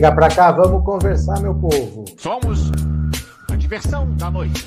Chega 0.00 0.14
pra 0.14 0.34
cá, 0.34 0.50
vamos 0.50 0.82
conversar, 0.82 1.42
meu 1.42 1.54
povo. 1.54 2.06
Somos 2.16 2.70
a 3.50 3.54
diversão 3.54 4.10
da 4.16 4.30
noite. 4.30 4.66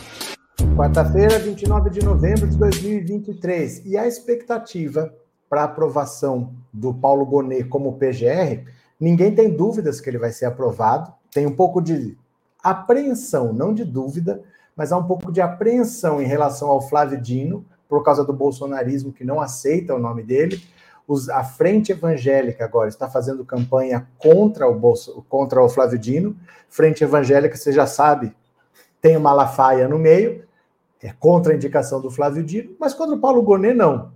Quarta-feira, 0.78 1.40
29 1.40 1.90
de 1.90 2.06
novembro 2.06 2.48
de 2.48 2.56
2023. 2.56 3.84
E 3.84 3.98
a 3.98 4.06
expectativa 4.06 5.12
para 5.50 5.64
aprovação 5.64 6.54
do 6.72 6.94
Paulo 6.94 7.26
Gonet 7.26 7.64
como 7.64 7.98
PGR, 7.98 8.64
ninguém 9.00 9.34
tem 9.34 9.50
dúvidas 9.50 10.00
que 10.00 10.08
ele 10.08 10.20
vai 10.20 10.32
ser 10.32 10.46
aprovado. 10.46 11.12
Tem 11.34 11.48
um 11.48 11.56
pouco 11.56 11.82
de 11.82 12.16
apreensão, 12.64 13.52
não 13.52 13.74
de 13.74 13.84
dúvida, 13.84 14.40
mas 14.76 14.92
há 14.92 14.98
um 15.00 15.08
pouco 15.08 15.32
de 15.32 15.42
apreensão 15.42 16.22
em 16.22 16.28
relação 16.28 16.70
ao 16.70 16.80
Flávio 16.80 17.20
Dino, 17.20 17.66
por 17.90 18.04
causa 18.04 18.24
do 18.24 18.34
bolsonarismo 18.34 19.12
que 19.12 19.24
não 19.24 19.42
aceita 19.42 19.96
o 19.96 20.00
nome 20.00 20.22
dele. 20.22 20.64
Os, 21.08 21.30
a 21.30 21.44
Frente 21.44 21.92
Evangélica 21.92 22.64
agora 22.64 22.88
está 22.88 23.10
fazendo 23.10 23.44
campanha 23.44 24.08
contra 24.18 24.68
o, 24.68 24.74
Bolso, 24.74 25.26
contra 25.28 25.62
o 25.62 25.70
Flávio 25.70 26.00
Dino. 26.00 26.36
Frente 26.70 27.04
Evangélica, 27.04 27.58
você 27.58 27.72
já 27.72 27.86
sabe, 27.86 28.34
tem 29.02 29.18
o 29.18 29.22
Malafaia 29.22 29.88
no 29.88 30.00
meio, 30.00 30.46
é 31.02 31.12
contra 31.12 31.52
a 31.52 31.56
indicação 31.56 32.00
do 32.00 32.10
Flávio 32.10 32.44
Dino, 32.44 32.76
mas 32.80 32.94
contra 32.94 33.16
o 33.16 33.20
Paulo 33.20 33.42
Gonet, 33.42 33.74
não. 33.74 34.14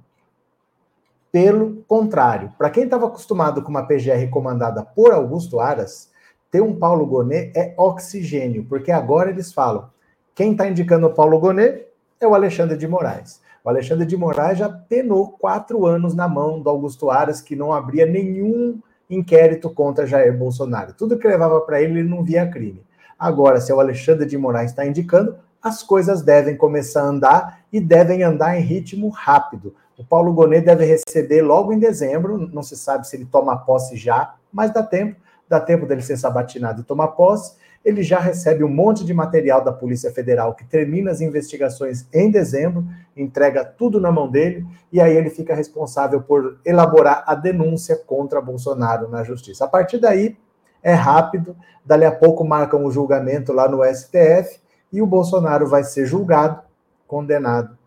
Pelo 1.29 1.83
contrário, 1.87 2.53
para 2.57 2.69
quem 2.69 2.85
estava 2.85 3.07
acostumado 3.07 3.61
com 3.61 3.69
uma 3.69 3.85
PGR 3.85 4.29
comandada 4.31 4.81
por 4.81 5.11
Augusto 5.11 5.59
Aras, 5.59 6.09
ter 6.49 6.61
um 6.61 6.73
Paulo 6.73 7.05
Gonet 7.05 7.51
é 7.55 7.73
oxigênio, 7.77 8.65
porque 8.65 8.91
agora 8.91 9.29
eles 9.29 9.51
falam: 9.51 9.89
quem 10.33 10.53
está 10.53 10.67
indicando 10.67 11.07
o 11.07 11.13
Paulo 11.13 11.37
Gonet 11.39 11.85
é 12.19 12.25
o 12.25 12.33
Alexandre 12.33 12.77
de 12.77 12.87
Moraes. 12.87 13.41
O 13.67 13.69
Alexandre 13.69 14.05
de 14.05 14.15
Moraes 14.15 14.57
já 14.57 14.69
penou 14.69 15.27
quatro 15.27 15.85
anos 15.85 16.15
na 16.15 16.25
mão 16.25 16.61
do 16.61 16.69
Augusto 16.69 17.11
Aras, 17.11 17.41
que 17.41 17.53
não 17.53 17.73
abria 17.73 18.05
nenhum 18.05 18.79
inquérito 19.09 19.69
contra 19.69 20.07
Jair 20.07 20.37
Bolsonaro. 20.37 20.93
Tudo 20.93 21.19
que 21.19 21.27
levava 21.27 21.59
para 21.59 21.81
ele, 21.81 21.99
ele 21.99 22.09
não 22.09 22.23
via 22.23 22.49
crime. 22.49 22.81
Agora, 23.19 23.59
se 23.59 23.73
o 23.73 23.79
Alexandre 23.81 24.25
de 24.25 24.37
Moraes 24.37 24.71
está 24.71 24.85
indicando, 24.85 25.35
as 25.61 25.83
coisas 25.83 26.21
devem 26.21 26.55
começar 26.55 27.01
a 27.01 27.07
andar 27.07 27.59
e 27.69 27.81
devem 27.81 28.23
andar 28.23 28.57
em 28.57 28.61
ritmo 28.61 29.09
rápido. 29.09 29.75
O 29.97 30.05
Paulo 30.05 30.31
Gonet 30.31 30.65
deve 30.65 30.85
receber 30.85 31.41
logo 31.41 31.73
em 31.73 31.77
dezembro, 31.77 32.37
não 32.37 32.63
se 32.63 32.77
sabe 32.77 33.05
se 33.05 33.17
ele 33.17 33.27
toma 33.29 33.57
posse 33.57 33.97
já, 33.97 34.35
mas 34.49 34.71
dá 34.71 34.81
tempo, 34.81 35.19
dá 35.49 35.59
tempo 35.59 35.85
dele 35.85 36.01
ser 36.01 36.15
sabatinado 36.15 36.79
e 36.79 36.85
tomar 36.85 37.09
posse 37.09 37.57
ele 37.87 38.03
já 38.03 38.19
recebe 38.19 38.65
um 38.65 38.69
monte 38.69 39.05
de 39.05 39.13
material 39.13 39.63
da 39.63 39.71
Polícia 39.71 40.11
Federal 40.11 40.53
que 40.53 40.65
termina 40.65 41.09
as 41.09 41.21
investigações 41.21 42.05
em 42.13 42.29
dezembro, 42.29 42.85
entrega 43.15 43.63
tudo 43.63 43.97
na 43.97 44.11
mão 44.11 44.29
dele, 44.29 44.67
e 44.91 44.99
aí 44.99 45.15
ele 45.15 45.29
fica 45.29 45.55
responsável 45.55 46.21
por 46.21 46.59
elaborar 46.65 47.23
a 47.25 47.33
denúncia 47.33 47.95
contra 47.95 48.41
Bolsonaro 48.41 49.07
na 49.07 49.23
justiça. 49.23 49.63
A 49.63 49.69
partir 49.69 49.99
daí, 49.99 50.37
é 50.83 50.93
rápido, 50.93 51.55
dali 51.85 52.03
a 52.03 52.11
pouco 52.11 52.43
marcam 52.43 52.83
o 52.83 52.91
julgamento 52.91 53.53
lá 53.53 53.69
no 53.69 53.81
STF 53.85 54.59
e 54.91 55.01
o 55.01 55.07
Bolsonaro 55.07 55.65
vai 55.65 55.85
ser 55.85 56.05
julgado, 56.05 56.59
condenado 57.07 57.77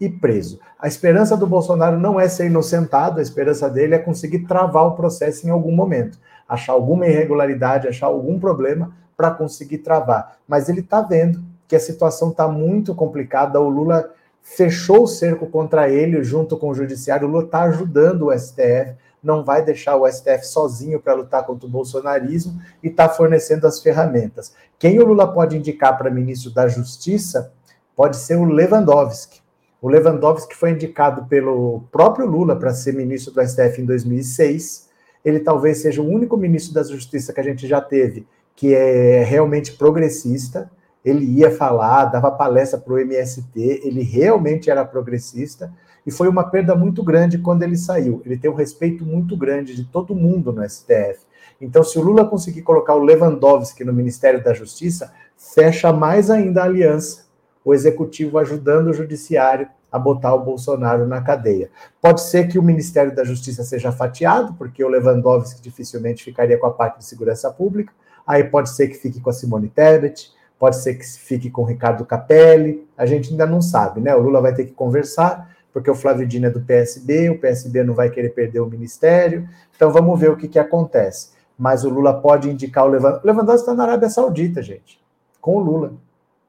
e 0.00 0.08
preso. 0.08 0.60
A 0.78 0.86
esperança 0.86 1.36
do 1.36 1.48
Bolsonaro 1.48 1.98
não 1.98 2.20
é 2.20 2.28
ser 2.28 2.46
inocentado, 2.46 3.18
a 3.18 3.22
esperança 3.22 3.68
dele 3.68 3.96
é 3.96 3.98
conseguir 3.98 4.46
travar 4.46 4.86
o 4.86 4.94
processo 4.94 5.48
em 5.48 5.50
algum 5.50 5.74
momento, 5.74 6.16
achar 6.48 6.74
alguma 6.74 7.08
irregularidade, 7.08 7.88
achar 7.88 8.06
algum 8.06 8.38
problema 8.38 8.96
para 9.18 9.32
conseguir 9.32 9.78
travar. 9.78 10.38
Mas 10.46 10.68
ele 10.68 10.78
está 10.78 11.02
vendo 11.02 11.42
que 11.66 11.74
a 11.74 11.80
situação 11.80 12.30
está 12.30 12.46
muito 12.46 12.94
complicada. 12.94 13.60
O 13.60 13.68
Lula 13.68 14.14
fechou 14.40 15.02
o 15.02 15.08
cerco 15.08 15.48
contra 15.48 15.90
ele 15.90 16.22
junto 16.22 16.56
com 16.56 16.68
o 16.68 16.74
judiciário. 16.74 17.26
O 17.26 17.30
Lula 17.30 17.44
está 17.44 17.62
ajudando 17.62 18.28
o 18.28 18.38
STF, 18.38 18.94
não 19.20 19.42
vai 19.44 19.64
deixar 19.64 19.96
o 19.96 20.08
STF 20.08 20.46
sozinho 20.46 21.00
para 21.00 21.14
lutar 21.14 21.44
contra 21.44 21.66
o 21.66 21.70
bolsonarismo 21.70 22.62
e 22.80 22.86
está 22.86 23.08
fornecendo 23.08 23.66
as 23.66 23.82
ferramentas. 23.82 24.54
Quem 24.78 25.00
o 25.00 25.04
Lula 25.04 25.26
pode 25.26 25.58
indicar 25.58 25.98
para 25.98 26.08
ministro 26.08 26.52
da 26.52 26.68
Justiça 26.68 27.52
pode 27.96 28.16
ser 28.16 28.36
o 28.36 28.44
Lewandowski. 28.44 29.40
O 29.82 29.88
Lewandowski 29.88 30.54
foi 30.54 30.70
indicado 30.70 31.24
pelo 31.24 31.82
próprio 31.90 32.24
Lula 32.24 32.54
para 32.54 32.72
ser 32.72 32.94
ministro 32.94 33.34
do 33.34 33.44
STF 33.44 33.82
em 33.82 33.84
2006. 33.84 34.88
Ele 35.24 35.40
talvez 35.40 35.78
seja 35.78 36.00
o 36.00 36.08
único 36.08 36.36
ministro 36.36 36.72
da 36.72 36.84
Justiça 36.84 37.32
que 37.32 37.40
a 37.40 37.44
gente 37.44 37.66
já 37.66 37.80
teve 37.80 38.24
que 38.58 38.74
é 38.74 39.22
realmente 39.22 39.74
progressista. 39.74 40.68
Ele 41.04 41.24
ia 41.24 41.48
falar, 41.48 42.06
dava 42.06 42.28
palestra 42.28 42.76
para 42.76 42.92
o 42.92 42.98
MST, 42.98 43.46
ele 43.84 44.02
realmente 44.02 44.68
era 44.68 44.84
progressista, 44.84 45.72
e 46.04 46.10
foi 46.10 46.28
uma 46.28 46.42
perda 46.42 46.74
muito 46.74 47.04
grande 47.04 47.38
quando 47.38 47.62
ele 47.62 47.76
saiu. 47.76 48.20
Ele 48.26 48.36
tem 48.36 48.50
um 48.50 48.56
respeito 48.56 49.06
muito 49.06 49.36
grande 49.36 49.76
de 49.76 49.84
todo 49.84 50.12
mundo 50.12 50.52
no 50.52 50.68
STF. 50.68 51.20
Então, 51.60 51.84
se 51.84 52.00
o 52.00 52.02
Lula 52.02 52.24
conseguir 52.24 52.62
colocar 52.62 52.96
o 52.96 53.04
Lewandowski 53.04 53.84
no 53.84 53.92
Ministério 53.92 54.42
da 54.42 54.52
Justiça, 54.52 55.12
fecha 55.36 55.92
mais 55.92 56.28
ainda 56.28 56.62
a 56.62 56.64
aliança, 56.64 57.26
o 57.64 57.72
executivo 57.72 58.38
ajudando 58.38 58.88
o 58.88 58.92
judiciário 58.92 59.68
a 59.90 60.00
botar 60.00 60.34
o 60.34 60.44
Bolsonaro 60.44 61.06
na 61.06 61.22
cadeia. 61.22 61.70
Pode 62.02 62.22
ser 62.22 62.48
que 62.48 62.58
o 62.58 62.62
Ministério 62.62 63.14
da 63.14 63.22
Justiça 63.22 63.62
seja 63.62 63.92
fatiado, 63.92 64.54
porque 64.54 64.82
o 64.82 64.88
Lewandowski 64.88 65.62
dificilmente 65.62 66.24
ficaria 66.24 66.58
com 66.58 66.66
a 66.66 66.72
parte 66.72 66.98
de 66.98 67.04
segurança 67.04 67.52
pública, 67.52 67.92
Aí 68.28 68.44
pode 68.44 68.68
ser 68.68 68.88
que 68.88 68.94
fique 68.94 69.22
com 69.22 69.30
a 69.30 69.32
Simone 69.32 69.70
Tebet, 69.70 70.30
pode 70.58 70.76
ser 70.76 70.96
que 70.96 71.06
fique 71.06 71.48
com 71.48 71.62
o 71.62 71.64
Ricardo 71.64 72.04
Capelli, 72.04 72.86
a 72.94 73.06
gente 73.06 73.30
ainda 73.30 73.46
não 73.46 73.62
sabe, 73.62 74.02
né? 74.02 74.14
O 74.14 74.20
Lula 74.20 74.42
vai 74.42 74.54
ter 74.54 74.66
que 74.66 74.72
conversar, 74.72 75.56
porque 75.72 75.90
o 75.90 75.94
Flávio 75.94 76.26
Dino 76.26 76.46
é 76.46 76.50
do 76.50 76.60
PSB, 76.60 77.30
o 77.30 77.38
PSB 77.38 77.82
não 77.84 77.94
vai 77.94 78.10
querer 78.10 78.28
perder 78.28 78.60
o 78.60 78.66
ministério, 78.66 79.48
então 79.74 79.90
vamos 79.90 80.20
ver 80.20 80.30
o 80.30 80.36
que, 80.36 80.46
que 80.46 80.58
acontece. 80.58 81.30
Mas 81.58 81.84
o 81.84 81.88
Lula 81.88 82.20
pode 82.20 82.50
indicar 82.50 82.84
o 82.84 82.88
Lewandowski. 82.88 83.26
O 83.26 83.30
Lewandowski 83.30 83.62
está 83.62 83.74
na 83.74 83.84
Arábia 83.84 84.10
Saudita, 84.10 84.60
gente, 84.60 85.00
com 85.40 85.56
o 85.56 85.60
Lula. 85.60 85.94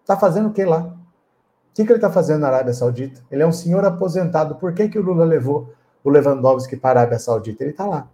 Está 0.01 0.17
fazendo 0.17 0.49
o 0.49 0.51
que 0.51 0.65
lá? 0.65 0.81
O 0.81 1.73
que, 1.73 1.85
que 1.85 1.91
ele 1.91 1.97
está 1.97 2.11
fazendo 2.11 2.41
na 2.41 2.47
Arábia 2.47 2.73
Saudita? 2.73 3.21
Ele 3.31 3.41
é 3.41 3.47
um 3.47 3.53
senhor 3.53 3.85
aposentado. 3.85 4.55
Por 4.55 4.73
que, 4.73 4.89
que 4.89 4.99
o 4.99 5.01
Lula 5.01 5.23
levou 5.23 5.73
o 6.03 6.09
Lewandowski 6.09 6.75
para 6.75 6.99
a 6.99 7.03
Arábia 7.03 7.19
Saudita? 7.19 7.63
Ele 7.63 7.71
está 7.71 7.85
lá. 7.85 8.07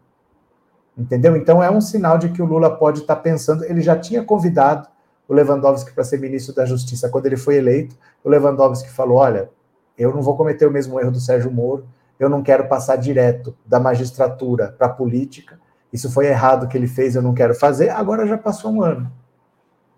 Entendeu? 0.98 1.36
Então 1.36 1.62
é 1.62 1.70
um 1.70 1.82
sinal 1.82 2.18
de 2.18 2.30
que 2.30 2.42
o 2.42 2.46
Lula 2.46 2.70
pode 2.78 3.02
estar 3.02 3.18
pensando. 3.18 3.66
Ele 3.66 3.82
já 3.82 3.98
tinha 3.98 4.24
convidado 4.24 4.88
o 5.28 5.34
Lewandowski 5.34 5.92
para 5.92 6.04
ser 6.04 6.20
ministro 6.20 6.56
da 6.56 6.66
Justiça 6.66 7.10
quando 7.10 7.26
ele 7.26 7.36
foi 7.36 7.58
eleito. 7.58 7.96
O 8.24 8.30
Lewandowski 8.30 8.90
falou: 8.90 9.18
olha, 9.18 9.50
eu 9.98 10.14
não 10.14 10.22
vou 10.22 10.38
cometer 10.38 10.66
o 10.66 10.72
mesmo 10.72 11.00
erro 11.00 11.12
do 11.12 11.20
Sérgio 11.20 11.52
Moro, 11.52 11.86
eu 12.18 12.30
não 12.30 12.42
quero 12.42 12.68
passar 12.68 12.96
direto 12.96 13.56
da 13.66 13.80
magistratura 13.80 14.74
para 14.78 14.88
a 14.88 14.90
política. 14.90 15.60
Isso 15.92 16.12
foi 16.12 16.28
errado 16.28 16.68
que 16.68 16.78
ele 16.78 16.88
fez, 16.88 17.16
eu 17.16 17.22
não 17.22 17.34
quero 17.34 17.54
fazer. 17.54 17.90
Agora 17.90 18.26
já 18.26 18.38
passou 18.38 18.72
um 18.72 18.82
ano. 18.82 19.12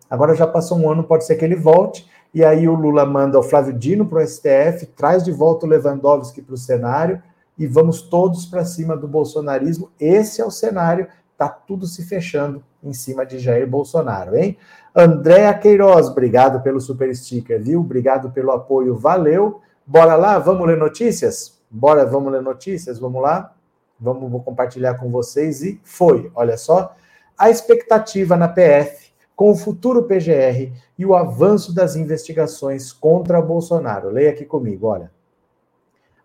Agora 0.09 0.35
já 0.35 0.47
passou 0.47 0.77
um 0.79 0.89
ano, 0.89 1.03
pode 1.03 1.25
ser 1.25 1.35
que 1.35 1.45
ele 1.45 1.55
volte. 1.55 2.09
E 2.33 2.43
aí 2.43 2.67
o 2.67 2.73
Lula 2.73 3.05
manda 3.05 3.39
o 3.39 3.43
Flávio 3.43 3.73
Dino 3.73 4.05
para 4.05 4.19
o 4.19 4.27
STF, 4.27 4.85
traz 4.95 5.23
de 5.23 5.31
volta 5.31 5.65
o 5.65 5.69
Lewandowski 5.69 6.41
para 6.41 6.53
o 6.53 6.57
cenário 6.57 7.21
e 7.57 7.65
vamos 7.65 8.01
todos 8.01 8.45
para 8.45 8.65
cima 8.65 8.95
do 8.95 9.07
bolsonarismo. 9.07 9.91
Esse 9.99 10.41
é 10.41 10.45
o 10.45 10.51
cenário, 10.51 11.07
tá 11.37 11.49
tudo 11.49 11.85
se 11.85 12.03
fechando 12.03 12.63
em 12.83 12.93
cima 12.93 13.25
de 13.25 13.39
Jair 13.39 13.67
Bolsonaro, 13.67 14.35
hein? 14.35 14.57
Andréa 14.95 15.53
Queiroz, 15.53 16.07
obrigado 16.07 16.61
pelo 16.61 16.79
super 16.79 17.13
sticker, 17.15 17.61
viu? 17.61 17.81
Obrigado 17.81 18.31
pelo 18.31 18.51
apoio, 18.51 18.95
valeu. 18.95 19.61
Bora 19.85 20.15
lá, 20.15 20.39
vamos 20.39 20.67
ler 20.67 20.77
notícias? 20.77 21.59
Bora, 21.69 22.05
vamos 22.05 22.31
ler 22.31 22.41
notícias, 22.41 22.99
vamos 22.99 23.21
lá? 23.21 23.53
Vamos 23.99 24.29
vou 24.29 24.41
compartilhar 24.41 24.95
com 24.95 25.09
vocês 25.09 25.61
e 25.63 25.79
foi, 25.83 26.31
olha 26.35 26.57
só. 26.57 26.95
A 27.37 27.49
expectativa 27.49 28.35
na 28.35 28.47
PF 28.47 29.07
com 29.35 29.51
o 29.51 29.55
futuro 29.55 30.03
PGR 30.03 30.73
e 30.97 31.05
o 31.05 31.13
avanço 31.13 31.73
das 31.73 31.95
investigações 31.95 32.91
contra 32.91 33.39
Bolsonaro. 33.39 34.09
Leia 34.09 34.31
aqui 34.31 34.43
comigo, 34.43 34.87
olha. 34.87 35.11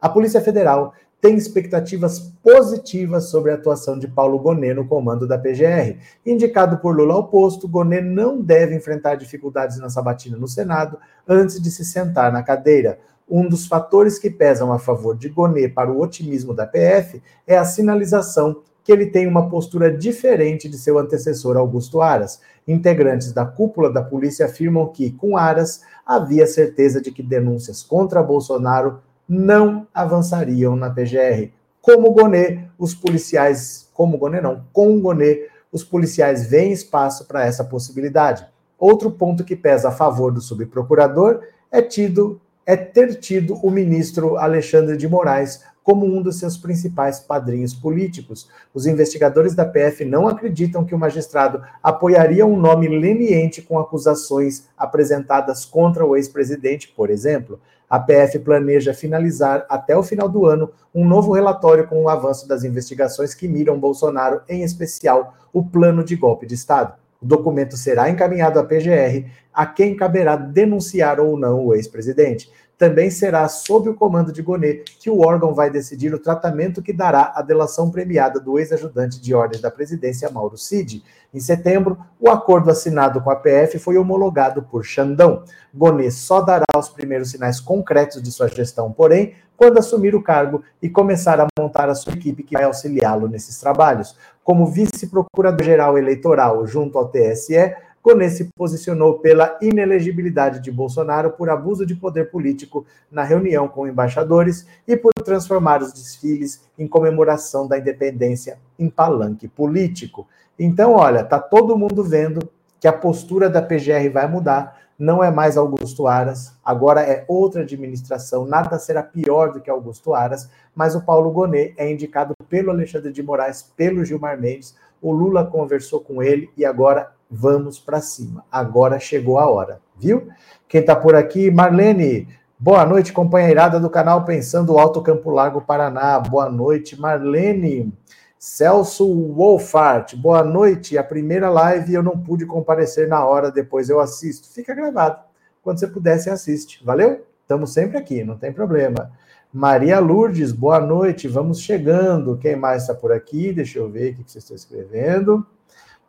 A 0.01 0.09
Polícia 0.09 0.41
Federal 0.41 0.95
tem 1.23 1.37
expectativas 1.37 2.19
positivas 2.43 3.27
sobre 3.27 3.53
a 3.53 3.55
atuação 3.55 3.97
de 3.97 4.09
Paulo 4.09 4.41
Gonet 4.41 4.75
no 4.75 4.89
comando 4.89 5.25
da 5.25 5.39
PGR. 5.39 5.97
Indicado 6.27 6.79
por 6.79 6.97
Lula 6.97 7.15
ao 7.15 7.29
posto, 7.29 7.69
Gonet 7.69 8.03
não 8.03 8.43
deve 8.43 8.75
enfrentar 8.75 9.15
dificuldades 9.15 9.79
na 9.79 9.89
sabatina 9.89 10.37
no 10.37 10.49
Senado 10.49 10.99
antes 11.27 11.63
de 11.63 11.71
se 11.71 11.85
sentar 11.85 12.33
na 12.33 12.43
cadeira. 12.43 12.99
Um 13.31 13.49
dos 13.49 13.69
fatores 13.69 14.19
que 14.19 14.29
pesam 14.29 14.73
a 14.73 14.81
favor 14.81 15.17
de 15.17 15.29
Gonet 15.29 15.69
para 15.69 15.93
o 15.93 16.01
otimismo 16.01 16.53
da 16.53 16.67
PF 16.67 17.23
é 17.47 17.57
a 17.57 17.65
sinalização 17.65 18.61
que 18.83 18.91
ele 18.91 19.07
tem 19.07 19.29
uma 19.29 19.49
postura 19.49 19.97
diferente 19.97 20.69
de 20.69 20.77
seu 20.77 20.99
antecessor 20.99 21.57
Augusto 21.57 22.03
Aras. 22.03 22.41
Integrantes 22.67 23.33
da 23.33 23.47
cúpula 23.47 23.93
da 23.93 24.03
polícia 24.03 24.47
afirmam 24.47 24.89
que, 24.89 25.13
com 25.13 25.37
Aras, 25.37 25.83
havia 26.05 26.49
certeza 26.49 27.01
de 27.01 27.13
que 27.13 27.23
denúncias 27.23 27.81
contra 27.81 28.21
Bolsonaro 28.25 28.99
não 29.33 29.87
avançariam 29.95 30.77
na 30.77 30.91
PGR. 30.91 31.51
Como 31.81 32.13
Gonet, 32.13 32.69
os 32.79 32.95
policiais, 32.95 33.89
como 33.95 34.19
Gonet 34.19 34.43
não, 34.43 34.65
com 34.75 35.01
Gonet, 35.01 35.49
os 35.73 35.83
policiais 35.83 36.47
veem 36.47 36.71
espaço 36.71 37.25
para 37.25 37.47
essa 37.47 37.65
possibilidade. 37.65 38.47
Outro 38.79 39.11
ponto 39.11 39.43
que 39.43 39.57
pesa 39.57 39.89
a 39.89 39.93
favor 39.93 40.31
do 40.31 40.43
subprocurador 40.43 41.41
é 41.71 41.81
tido 41.81 42.39
é 42.65 42.77
ter 42.77 43.17
tido 43.17 43.55
o 43.57 43.71
ministro 43.71 44.37
Alexandre 44.37 44.97
de 44.97 45.09
Moraes 45.09 45.65
como 45.83 46.07
um 46.07 46.23
dos 46.23 46.39
seus 46.39 46.57
principais 46.57 47.19
padrinhos 47.19 47.75
políticos. 47.75 48.49
Os 48.73 48.87
investigadores 48.87 49.53
da 49.55 49.65
PF 49.65 50.05
não 50.05 50.29
acreditam 50.29 50.85
que 50.85 50.95
o 50.95 50.99
magistrado 50.99 51.61
apoiaria 51.83 52.47
um 52.47 52.57
nome 52.57 52.87
leniente 52.87 53.63
com 53.63 53.81
acusações 53.81 54.69
apresentadas 54.79 55.65
contra 55.65 56.05
o 56.05 56.15
ex-presidente, 56.15 56.93
por 56.95 57.11
exemplo. 57.11 57.59
A 57.93 58.01
PF 58.01 58.39
planeja 58.39 58.95
finalizar 58.95 59.67
até 59.69 59.95
o 59.95 60.03
final 60.03 60.27
do 60.27 60.47
ano 60.47 60.71
um 60.95 61.07
novo 61.07 61.31
relatório 61.31 61.87
com 61.87 62.03
o 62.03 62.09
avanço 62.09 62.49
das 62.49 62.65
investigações 62.65 63.35
que 63.35 63.47
miram 63.47 63.79
Bolsonaro, 63.79 64.41
em 64.49 64.63
especial 64.63 65.35
o 65.53 65.63
plano 65.63 66.03
de 66.03 66.17
golpe 66.17 66.47
de 66.47 66.55
Estado. 66.55 66.95
O 67.21 67.27
documento 67.27 67.77
será 67.77 68.09
encaminhado 68.09 68.59
à 68.59 68.65
PGR, 68.65 69.29
a 69.53 69.67
quem 69.67 69.95
caberá 69.95 70.37
denunciar 70.37 71.21
ou 71.21 71.37
não 71.37 71.67
o 71.67 71.75
ex-presidente 71.75 72.51
também 72.79 73.11
será 73.11 73.49
sob 73.49 73.89
o 73.89 73.95
comando 73.95 74.33
de 74.33 74.43
Gonet 74.43 74.85
que 74.99 75.09
o 75.09 75.21
órgão 75.21 75.55
vai 75.55 75.71
decidir 75.71 76.13
o 76.13 76.19
tratamento 76.19 76.83
que 76.83 76.93
dará 76.93 77.33
a 77.35 77.43
delação 77.43 77.91
premiada 77.91 78.41
do 78.41 78.59
ex-ajudante 78.59 79.21
de 79.21 79.35
ordens 79.35 79.61
da 79.61 79.71
presidência, 79.71 80.31
Mauro 80.31 80.57
Cid. 80.57 81.03
Em 81.33 81.41
setembro, 81.41 81.99
o 82.19 82.29
acordo 82.29 82.71
assinado 82.71 83.21
com 83.21 83.31
a 83.31 83.37
PF 83.37 83.79
foi 83.79 83.97
homologado 83.97 84.63
por 84.63 84.85
Xandão. 84.85 85.45
Gonet 85.73 86.11
só 86.11 86.41
dará 86.41 86.65
os 86.77 86.89
primeiros 86.89 87.31
sinais 87.31 87.61
concretos 87.61 88.23
de 88.23 88.33
sua 88.33 88.49
gestão, 88.49 88.91
porém, 88.93 89.35
quando 89.57 89.79
assumir 89.79 90.15
o 90.15 90.23
cargo 90.23 90.63
e 90.83 90.89
começar 90.89 91.41
a 91.41 91.47
montar 91.57 91.89
a 91.89 91.95
sua 91.95 92.15
equipe 92.15 92.43
que 92.43 92.55
vai 92.55 92.65
auxiliá-lo 92.65 93.29
nesses 93.29 93.61
trabalhos. 93.61 94.17
Como 94.43 94.67
vice-procurador-geral 94.67 95.97
eleitoral 95.97 96.67
junto 96.67 96.99
ao 96.99 97.09
TSE, 97.09 97.73
Gonê 98.03 98.29
se 98.29 98.51
posicionou 98.57 99.21
pela 99.21 99.57
inelegibilidade 99.63 100.59
de 100.59 100.73
Bolsonaro 100.73 101.31
por 101.31 101.49
abuso 101.49 101.87
de 101.87 101.95
poder 101.95 102.31
político 102.31 102.85
na 103.11 103.23
reunião 103.23 103.69
com 103.69 103.87
embaixadores 103.87 104.67
e 104.89 104.97
por 104.97 105.13
transformar 105.25 105.81
os 105.81 105.93
desfiles 105.93 106.69
em 106.77 106.89
comemoração 106.89 107.69
da 107.69 107.79
independência 107.79 108.59
em 108.77 108.91
palanque 108.91 109.47
político. 109.47 110.27
Então, 110.59 110.95
olha, 110.95 111.23
tá 111.23 111.39
todo 111.39 111.79
mundo 111.79 112.03
vendo 112.03 112.41
que 112.81 112.89
a 112.89 112.93
postura 112.93 113.49
da 113.49 113.63
PGR 113.63 114.11
vai 114.13 114.27
mudar. 114.27 114.83
Não 114.99 115.23
é 115.23 115.31
mais 115.31 115.57
Augusto 115.57 116.09
Aras, 116.09 116.57
agora 116.65 117.03
é 117.03 117.25
outra 117.29 117.63
administração. 117.63 118.45
Nada 118.45 118.79
será 118.81 119.03
pior 119.03 119.53
do 119.53 119.61
que 119.61 119.71
Augusto 119.71 120.13
Aras, 120.13 120.51
mas 120.75 120.97
o 120.97 121.05
Paulo 121.05 121.31
Gonet 121.31 121.75
é 121.77 121.91
indicado 121.91 122.35
pelo 122.49 122.71
Alexandre 122.71 123.13
de 123.13 123.23
Moraes, 123.23 123.63
pelo 123.77 124.05
Gilmar 124.05 124.41
Mendes. 124.41 124.77
O 125.01 125.13
Lula 125.13 125.47
conversou 125.47 126.01
com 126.01 126.23
ele 126.23 126.51
e 126.57 126.65
agora 126.65 127.13
vamos 127.33 127.79
para 127.79 128.03
cima. 128.03 128.45
Agora 128.53 129.01
chegou 129.01 129.39
a 129.39 129.49
hora, 129.49 129.81
viu? 129.99 130.29
Quem 130.69 130.83
está 130.83 130.95
por 130.95 131.15
aqui, 131.15 131.51
Marlene. 131.51 132.29
Boa 132.59 132.85
noite, 132.85 133.13
companheirada 133.13 133.81
do 133.81 133.89
canal 133.89 134.25
Pensando 134.25 134.79
Alto 134.79 135.01
Campo 135.01 135.31
Largo, 135.31 135.63
Paraná. 135.63 136.21
Boa 136.21 136.51
noite, 136.51 137.01
Marlene. 137.01 137.93
Celso 138.39 139.07
Wolfart, 139.33 140.15
boa 140.15 140.45
noite. 140.45 140.99
A 140.99 141.03
primeira 141.03 141.49
live 141.49 141.95
eu 141.95 142.03
não 142.03 142.19
pude 142.19 142.45
comparecer 142.45 143.09
na 143.09 143.25
hora, 143.25 143.51
depois 143.51 143.89
eu 143.89 143.99
assisto. 143.99 144.53
Fica 144.53 144.75
gravado. 144.75 145.21
Quando 145.63 145.81
você 145.81 145.87
puder, 145.87 146.19
você 146.19 146.29
assiste. 146.29 146.85
Valeu? 146.85 147.25
Estamos 147.41 147.73
sempre 147.73 147.97
aqui, 147.97 148.23
não 148.23 148.37
tem 148.37 148.53
problema. 148.53 149.11
Maria 149.53 149.99
Lourdes, 150.01 150.53
boa 150.53 150.81
noite. 150.81 151.29
Vamos 151.29 151.61
chegando. 151.61 152.37
Quem 152.37 152.57
mais 152.57 152.83
está 152.83 152.95
por 152.95 153.13
aqui? 153.13 153.53
Deixa 153.53 153.79
eu 153.79 153.89
ver 153.89 154.13
o 154.13 154.15
que 154.17 154.31
vocês 154.31 154.45
estão 154.45 154.57
escrevendo. 154.57 155.47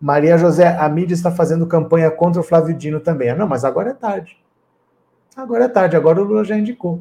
Maria 0.04 0.38
José, 0.38 0.68
a 0.68 0.90
mídia 0.90 1.14
está 1.14 1.32
fazendo 1.32 1.66
campanha 1.66 2.12
contra 2.12 2.42
o 2.42 2.44
Flávio 2.44 2.76
Dino 2.76 3.00
também. 3.00 3.30
Ah, 3.30 3.36
não, 3.38 3.48
mas 3.48 3.64
agora 3.64 3.92
é 3.92 3.94
tarde. 3.94 4.38
Agora 5.34 5.64
é 5.64 5.68
tarde, 5.70 5.96
agora 5.96 6.22
o 6.22 6.26
Lula 6.26 6.44
já 6.44 6.58
indicou. 6.58 7.00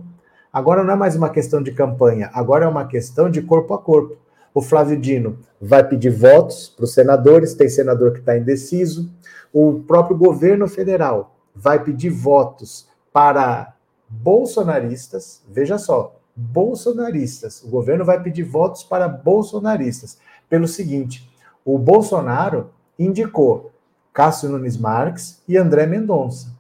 Agora 0.53 0.85
não 0.85 0.95
é 0.95 0.97
mais 0.97 1.17
uma 1.17 1.29
questão 1.29 1.61
de 1.61 1.73
campanha, 1.73 2.31
agora 2.33 2.65
é 2.65 2.69
uma 2.69 2.87
questão 2.87 3.29
de 3.29 3.43
corpo 3.43 3.75
a 3.75 3.79
corpo. 3.79 4.17
O 4.55 4.63
Flávio 4.63 4.97
Dino 4.97 5.37
vai 5.61 5.83
pedir 5.83 6.11
votos 6.11 6.69
para 6.69 6.85
os 6.85 6.95
senadores, 6.95 7.55
tem 7.55 7.69
senador 7.69 8.13
que 8.13 8.21
está 8.21 8.39
indeciso. 8.39 9.11
O 9.53 9.81
próprio 9.81 10.17
governo 10.17 10.69
federal 10.69 11.35
vai 11.57 11.83
pedir 11.83 12.11
votos 12.11 12.87
para 13.13 13.75
bolsonaristas. 14.09 15.43
Veja 15.51 15.77
só, 15.77 16.15
bolsonaristas. 16.37 17.65
O 17.65 17.69
governo 17.69 18.05
vai 18.05 18.23
pedir 18.23 18.45
votos 18.45 18.85
para 18.85 19.09
bolsonaristas. 19.09 20.19
Pelo 20.49 20.69
seguinte: 20.69 21.29
o 21.65 21.77
Bolsonaro 21.77 22.71
indicou 23.05 23.73
Cássio 24.13 24.51
Nunes 24.51 24.77
Marques 24.77 25.43
e 25.49 25.57
André 25.57 25.87
Mendonça. 25.87 26.53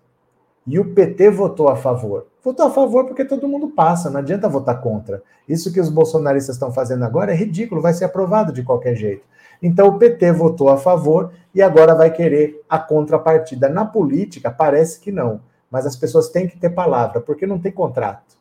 E 0.66 0.78
o 0.78 0.94
PT 0.94 1.30
votou 1.30 1.68
a 1.68 1.76
favor. 1.76 2.26
Votou 2.42 2.66
a 2.66 2.70
favor 2.70 3.04
porque 3.04 3.24
todo 3.24 3.48
mundo 3.48 3.68
passa, 3.68 4.10
não 4.10 4.20
adianta 4.20 4.48
votar 4.48 4.80
contra. 4.80 5.22
Isso 5.48 5.72
que 5.72 5.80
os 5.80 5.88
bolsonaristas 5.88 6.56
estão 6.56 6.72
fazendo 6.72 7.04
agora 7.04 7.32
é 7.32 7.36
ridículo, 7.36 7.82
vai 7.82 7.92
ser 7.92 8.04
aprovado 8.04 8.52
de 8.52 8.62
qualquer 8.62 8.94
jeito. 8.94 9.22
Então 9.62 9.88
o 9.88 9.98
PT 9.98 10.32
votou 10.32 10.68
a 10.68 10.76
favor 10.76 11.32
e 11.54 11.60
agora 11.60 11.94
vai 11.94 12.10
querer 12.10 12.62
a 12.68 12.78
contrapartida. 12.78 13.68
Na 13.68 13.84
política, 13.84 14.50
parece 14.50 14.98
que 14.98 15.12
não, 15.12 15.40
mas 15.70 15.84
as 15.86 15.94
pessoas 15.94 16.30
têm 16.30 16.48
que 16.48 16.58
ter 16.58 16.70
palavra, 16.70 17.20
porque 17.20 17.46
não 17.46 17.58
tem 17.58 17.70
contrato. 17.70 18.36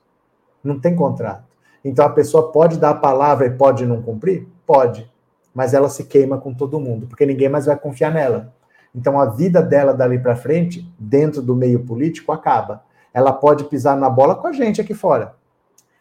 Não 0.64 0.80
tem 0.80 0.96
contrato. 0.96 1.44
Então 1.84 2.06
a 2.06 2.10
pessoa 2.10 2.52
pode 2.52 2.80
dar 2.80 2.92
a 2.92 2.96
palavra 2.96 3.48
e 3.48 3.52
pode 3.52 3.86
não 3.86 4.02
cumprir? 4.02 4.48
Pode 4.66 5.11
mas 5.54 5.74
ela 5.74 5.90
se 5.90 6.06
queima 6.06 6.38
com 6.38 6.54
todo 6.54 6.80
mundo, 6.80 7.08
porque 7.08 7.26
ninguém 7.26 7.50
mais 7.50 7.66
vai 7.66 7.78
confiar 7.78 8.12
nela. 8.12 8.54
Então 8.94 9.20
a 9.20 9.26
vida 9.26 9.62
dela 9.62 9.94
dali 9.94 10.20
para 10.20 10.36
frente, 10.36 10.90
dentro 11.00 11.42
do 11.42 11.56
meio 11.56 11.86
político, 11.86 12.32
acaba. 12.32 12.84
Ela 13.14 13.32
pode 13.34 13.66
pisar 13.66 13.98
na 13.98 14.10
bola 14.10 14.36
com 14.36 14.48
a 14.48 14.52
gente 14.52 14.82
aqui 14.82 14.94
fora. 14.94 15.36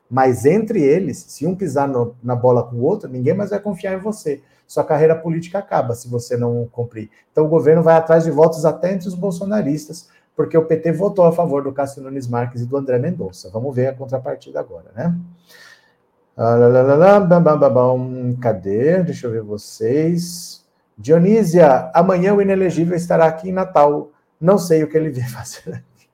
Mas 0.08 0.45
entre 0.45 0.83
eles, 0.83 1.19
se 1.19 1.47
um 1.47 1.54
pisar 1.54 1.87
no, 1.87 2.16
na 2.23 2.35
bola 2.35 2.64
com 2.64 2.76
o 2.76 2.83
outro, 2.83 3.09
ninguém 3.09 3.35
mais 3.35 3.50
vai 3.50 3.61
confiar 3.61 3.95
em 3.95 4.00
você. 4.00 4.42
Sua 4.66 4.85
carreira 4.85 5.14
política 5.14 5.59
acaba 5.59 5.95
se 5.95 6.09
você 6.09 6.37
não 6.37 6.69
cumprir. 6.71 7.11
Então 7.30 7.45
o 7.45 7.49
governo 7.49 7.83
vai 7.83 7.97
atrás 7.97 8.25
de 8.25 8.30
votos 8.30 8.64
até 8.64 8.92
entre 8.92 9.09
os 9.09 9.14
bolsonaristas, 9.14 10.09
porque 10.35 10.57
o 10.57 10.64
PT 10.64 10.92
votou 10.92 11.25
a 11.26 11.33
favor 11.33 11.62
do 11.62 11.73
Cássio 11.73 12.02
Nunes 12.02 12.26
Marques 12.26 12.62
e 12.62 12.66
do 12.66 12.76
André 12.76 12.99
Mendonça. 12.99 13.50
Vamos 13.50 13.75
ver 13.75 13.88
a 13.88 13.95
contrapartida 13.95 14.59
agora, 14.59 14.90
né? 14.95 15.14
Ah, 16.42 16.56
Cadê? 18.40 19.02
Deixa 19.02 19.26
eu 19.26 19.30
ver 19.30 19.42
vocês. 19.42 20.64
Dionísia, 20.97 21.90
amanhã 21.92 22.32
o 22.32 22.40
inelegível 22.40 22.97
estará 22.97 23.26
aqui 23.26 23.50
em 23.50 23.52
Natal. 23.52 24.11
Não 24.40 24.56
sei 24.56 24.82
o 24.82 24.88
que 24.88 24.97
ele 24.97 25.11
vem 25.12 25.28
fazer 25.28 25.75
aqui. 25.75 26.09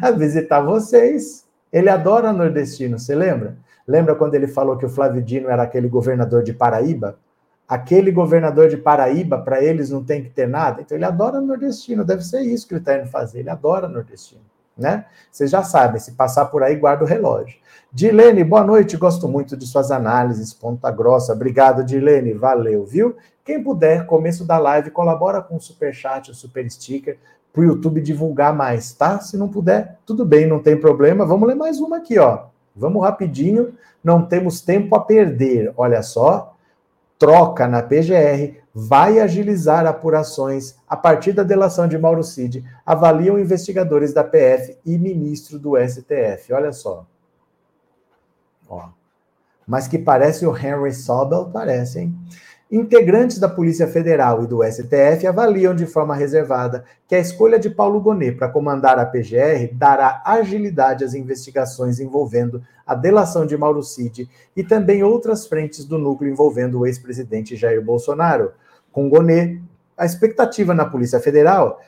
A 0.00 0.10
visitar 0.10 0.62
vocês. 0.62 1.44
Ele 1.70 1.90
adora 1.90 2.32
nordestino, 2.32 2.98
você 2.98 3.14
lembra? 3.14 3.58
Lembra 3.86 4.14
quando 4.14 4.36
ele 4.36 4.48
falou 4.48 4.78
que 4.78 4.86
o 4.86 4.88
Flávio 4.88 5.20
Dino 5.20 5.50
era 5.50 5.64
aquele 5.64 5.86
governador 5.86 6.42
de 6.42 6.54
Paraíba? 6.54 7.18
Aquele 7.68 8.10
governador 8.10 8.70
de 8.70 8.78
Paraíba, 8.78 9.36
para 9.36 9.62
eles 9.62 9.90
não 9.90 10.02
tem 10.02 10.22
que 10.22 10.30
ter 10.30 10.48
nada. 10.48 10.80
Então 10.80 10.96
ele 10.96 11.04
adora 11.04 11.42
nordestino, 11.42 12.06
deve 12.06 12.24
ser 12.24 12.40
isso 12.40 12.66
que 12.66 12.72
ele 12.72 12.80
está 12.80 12.96
indo 12.96 13.06
fazer. 13.06 13.40
Ele 13.40 13.50
adora 13.50 13.86
nordestino, 13.86 14.40
né? 14.78 15.04
Vocês 15.30 15.50
já 15.50 15.62
sabem, 15.62 16.00
se 16.00 16.12
passar 16.12 16.46
por 16.46 16.62
aí, 16.62 16.74
guarda 16.74 17.04
o 17.04 17.06
relógio. 17.06 17.60
Dilene, 17.92 18.44
boa 18.44 18.62
noite, 18.62 18.96
gosto 18.96 19.26
muito 19.26 19.56
de 19.56 19.66
suas 19.66 19.90
análises, 19.90 20.54
ponta 20.54 20.88
grossa. 20.92 21.32
Obrigado, 21.32 21.82
Dilene, 21.82 22.32
valeu, 22.32 22.84
viu? 22.84 23.16
Quem 23.44 23.60
puder, 23.60 24.06
começo 24.06 24.44
da 24.44 24.58
live, 24.58 24.92
colabora 24.92 25.42
com 25.42 25.56
o 25.56 25.60
super 25.60 25.92
chat, 25.92 26.30
o 26.30 26.34
super 26.34 26.70
sticker, 26.70 27.18
para 27.52 27.62
o 27.62 27.64
YouTube 27.64 28.00
divulgar 28.00 28.54
mais, 28.54 28.92
tá? 28.92 29.18
Se 29.18 29.36
não 29.36 29.48
puder, 29.48 29.98
tudo 30.06 30.24
bem, 30.24 30.46
não 30.46 30.60
tem 30.60 30.76
problema. 30.76 31.26
Vamos 31.26 31.48
ler 31.48 31.56
mais 31.56 31.80
uma 31.80 31.96
aqui, 31.96 32.16
ó. 32.16 32.44
Vamos 32.76 33.02
rapidinho, 33.02 33.74
não 34.04 34.24
temos 34.24 34.60
tempo 34.60 34.94
a 34.94 35.00
perder. 35.00 35.72
Olha 35.76 36.00
só, 36.00 36.54
troca 37.18 37.66
na 37.66 37.82
PGR 37.82 38.60
vai 38.72 39.18
agilizar 39.18 39.84
apurações 39.84 40.76
a 40.88 40.96
partir 40.96 41.32
da 41.32 41.42
delação 41.42 41.88
de 41.88 41.98
Mauro 41.98 42.22
Cid, 42.22 42.64
avaliam 42.86 43.36
investigadores 43.36 44.14
da 44.14 44.22
PF 44.22 44.78
e 44.86 44.96
ministro 44.96 45.58
do 45.58 45.72
STF. 45.76 46.52
Olha 46.52 46.72
só. 46.72 47.04
Ó. 48.70 48.88
Mas 49.66 49.86
que 49.86 49.98
parece 49.98 50.46
o 50.46 50.56
Henry 50.56 50.94
Sobel, 50.94 51.50
parece, 51.52 52.00
hein? 52.00 52.16
Integrantes 52.70 53.40
da 53.40 53.48
Polícia 53.48 53.88
Federal 53.88 54.44
e 54.44 54.46
do 54.46 54.62
STF 54.62 55.26
avaliam 55.26 55.74
de 55.74 55.86
forma 55.86 56.14
reservada 56.14 56.84
que 57.08 57.16
a 57.16 57.18
escolha 57.18 57.58
de 57.58 57.68
Paulo 57.68 58.00
Gonet 58.00 58.36
para 58.36 58.48
comandar 58.48 58.96
a 58.96 59.04
PGR 59.04 59.74
dará 59.74 60.22
agilidade 60.24 61.02
às 61.02 61.12
investigações 61.12 61.98
envolvendo 61.98 62.62
a 62.86 62.94
delação 62.94 63.44
de 63.44 63.56
Mauro 63.56 63.82
Cid 63.82 64.30
e 64.54 64.62
também 64.62 65.02
outras 65.02 65.48
frentes 65.48 65.84
do 65.84 65.98
núcleo 65.98 66.30
envolvendo 66.30 66.78
o 66.78 66.86
ex-presidente 66.86 67.56
Jair 67.56 67.84
Bolsonaro. 67.84 68.52
Com 68.92 69.08
Gonet, 69.08 69.60
a 69.98 70.06
expectativa 70.06 70.72
na 70.72 70.84
Polícia 70.84 71.18
Federal 71.18 71.80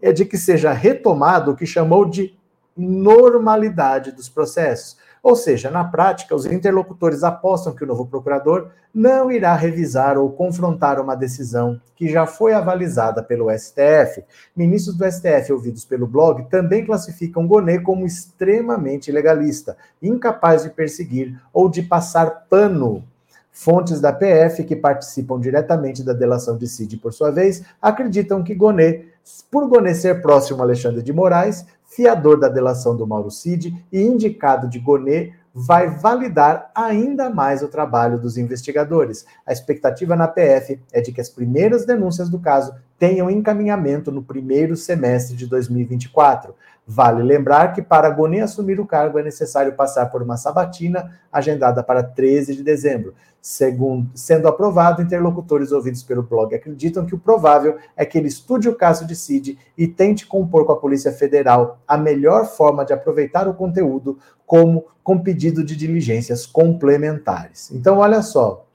é 0.00 0.12
de 0.12 0.24
que 0.24 0.38
seja 0.38 0.72
retomado 0.72 1.50
o 1.50 1.56
que 1.56 1.66
chamou 1.66 2.04
de 2.04 2.38
normalidade 2.76 4.12
dos 4.12 4.28
processos. 4.28 4.96
Ou 5.22 5.36
seja, 5.36 5.70
na 5.70 5.84
prática, 5.84 6.34
os 6.34 6.46
interlocutores 6.46 7.22
apostam 7.22 7.74
que 7.74 7.84
o 7.84 7.86
novo 7.86 8.06
procurador 8.06 8.70
não 8.92 9.30
irá 9.30 9.54
revisar 9.54 10.18
ou 10.18 10.30
confrontar 10.30 11.00
uma 11.00 11.14
decisão 11.14 11.80
que 11.94 12.08
já 12.08 12.26
foi 12.26 12.54
avalizada 12.54 13.22
pelo 13.22 13.50
STF. 13.50 14.24
Ministros 14.56 14.96
do 14.96 15.04
STF 15.04 15.52
ouvidos 15.52 15.84
pelo 15.84 16.06
blog 16.06 16.44
também 16.50 16.84
classificam 16.84 17.46
Gonet 17.46 17.82
como 17.82 18.06
extremamente 18.06 19.12
legalista, 19.12 19.76
incapaz 20.02 20.62
de 20.62 20.70
perseguir 20.70 21.38
ou 21.52 21.68
de 21.68 21.82
passar 21.82 22.46
pano 22.48 23.04
Fontes 23.52 24.00
da 24.00 24.12
PF, 24.12 24.64
que 24.64 24.76
participam 24.76 25.38
diretamente 25.38 26.04
da 26.04 26.12
delação 26.12 26.56
de 26.56 26.68
Cid, 26.68 26.96
por 26.98 27.12
sua 27.12 27.30
vez, 27.30 27.62
acreditam 27.82 28.42
que 28.42 28.54
Gonet, 28.54 29.08
por 29.50 29.68
Gonet 29.68 29.96
ser 29.96 30.22
próximo 30.22 30.60
a 30.60 30.64
Alexandre 30.64 31.02
de 31.02 31.12
Moraes, 31.12 31.66
fiador 31.90 32.38
da 32.38 32.48
delação 32.48 32.96
do 32.96 33.06
Mauro 33.06 33.30
Cid 33.30 33.84
e 33.92 34.00
indicado 34.00 34.68
de 34.68 34.78
Gonet, 34.78 35.34
vai 35.52 35.90
validar 35.90 36.70
ainda 36.74 37.28
mais 37.28 37.62
o 37.62 37.68
trabalho 37.68 38.18
dos 38.18 38.38
investigadores. 38.38 39.26
A 39.44 39.52
expectativa 39.52 40.14
na 40.14 40.28
PF 40.28 40.80
é 40.92 41.00
de 41.00 41.12
que 41.12 41.20
as 41.20 41.28
primeiras 41.28 41.84
denúncias 41.84 42.30
do 42.30 42.38
caso 42.38 42.72
tenham 43.00 43.30
encaminhamento 43.30 44.12
no 44.12 44.22
primeiro 44.22 44.76
semestre 44.76 45.34
de 45.34 45.46
2024. 45.46 46.54
Vale 46.86 47.22
lembrar 47.22 47.72
que 47.72 47.80
para 47.80 48.10
Gonet 48.10 48.42
assumir 48.42 48.78
o 48.78 48.86
cargo 48.86 49.18
é 49.18 49.22
necessário 49.22 49.72
passar 49.72 50.10
por 50.10 50.22
uma 50.22 50.36
sabatina 50.36 51.18
agendada 51.32 51.82
para 51.82 52.02
13 52.02 52.54
de 52.54 52.62
dezembro. 52.62 53.14
Segundo, 53.40 54.10
sendo 54.14 54.46
aprovado, 54.46 55.00
interlocutores 55.00 55.72
ouvidos 55.72 56.02
pelo 56.02 56.22
blog 56.22 56.54
acreditam 56.54 57.06
que 57.06 57.14
o 57.14 57.18
provável 57.18 57.78
é 57.96 58.04
que 58.04 58.18
ele 58.18 58.28
estude 58.28 58.68
o 58.68 58.76
caso 58.76 59.06
de 59.06 59.16
Cid 59.16 59.58
e 59.78 59.88
tente 59.88 60.26
compor 60.26 60.66
com 60.66 60.72
a 60.72 60.78
Polícia 60.78 61.10
Federal 61.10 61.80
a 61.88 61.96
melhor 61.96 62.44
forma 62.44 62.84
de 62.84 62.92
aproveitar 62.92 63.48
o 63.48 63.54
conteúdo, 63.54 64.18
como 64.44 64.84
com 65.02 65.18
pedido 65.18 65.64
de 65.64 65.74
diligências 65.74 66.44
complementares. 66.44 67.70
Então, 67.70 67.96
olha 67.96 68.20
só. 68.20 68.66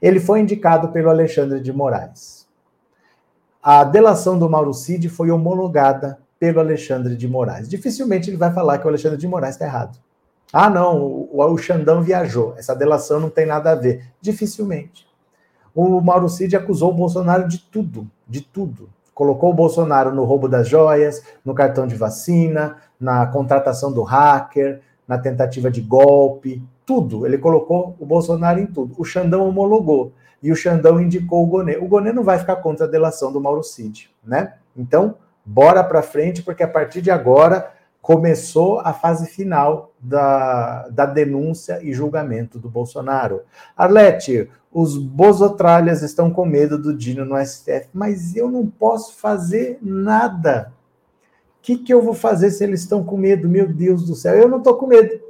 Ele 0.00 0.20
foi 0.20 0.38
indicado 0.38 0.90
pelo 0.90 1.10
Alexandre 1.10 1.58
de 1.60 1.72
Moraes. 1.72 2.39
A 3.62 3.84
delação 3.84 4.38
do 4.38 4.48
Mauro 4.48 4.72
Cid 4.72 5.10
foi 5.10 5.30
homologada 5.30 6.18
pelo 6.38 6.60
Alexandre 6.60 7.14
de 7.14 7.28
Moraes. 7.28 7.68
Dificilmente 7.68 8.30
ele 8.30 8.38
vai 8.38 8.50
falar 8.50 8.78
que 8.78 8.86
o 8.86 8.88
Alexandre 8.88 9.18
de 9.18 9.28
Moraes 9.28 9.54
está 9.54 9.66
errado. 9.66 9.98
Ah, 10.50 10.70
não, 10.70 11.02
o, 11.02 11.28
o 11.30 11.58
Xandão 11.58 12.00
viajou. 12.00 12.54
Essa 12.56 12.74
delação 12.74 13.20
não 13.20 13.28
tem 13.28 13.44
nada 13.44 13.72
a 13.72 13.74
ver. 13.74 14.06
Dificilmente. 14.18 15.06
O 15.74 16.00
Mauro 16.00 16.28
Cid 16.28 16.56
acusou 16.56 16.90
o 16.90 16.94
Bolsonaro 16.94 17.46
de 17.46 17.58
tudo, 17.58 18.10
de 18.26 18.40
tudo. 18.40 18.88
Colocou 19.14 19.50
o 19.50 19.54
Bolsonaro 19.54 20.14
no 20.14 20.24
roubo 20.24 20.48
das 20.48 20.66
joias, 20.66 21.22
no 21.44 21.52
cartão 21.52 21.86
de 21.86 21.94
vacina, 21.94 22.78
na 22.98 23.26
contratação 23.26 23.92
do 23.92 24.02
hacker, 24.02 24.80
na 25.06 25.18
tentativa 25.18 25.70
de 25.70 25.82
golpe, 25.82 26.62
tudo. 26.86 27.26
Ele 27.26 27.36
colocou 27.36 27.94
o 28.00 28.06
Bolsonaro 28.06 28.58
em 28.58 28.66
tudo. 28.66 28.94
O 28.96 29.04
Xandão 29.04 29.46
homologou 29.46 30.12
e 30.42 30.50
o 30.50 30.56
Xandão 30.56 31.00
indicou 31.00 31.44
o 31.44 31.46
Gonê. 31.46 31.76
O 31.76 31.86
Gonê 31.86 32.12
não 32.12 32.24
vai 32.24 32.38
ficar 32.38 32.56
contra 32.56 32.86
a 32.86 32.88
delação 32.88 33.32
do 33.32 33.40
Mauro 33.40 33.62
Cid, 33.62 34.10
né? 34.24 34.54
Então, 34.76 35.16
bora 35.44 35.84
para 35.84 36.02
frente, 36.02 36.42
porque 36.42 36.62
a 36.62 36.68
partir 36.68 37.02
de 37.02 37.10
agora 37.10 37.72
começou 38.00 38.80
a 38.80 38.92
fase 38.92 39.26
final 39.26 39.92
da, 40.00 40.88
da 40.88 41.04
denúncia 41.04 41.80
e 41.82 41.92
julgamento 41.92 42.58
do 42.58 42.68
Bolsonaro. 42.68 43.42
Arlete, 43.76 44.48
os 44.72 44.96
bozotralhas 44.96 46.02
estão 46.02 46.30
com 46.30 46.46
medo 46.46 46.78
do 46.78 46.96
Dino 46.96 47.24
no 47.24 47.36
STF, 47.44 47.88
mas 47.92 48.34
eu 48.34 48.50
não 48.50 48.66
posso 48.66 49.16
fazer 49.16 49.78
nada. 49.82 50.72
O 51.58 51.62
que, 51.62 51.76
que 51.76 51.92
eu 51.92 52.00
vou 52.00 52.14
fazer 52.14 52.50
se 52.50 52.64
eles 52.64 52.80
estão 52.80 53.04
com 53.04 53.18
medo? 53.18 53.48
Meu 53.48 53.68
Deus 53.68 54.06
do 54.06 54.14
céu, 54.14 54.34
eu 54.34 54.48
não 54.48 54.58
estou 54.58 54.76
com 54.76 54.86
medo, 54.86 55.20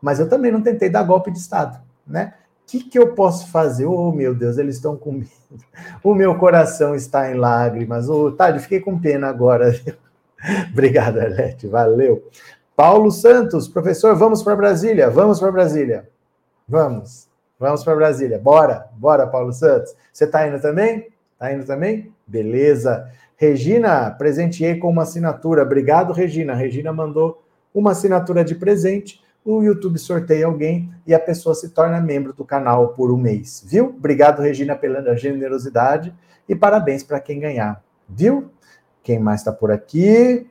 mas 0.00 0.18
eu 0.18 0.28
também 0.28 0.50
não 0.50 0.62
tentei 0.62 0.88
dar 0.88 1.02
golpe 1.02 1.30
de 1.30 1.38
Estado, 1.38 1.78
né? 2.06 2.34
Que, 2.66 2.82
que 2.82 2.98
eu 2.98 3.14
posso 3.14 3.50
fazer? 3.50 3.86
Oh, 3.86 4.10
meu 4.10 4.34
Deus, 4.34 4.58
eles 4.58 4.76
estão 4.76 4.96
com 4.96 5.12
medo. 5.12 5.30
O 6.02 6.14
meu 6.14 6.36
coração 6.36 6.94
está 6.94 7.30
em 7.30 7.34
lágrimas. 7.34 8.08
Oh, 8.08 8.32
Tade, 8.32 8.60
fiquei 8.60 8.80
com 8.80 8.98
pena 8.98 9.28
agora. 9.28 9.74
Obrigado, 10.72 11.20
Arlete. 11.20 11.66
Valeu. 11.66 12.28
Paulo 12.76 13.10
Santos, 13.10 13.68
professor, 13.68 14.16
vamos 14.16 14.42
para 14.42 14.56
Brasília. 14.56 15.08
Vamos 15.08 15.38
para 15.38 15.52
Brasília. 15.52 16.08
Vamos. 16.66 17.28
Vamos 17.58 17.84
para 17.84 17.94
Brasília. 17.94 18.38
Bora. 18.38 18.88
Bora, 18.96 19.26
Paulo 19.26 19.52
Santos. 19.52 19.94
Você 20.12 20.24
está 20.24 20.46
indo 20.46 20.60
também? 20.60 21.08
Está 21.32 21.52
indo 21.52 21.64
também? 21.64 22.12
Beleza. 22.26 23.08
Regina, 23.36 24.10
presenteei 24.10 24.78
com 24.78 24.88
uma 24.88 25.02
assinatura. 25.02 25.62
Obrigado, 25.62 26.12
Regina. 26.12 26.54
Regina 26.54 26.92
mandou 26.92 27.42
uma 27.72 27.92
assinatura 27.92 28.44
de 28.44 28.54
presente. 28.54 29.22
O 29.44 29.62
YouTube 29.62 29.98
sorteia 29.98 30.46
alguém 30.46 30.90
e 31.06 31.12
a 31.12 31.20
pessoa 31.20 31.54
se 31.54 31.68
torna 31.68 32.00
membro 32.00 32.32
do 32.32 32.46
canal 32.46 32.88
por 32.94 33.12
um 33.12 33.16
mês. 33.18 33.62
Viu? 33.66 33.86
Obrigado, 33.86 34.40
Regina, 34.40 34.74
pela 34.74 35.14
generosidade 35.16 36.14
e 36.48 36.54
parabéns 36.54 37.02
para 37.02 37.20
quem 37.20 37.40
ganhar. 37.40 37.84
Viu? 38.08 38.50
Quem 39.02 39.18
mais 39.18 39.40
está 39.40 39.52
por 39.52 39.70
aqui? 39.70 40.46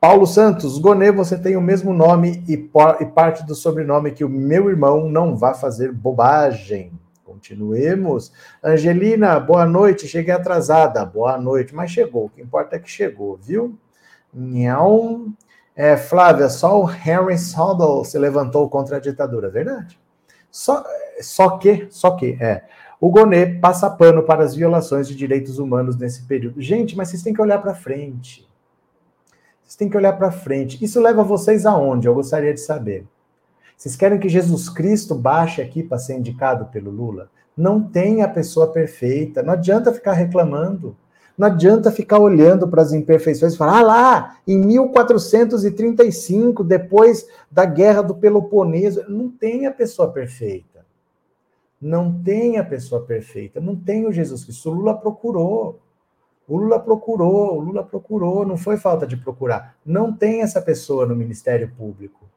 Paulo 0.00 0.26
Santos, 0.26 0.78
Gonê, 0.78 1.12
você 1.12 1.38
tem 1.38 1.56
o 1.56 1.60
mesmo 1.60 1.92
nome 1.92 2.42
e, 2.48 2.54
e, 2.54 3.06
parte 3.06 3.46
do 3.46 3.54
sobrenome 3.54 4.10
que 4.10 4.24
o 4.24 4.28
meu 4.28 4.68
irmão 4.68 5.08
não 5.08 5.36
vá 5.36 5.54
fazer 5.54 5.92
bobagem. 5.92 6.92
Continuemos. 7.24 8.32
Angelina, 8.62 9.38
boa 9.38 9.64
noite. 9.64 10.08
Cheguei 10.08 10.34
atrasada. 10.34 11.04
Boa 11.04 11.38
noite, 11.38 11.72
mas 11.72 11.92
chegou. 11.92 12.24
O 12.24 12.28
que 12.28 12.42
importa 12.42 12.74
é 12.74 12.78
que 12.80 12.90
chegou, 12.90 13.36
viu? 13.36 13.78
Não. 14.34 15.32
É, 15.78 15.96
Flávia, 15.96 16.48
só 16.48 16.82
o 16.82 16.90
Henry 16.90 17.38
Sodal 17.38 18.04
se 18.04 18.18
levantou 18.18 18.68
contra 18.68 18.96
a 18.96 19.00
ditadura, 19.00 19.48
verdade? 19.48 19.96
Só, 20.50 20.84
só 21.20 21.56
que, 21.56 21.86
só 21.88 22.16
que, 22.16 22.36
é. 22.40 22.64
O 23.00 23.08
Gonê 23.08 23.46
passa 23.46 23.88
pano 23.88 24.24
para 24.24 24.42
as 24.42 24.56
violações 24.56 25.06
de 25.06 25.14
direitos 25.14 25.60
humanos 25.60 25.96
nesse 25.96 26.24
período. 26.24 26.60
Gente, 26.60 26.96
mas 26.96 27.10
vocês 27.10 27.22
têm 27.22 27.32
que 27.32 27.40
olhar 27.40 27.62
para 27.62 27.76
frente. 27.76 28.44
Vocês 29.62 29.76
têm 29.76 29.88
que 29.88 29.96
olhar 29.96 30.14
para 30.14 30.32
frente. 30.32 30.84
Isso 30.84 31.00
leva 31.00 31.22
vocês 31.22 31.64
aonde? 31.64 32.08
Eu 32.08 32.14
gostaria 32.14 32.52
de 32.52 32.60
saber. 32.60 33.06
Vocês 33.76 33.94
querem 33.94 34.18
que 34.18 34.28
Jesus 34.28 34.68
Cristo 34.68 35.14
baixe 35.14 35.62
aqui 35.62 35.84
para 35.84 35.98
ser 35.98 36.18
indicado 36.18 36.64
pelo 36.72 36.90
Lula? 36.90 37.30
Não 37.56 37.80
tem 37.80 38.22
a 38.22 38.28
pessoa 38.28 38.72
perfeita. 38.72 39.44
Não 39.44 39.52
adianta 39.52 39.92
ficar 39.92 40.14
reclamando. 40.14 40.96
Não 41.38 41.46
adianta 41.46 41.92
ficar 41.92 42.18
olhando 42.18 42.66
para 42.66 42.82
as 42.82 42.92
imperfeições 42.92 43.54
e 43.54 43.56
falar, 43.56 43.78
ah 43.78 43.82
lá, 43.82 44.36
em 44.44 44.58
1435, 44.58 46.64
depois 46.64 47.28
da 47.48 47.64
guerra 47.64 48.02
do 48.02 48.16
Peloponeso, 48.16 49.04
não 49.08 49.30
tem 49.30 49.64
a 49.64 49.70
pessoa 49.70 50.10
perfeita. 50.10 50.84
Não 51.80 52.12
tem 52.12 52.58
a 52.58 52.64
pessoa 52.64 53.02
perfeita, 53.02 53.60
não 53.60 53.76
tem 53.76 54.04
o 54.04 54.12
Jesus 54.12 54.42
Cristo. 54.42 54.68
O 54.68 54.74
Lula 54.74 54.98
procurou. 54.98 55.78
O 56.48 56.56
Lula 56.56 56.80
procurou, 56.80 57.56
o 57.56 57.60
Lula 57.60 57.84
procurou, 57.84 58.44
não 58.44 58.56
foi 58.56 58.76
falta 58.76 59.06
de 59.06 59.16
procurar. 59.16 59.76
Não 59.86 60.12
tem 60.12 60.42
essa 60.42 60.60
pessoa 60.60 61.06
no 61.06 61.14
Ministério 61.14 61.70
Público. 61.76 62.28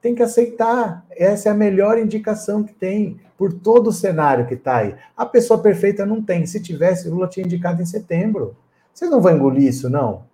Tem 0.00 0.14
que 0.14 0.22
aceitar. 0.22 1.04
Essa 1.10 1.48
é 1.48 1.52
a 1.52 1.54
melhor 1.54 1.98
indicação 1.98 2.62
que 2.62 2.72
tem 2.72 3.20
por 3.36 3.52
todo 3.52 3.88
o 3.88 3.92
cenário 3.92 4.46
que 4.46 4.54
está 4.54 4.78
aí. 4.78 4.96
A 5.16 5.24
pessoa 5.26 5.60
perfeita 5.60 6.04
não 6.04 6.22
tem. 6.22 6.46
Se 6.46 6.60
tivesse, 6.60 7.08
Lula 7.08 7.28
tinha 7.28 7.46
indicado 7.46 7.82
em 7.82 7.86
setembro. 7.86 8.56
Vocês 8.92 9.10
não 9.10 9.20
vão 9.20 9.36
engolir 9.36 9.68
isso, 9.68 9.88
não? 9.88 10.24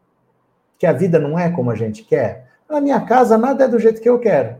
Que 0.78 0.86
a 0.86 0.92
vida 0.92 1.18
não 1.18 1.38
é 1.38 1.50
como 1.50 1.70
a 1.70 1.74
gente 1.74 2.02
quer? 2.02 2.48
Na 2.68 2.80
minha 2.80 3.00
casa, 3.00 3.36
nada 3.36 3.64
é 3.64 3.68
do 3.68 3.78
jeito 3.78 4.00
que 4.00 4.08
eu 4.08 4.18
quero. 4.18 4.56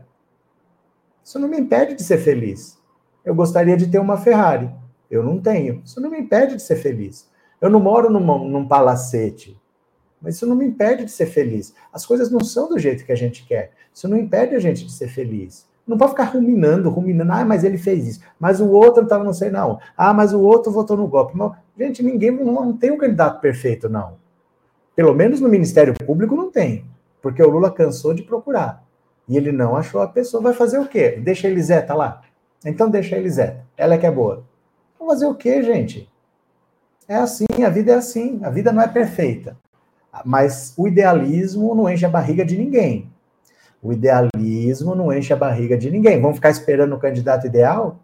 Isso 1.23 1.39
não 1.39 1.47
me 1.47 1.59
impede 1.59 1.95
de 1.95 2.03
ser 2.03 2.19
feliz. 2.19 2.77
Eu 3.23 3.33
gostaria 3.33 3.75
de 3.75 3.87
ter 3.87 3.97
uma 3.97 4.17
Ferrari. 4.17 4.69
Eu 5.09 5.23
não 5.23 5.41
tenho. 5.41 5.81
Isso 5.83 5.99
não 5.99 6.09
me 6.09 6.19
impede 6.19 6.55
de 6.55 6.61
ser 6.61 6.75
feliz. 6.75 7.27
Eu 7.59 7.69
não 7.69 7.79
moro 7.79 8.11
numa, 8.11 8.37
num 8.37 8.67
palacete. 8.67 9.59
Mas 10.25 10.37
isso 10.37 10.47
não 10.47 10.55
me 10.55 10.65
impede 10.65 11.05
de 11.05 11.11
ser 11.11 11.27
feliz. 11.27 11.75
As 11.93 12.03
coisas 12.03 12.31
não 12.31 12.39
são 12.39 12.67
do 12.67 12.79
jeito 12.79 13.05
que 13.05 13.11
a 13.11 13.15
gente 13.15 13.45
quer. 13.45 13.73
Isso 13.93 14.07
não 14.07 14.17
impede 14.17 14.55
a 14.55 14.59
gente 14.59 14.83
de 14.83 14.91
ser 14.91 15.07
feliz. 15.07 15.67
Não 15.85 15.99
pode 15.99 16.13
ficar 16.13 16.23
ruminando, 16.23 16.89
ruminando. 16.89 17.31
Ah, 17.31 17.45
mas 17.45 17.63
ele 17.63 17.77
fez 17.77 18.07
isso. 18.07 18.21
Mas 18.39 18.59
o 18.59 18.71
outro 18.71 19.03
estava 19.03 19.23
não 19.23 19.35
sei 19.35 19.51
não. 19.51 19.79
Ah, 19.95 20.15
mas 20.15 20.33
o 20.33 20.41
outro 20.41 20.71
votou 20.71 20.97
no 20.97 21.07
golpe. 21.07 21.37
Não, 21.37 21.55
gente, 21.77 22.01
ninguém 22.01 22.31
não 22.31 22.75
tem 22.75 22.89
um 22.89 22.97
candidato 22.97 23.39
perfeito, 23.39 23.87
não. 23.87 24.17
Pelo 24.95 25.13
menos 25.13 25.39
no 25.39 25.47
Ministério 25.47 25.93
Público 25.93 26.35
não 26.35 26.49
tem. 26.49 26.85
Porque 27.21 27.43
o 27.43 27.49
Lula 27.51 27.69
cansou 27.69 28.15
de 28.15 28.23
procurar. 28.23 28.83
E 29.29 29.37
ele 29.37 29.51
não 29.51 29.75
achou 29.75 30.01
a 30.01 30.07
pessoa. 30.07 30.41
Vai 30.41 30.53
fazer 30.53 30.79
o 30.79 30.87
quê? 30.87 31.21
Deixa 31.23 31.47
a 31.47 31.51
Eliseta 31.51 31.93
lá. 31.93 32.23
Então 32.65 32.89
deixa 32.89 33.15
a 33.15 33.19
Elisete. 33.19 33.59
Ela 33.77 33.93
é 33.93 33.97
que 33.99 34.07
é 34.07 34.11
boa. 34.11 34.43
Vou 34.97 35.07
fazer 35.07 35.27
o 35.27 35.35
quê, 35.35 35.61
gente? 35.61 36.09
É 37.07 37.15
assim, 37.15 37.45
a 37.63 37.69
vida 37.69 37.91
é 37.91 37.95
assim. 37.95 38.39
A 38.41 38.49
vida 38.49 38.71
não 38.71 38.81
é 38.81 38.87
perfeita. 38.87 39.55
Mas 40.23 40.73
o 40.77 40.87
idealismo 40.87 41.73
não 41.75 41.89
enche 41.89 42.05
a 42.05 42.09
barriga 42.09 42.45
de 42.45 42.57
ninguém. 42.57 43.11
O 43.81 43.91
idealismo 43.91 44.95
não 44.95 45.11
enche 45.11 45.33
a 45.33 45.35
barriga 45.35 45.77
de 45.77 45.91
ninguém. 45.91 46.21
Vamos 46.21 46.37
ficar 46.37 46.49
esperando 46.49 46.95
o 46.95 46.99
candidato 46.99 47.45
ideal? 47.45 47.99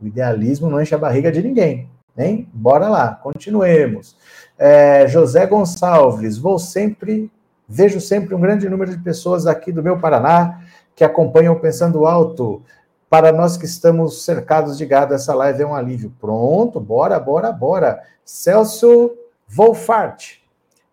O 0.00 0.06
idealismo 0.06 0.68
não 0.68 0.80
enche 0.80 0.94
a 0.94 0.98
barriga 0.98 1.30
de 1.30 1.42
ninguém. 1.42 1.88
Hein? 2.16 2.48
Bora 2.52 2.88
lá, 2.88 3.14
continuemos. 3.14 4.16
É, 4.58 5.06
José 5.06 5.46
Gonçalves, 5.46 6.36
vou 6.36 6.58
sempre 6.58 7.30
Vejo 7.74 8.02
sempre 8.02 8.34
um 8.34 8.40
grande 8.40 8.68
número 8.68 8.90
de 8.90 9.02
pessoas 9.02 9.46
aqui 9.46 9.72
do 9.72 9.82
meu 9.82 9.98
Paraná 9.98 10.60
que 10.94 11.02
acompanham 11.02 11.58
Pensando 11.58 12.06
Alto. 12.06 12.62
Para 13.08 13.32
nós 13.32 13.56
que 13.56 13.64
estamos 13.64 14.26
cercados 14.26 14.76
de 14.76 14.84
gado, 14.84 15.14
essa 15.14 15.34
live 15.34 15.62
é 15.62 15.66
um 15.66 15.74
alívio. 15.74 16.12
Pronto, 16.20 16.78
bora, 16.78 17.18
bora, 17.18 17.50
bora. 17.50 18.02
Celso 18.26 19.12
Wolfart. 19.48 20.41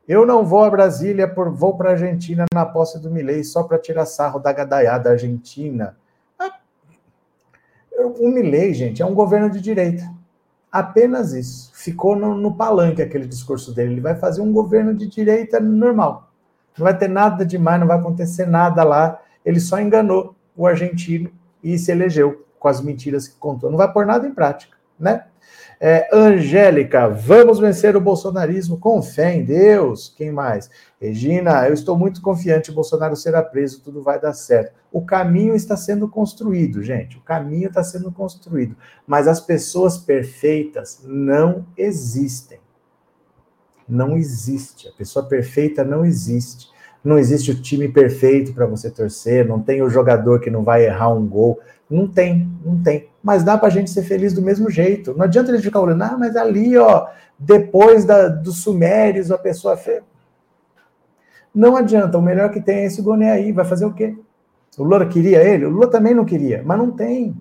Eu 0.09 0.25
não 0.25 0.43
vou 0.43 0.63
a 0.63 0.69
Brasília, 0.71 1.27
por 1.27 1.51
vou 1.51 1.77
para 1.77 1.89
a 1.89 1.91
Argentina 1.91 2.45
na 2.51 2.65
posse 2.65 2.97
do 2.97 3.11
Milei 3.11 3.43
só 3.43 3.61
para 3.61 3.77
tirar 3.77 4.07
sarro 4.07 4.39
da 4.39 4.51
gadaiada 4.51 5.11
argentina. 5.11 5.95
Ah, 6.39 6.57
o 7.95 8.27
Milei, 8.27 8.73
gente, 8.73 9.03
é 9.03 9.05
um 9.05 9.13
governo 9.13 9.51
de 9.51 9.61
direita. 9.61 10.11
Apenas 10.71 11.33
isso. 11.33 11.71
Ficou 11.75 12.15
no, 12.15 12.33
no 12.33 12.55
palanque 12.55 13.03
aquele 13.03 13.27
discurso 13.27 13.71
dele. 13.71 13.93
Ele 13.93 14.01
vai 14.01 14.15
fazer 14.15 14.41
um 14.41 14.51
governo 14.51 14.95
de 14.95 15.05
direita 15.05 15.59
normal. 15.59 16.31
Não 16.75 16.85
vai 16.85 16.97
ter 16.97 17.07
nada 17.07 17.45
demais, 17.45 17.79
não 17.79 17.87
vai 17.87 17.99
acontecer 17.99 18.47
nada 18.47 18.83
lá. 18.83 19.21
Ele 19.45 19.59
só 19.59 19.79
enganou 19.79 20.35
o 20.57 20.65
argentino 20.65 21.31
e 21.63 21.77
se 21.77 21.91
elegeu 21.91 22.47
com 22.57 22.67
as 22.67 22.81
mentiras 22.81 23.27
que 23.27 23.35
contou. 23.37 23.69
Não 23.69 23.77
vai 23.77 23.93
pôr 23.93 24.07
nada 24.07 24.27
em 24.27 24.33
prática, 24.33 24.75
né? 24.99 25.25
É, 25.81 26.09
Angélica, 26.13 27.07
vamos 27.07 27.57
vencer 27.57 27.95
o 27.95 28.01
bolsonarismo 28.01 28.77
com 28.77 29.01
fé 29.01 29.35
em 29.35 29.45
Deus. 29.45 30.13
Quem 30.15 30.29
mais? 30.29 30.69
Regina, 30.99 31.65
eu 31.67 31.73
estou 31.73 31.97
muito 31.97 32.21
confiante, 32.21 32.69
o 32.69 32.73
Bolsonaro 32.73 33.15
será 33.15 33.41
preso, 33.41 33.81
tudo 33.81 34.03
vai 34.03 34.19
dar 34.19 34.33
certo. 34.33 34.73
O 34.91 35.05
caminho 35.05 35.55
está 35.55 35.77
sendo 35.77 36.09
construído, 36.09 36.83
gente. 36.83 37.17
O 37.17 37.21
caminho 37.21 37.69
está 37.69 37.81
sendo 37.83 38.11
construído. 38.11 38.75
Mas 39.07 39.27
as 39.27 39.39
pessoas 39.39 39.97
perfeitas 39.97 41.01
não 41.05 41.65
existem. 41.77 42.59
Não 43.87 44.17
existe. 44.17 44.87
A 44.87 44.91
pessoa 44.91 45.25
perfeita 45.25 45.83
não 45.83 46.05
existe. 46.05 46.67
Não 47.03 47.17
existe 47.17 47.51
o 47.51 47.61
time 47.61 47.87
perfeito 47.87 48.53
para 48.53 48.65
você 48.65 48.91
torcer, 48.91 49.47
não 49.47 49.61
tem 49.61 49.81
o 49.81 49.89
jogador 49.89 50.41
que 50.41 50.49
não 50.49 50.63
vai 50.63 50.85
errar 50.85 51.13
um 51.13 51.25
gol. 51.25 51.59
Não 51.89 52.07
tem, 52.07 52.51
não 52.63 52.81
tem. 52.83 53.08
Mas 53.21 53.43
dá 53.43 53.57
para 53.57 53.67
a 53.67 53.71
gente 53.71 53.89
ser 53.89 54.03
feliz 54.03 54.33
do 54.33 54.41
mesmo 54.41 54.69
jeito. 54.69 55.13
Não 55.13 55.25
adianta 55.25 55.51
ele 55.51 55.61
ficar 55.61 55.81
olhando, 55.81 56.03
ah, 56.03 56.17
mas 56.17 56.35
ali, 56.35 56.77
ó, 56.77 57.07
depois 57.37 58.05
da, 58.05 58.27
dos 58.27 58.63
Sumérios, 58.63 59.31
a 59.31 59.37
pessoa 59.37 59.75
fez. 59.75 60.01
Não 61.53 61.75
adianta, 61.75 62.17
o 62.17 62.21
melhor 62.21 62.51
que 62.51 62.61
tem 62.61 62.79
é 62.79 62.85
esse 62.85 63.01
Goné 63.01 63.31
aí. 63.31 63.51
Vai 63.51 63.65
fazer 63.65 63.85
o 63.85 63.93
quê? 63.93 64.15
O 64.77 64.83
Lula 64.83 65.05
queria 65.05 65.43
ele? 65.43 65.65
O 65.65 65.69
Lula 65.69 65.89
também 65.89 66.13
não 66.13 66.23
queria, 66.23 66.61
mas 66.65 66.77
não 66.77 66.91
tem. 66.91 67.35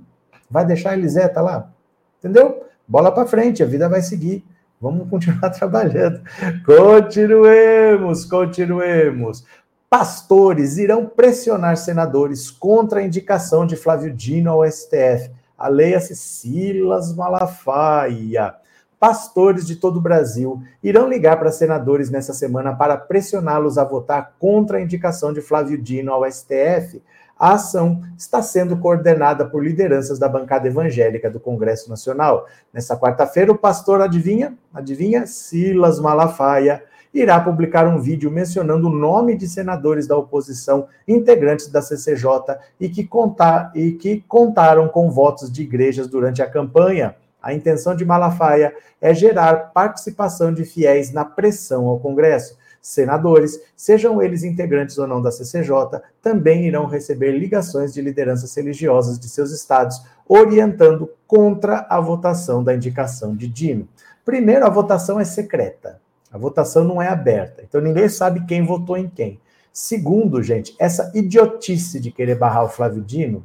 Vai 0.51 0.65
deixar 0.65 0.91
a 0.91 0.95
Eliseta 0.95 1.41
lá? 1.41 1.71
Entendeu? 2.19 2.65
Bola 2.87 3.13
para 3.13 3.29
frente, 3.29 3.63
a 3.63 3.67
vida 3.67 3.89
vai 3.89 4.03
seguir. 4.03 4.45
Vamos 4.81 5.09
continuar 5.11 5.51
trabalhando. 5.51 6.21
Continuemos, 6.65 8.25
continuemos. 8.25 9.45
Pastores 9.91 10.79
irão 10.79 11.07
pressionar 11.07 11.77
senadores 11.77 12.51
contra 12.51 13.01
a 13.01 13.03
indicação 13.03 13.67
de 13.67 13.77
Flávio 13.77 14.13
Dino 14.13 14.51
ao 14.51 14.71
STF. 14.71 15.31
A 15.59 15.67
leia-se 15.67 16.15
Silas 16.15 17.13
Malafaia. 17.17 18.55
Pastores 19.01 19.67
de 19.67 19.77
todo 19.77 19.97
o 19.97 20.01
Brasil 20.01 20.63
irão 20.83 21.09
ligar 21.09 21.37
para 21.37 21.51
senadores 21.51 22.11
nessa 22.11 22.33
semana 22.33 22.75
para 22.75 22.97
pressioná-los 22.97 23.77
a 23.77 23.85
votar 23.85 24.35
contra 24.39 24.79
a 24.79 24.81
indicação 24.81 25.33
de 25.33 25.41
Flávio 25.41 25.77
Dino 25.77 26.13
ao 26.13 26.31
STF. 26.31 27.03
A 27.37 27.55
ação 27.55 28.03
está 28.17 28.41
sendo 28.41 28.77
coordenada 28.79 29.45
por 29.47 29.65
lideranças 29.65 30.19
da 30.19 30.29
bancada 30.29 30.69
evangélica 30.69 31.31
do 31.31 31.41
Congresso 31.41 31.91
Nacional. 31.91 32.47
Nessa 32.73 32.97
quarta-feira, 32.97 33.51
o 33.51 33.59
pastor, 33.59 34.01
adivinha? 34.01 34.57
Adivinha? 34.73 35.27
Silas 35.27 35.99
Malafaia 35.99 36.83
irá 37.13 37.41
publicar 37.41 37.87
um 37.87 38.01
vídeo 38.01 38.31
mencionando 38.31 38.89
o 38.89 38.95
nome 38.95 39.37
de 39.37 39.49
senadores 39.49 40.07
da 40.07 40.17
oposição, 40.17 40.87
integrantes 41.07 41.69
da 41.69 41.83
CCJ 41.83 42.57
e 42.79 42.89
que, 42.89 43.05
contar, 43.05 43.73
e 43.75 43.93
que 43.93 44.25
contaram 44.29 44.89
com 44.89 45.11
votos 45.11 45.51
de 45.51 45.63
igrejas 45.63 46.07
durante 46.07 46.43
a 46.43 46.51
campanha. 46.51 47.17
A 47.43 47.55
intenção 47.55 47.95
de 47.95 48.05
Malafaia 48.05 48.75
é 49.01 49.15
gerar 49.15 49.73
participação 49.73 50.53
de 50.53 50.65
fiéis 50.65 51.13
na 51.13 51.25
pressão 51.25 51.87
ao 51.87 52.01
Congresso. 52.01 52.59
Senadores, 52.81 53.61
sejam 53.77 54.23
eles 54.23 54.45
integrantes 54.45 54.99
ou 54.99 55.07
não 55.07 55.21
da 55.21 55.31
CCJ, 55.31 56.01
também 56.23 56.67
irão 56.67 56.87
receber 56.87 57.33
ligações 57.33 57.93
de 57.93 58.01
lideranças 58.01 58.55
religiosas 58.55 59.19
de 59.19 59.29
seus 59.29 59.51
estados, 59.51 60.01
orientando 60.27 61.11
contra 61.27 61.87
a 61.89 62.01
votação 62.01 62.63
da 62.63 62.75
indicação 62.75 63.37
de 63.37 63.49
Dino. 63.49 63.89
Primeiro, 64.25 64.67
a 64.67 64.71
votação 64.71 65.19
é 65.19 65.25
secreta. 65.25 66.01
A 66.33 66.39
votação 66.39 66.85
não 66.85 67.01
é 67.01 67.09
aberta. 67.09 67.63
Então 67.63 67.81
ninguém 67.81 68.09
sabe 68.09 68.45
quem 68.47 68.65
votou 68.65 68.97
em 68.97 69.09
quem. 69.09 69.41
Segundo, 69.73 70.43
gente, 70.43 70.75
essa 70.79 71.11
idiotice 71.15 72.01
de 72.01 72.11
querer 72.11 72.35
barrar 72.35 72.65
o 72.65 72.69
Flávio 72.69 73.03
Dino 73.03 73.45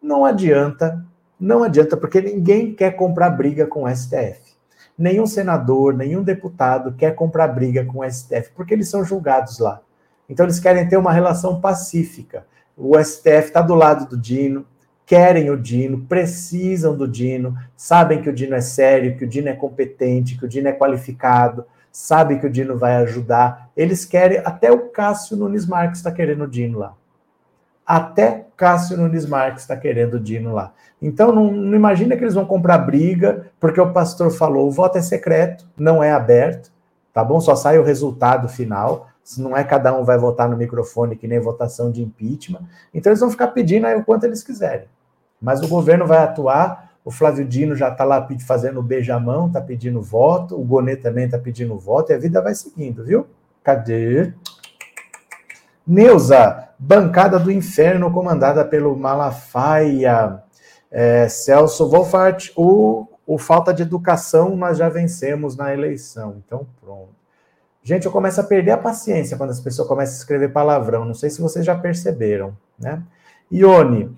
não 0.00 0.24
adianta, 0.24 1.04
não 1.38 1.62
adianta, 1.62 1.96
porque 1.96 2.20
ninguém 2.20 2.72
quer 2.72 2.92
comprar 2.92 3.30
briga 3.30 3.66
com 3.66 3.82
o 3.82 3.88
STF. 3.94 4.54
Nenhum 4.96 5.26
senador, 5.26 5.92
nenhum 5.92 6.22
deputado 6.22 6.92
quer 6.92 7.14
comprar 7.14 7.48
briga 7.48 7.84
com 7.84 7.98
o 7.98 8.10
STF, 8.10 8.52
porque 8.54 8.72
eles 8.72 8.88
são 8.88 9.04
julgados 9.04 9.58
lá. 9.58 9.80
Então 10.28 10.46
eles 10.46 10.58
querem 10.58 10.88
ter 10.88 10.96
uma 10.96 11.12
relação 11.12 11.60
pacífica. 11.60 12.46
O 12.76 12.96
STF 13.02 13.48
está 13.48 13.60
do 13.60 13.74
lado 13.74 14.08
do 14.08 14.16
Dino, 14.16 14.64
querem 15.04 15.50
o 15.50 15.56
Dino, 15.56 16.06
precisam 16.06 16.96
do 16.96 17.06
Dino, 17.06 17.56
sabem 17.76 18.22
que 18.22 18.28
o 18.28 18.32
Dino 18.32 18.54
é 18.54 18.60
sério, 18.60 19.16
que 19.16 19.24
o 19.24 19.28
Dino 19.28 19.48
é 19.48 19.52
competente, 19.52 20.36
que 20.36 20.44
o 20.44 20.48
Dino 20.48 20.68
é 20.68 20.72
qualificado, 20.72 21.64
sabe 21.96 22.38
que 22.38 22.46
o 22.46 22.50
Dino 22.50 22.76
vai 22.76 22.96
ajudar. 22.96 23.70
Eles 23.74 24.04
querem, 24.04 24.36
até 24.44 24.70
o 24.70 24.90
Cássio 24.90 25.34
Nunes 25.34 25.64
Marques 25.64 26.00
está 26.00 26.12
querendo 26.12 26.44
o 26.44 26.46
Dino 26.46 26.78
lá. 26.78 26.92
Até 27.86 28.44
Cássio 28.54 28.98
Nunes 28.98 29.24
Marques 29.24 29.62
está 29.62 29.74
querendo 29.78 30.14
o 30.14 30.20
Dino 30.20 30.52
lá. 30.52 30.74
Então 31.00 31.32
não, 31.32 31.50
não, 31.50 31.74
imagina 31.74 32.14
que 32.14 32.22
eles 32.22 32.34
vão 32.34 32.44
comprar 32.44 32.76
briga, 32.76 33.50
porque 33.58 33.80
o 33.80 33.94
pastor 33.94 34.30
falou, 34.30 34.68
o 34.68 34.70
voto 34.70 34.98
é 34.98 35.00
secreto, 35.00 35.66
não 35.74 36.04
é 36.04 36.12
aberto, 36.12 36.70
tá 37.14 37.24
bom? 37.24 37.40
Só 37.40 37.56
sai 37.56 37.78
o 37.78 37.82
resultado 37.82 38.46
final. 38.46 39.08
Se 39.24 39.40
não 39.40 39.56
é 39.56 39.64
cada 39.64 39.98
um 39.98 40.04
vai 40.04 40.18
votar 40.18 40.50
no 40.50 40.56
microfone, 40.56 41.16
que 41.16 41.26
nem 41.26 41.40
votação 41.40 41.90
de 41.90 42.02
impeachment. 42.02 42.60
Então 42.92 43.10
eles 43.10 43.20
vão 43.20 43.30
ficar 43.30 43.48
pedindo 43.48 43.86
aí 43.86 43.96
o 43.96 44.04
quanto 44.04 44.24
eles 44.24 44.42
quiserem. 44.42 44.86
Mas 45.40 45.62
o 45.62 45.68
governo 45.68 46.06
vai 46.06 46.18
atuar 46.18 46.85
o 47.06 47.10
Flávio 47.12 47.44
Dino 47.44 47.76
já 47.76 47.88
está 47.88 48.02
lá 48.02 48.26
fazendo 48.44 48.82
beijamão, 48.82 49.46
está 49.46 49.60
pedindo 49.60 50.02
voto. 50.02 50.60
O 50.60 50.64
Gonê 50.64 50.96
também 50.96 51.26
está 51.26 51.38
pedindo 51.38 51.78
voto. 51.78 52.10
E 52.10 52.16
a 52.16 52.18
vida 52.18 52.42
vai 52.42 52.52
seguindo, 52.52 53.04
viu? 53.04 53.28
Cadê? 53.62 54.32
Neuza, 55.86 56.68
bancada 56.76 57.38
do 57.38 57.52
inferno 57.52 58.10
comandada 58.10 58.64
pelo 58.64 58.96
Malafaia. 58.96 60.42
É, 60.90 61.28
Celso 61.28 61.88
Wolfart, 61.88 62.50
o, 62.56 63.06
o 63.24 63.38
falta 63.38 63.72
de 63.72 63.82
educação 63.82 64.56
nós 64.56 64.76
já 64.76 64.88
vencemos 64.88 65.56
na 65.56 65.72
eleição. 65.72 66.42
Então, 66.44 66.66
pronto. 66.80 67.14
Gente, 67.84 68.06
eu 68.06 68.10
começo 68.10 68.40
a 68.40 68.44
perder 68.44 68.72
a 68.72 68.78
paciência 68.78 69.36
quando 69.36 69.50
as 69.50 69.60
pessoas 69.60 69.86
começam 69.86 70.16
a 70.16 70.18
escrever 70.18 70.48
palavrão. 70.48 71.04
Não 71.04 71.14
sei 71.14 71.30
se 71.30 71.40
vocês 71.40 71.64
já 71.64 71.76
perceberam, 71.76 72.56
né? 72.76 73.00
Ione, 73.48 74.12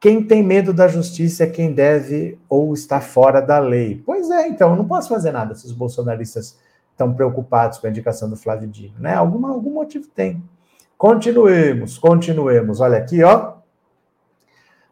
quem 0.00 0.22
tem 0.22 0.42
medo 0.42 0.72
da 0.72 0.86
justiça 0.86 1.44
é 1.44 1.46
quem 1.46 1.72
deve 1.72 2.38
ou 2.48 2.72
está 2.72 3.00
fora 3.00 3.40
da 3.40 3.58
lei. 3.58 4.02
Pois 4.06 4.30
é, 4.30 4.46
então, 4.46 4.70
eu 4.70 4.76
não 4.76 4.86
posso 4.86 5.08
fazer 5.08 5.32
nada 5.32 5.54
se 5.54 5.66
os 5.66 5.72
bolsonaristas 5.72 6.56
estão 6.92 7.12
preocupados 7.12 7.78
com 7.78 7.86
a 7.86 7.90
indicação 7.90 8.28
do 8.28 8.36
Flávio 8.36 8.68
Dino, 8.68 8.94
né? 8.98 9.14
Alguma, 9.14 9.50
algum 9.50 9.74
motivo 9.74 10.06
tem. 10.08 10.42
Continuemos, 10.96 11.98
continuemos. 11.98 12.80
Olha 12.80 12.98
aqui, 12.98 13.22
ó. 13.22 13.54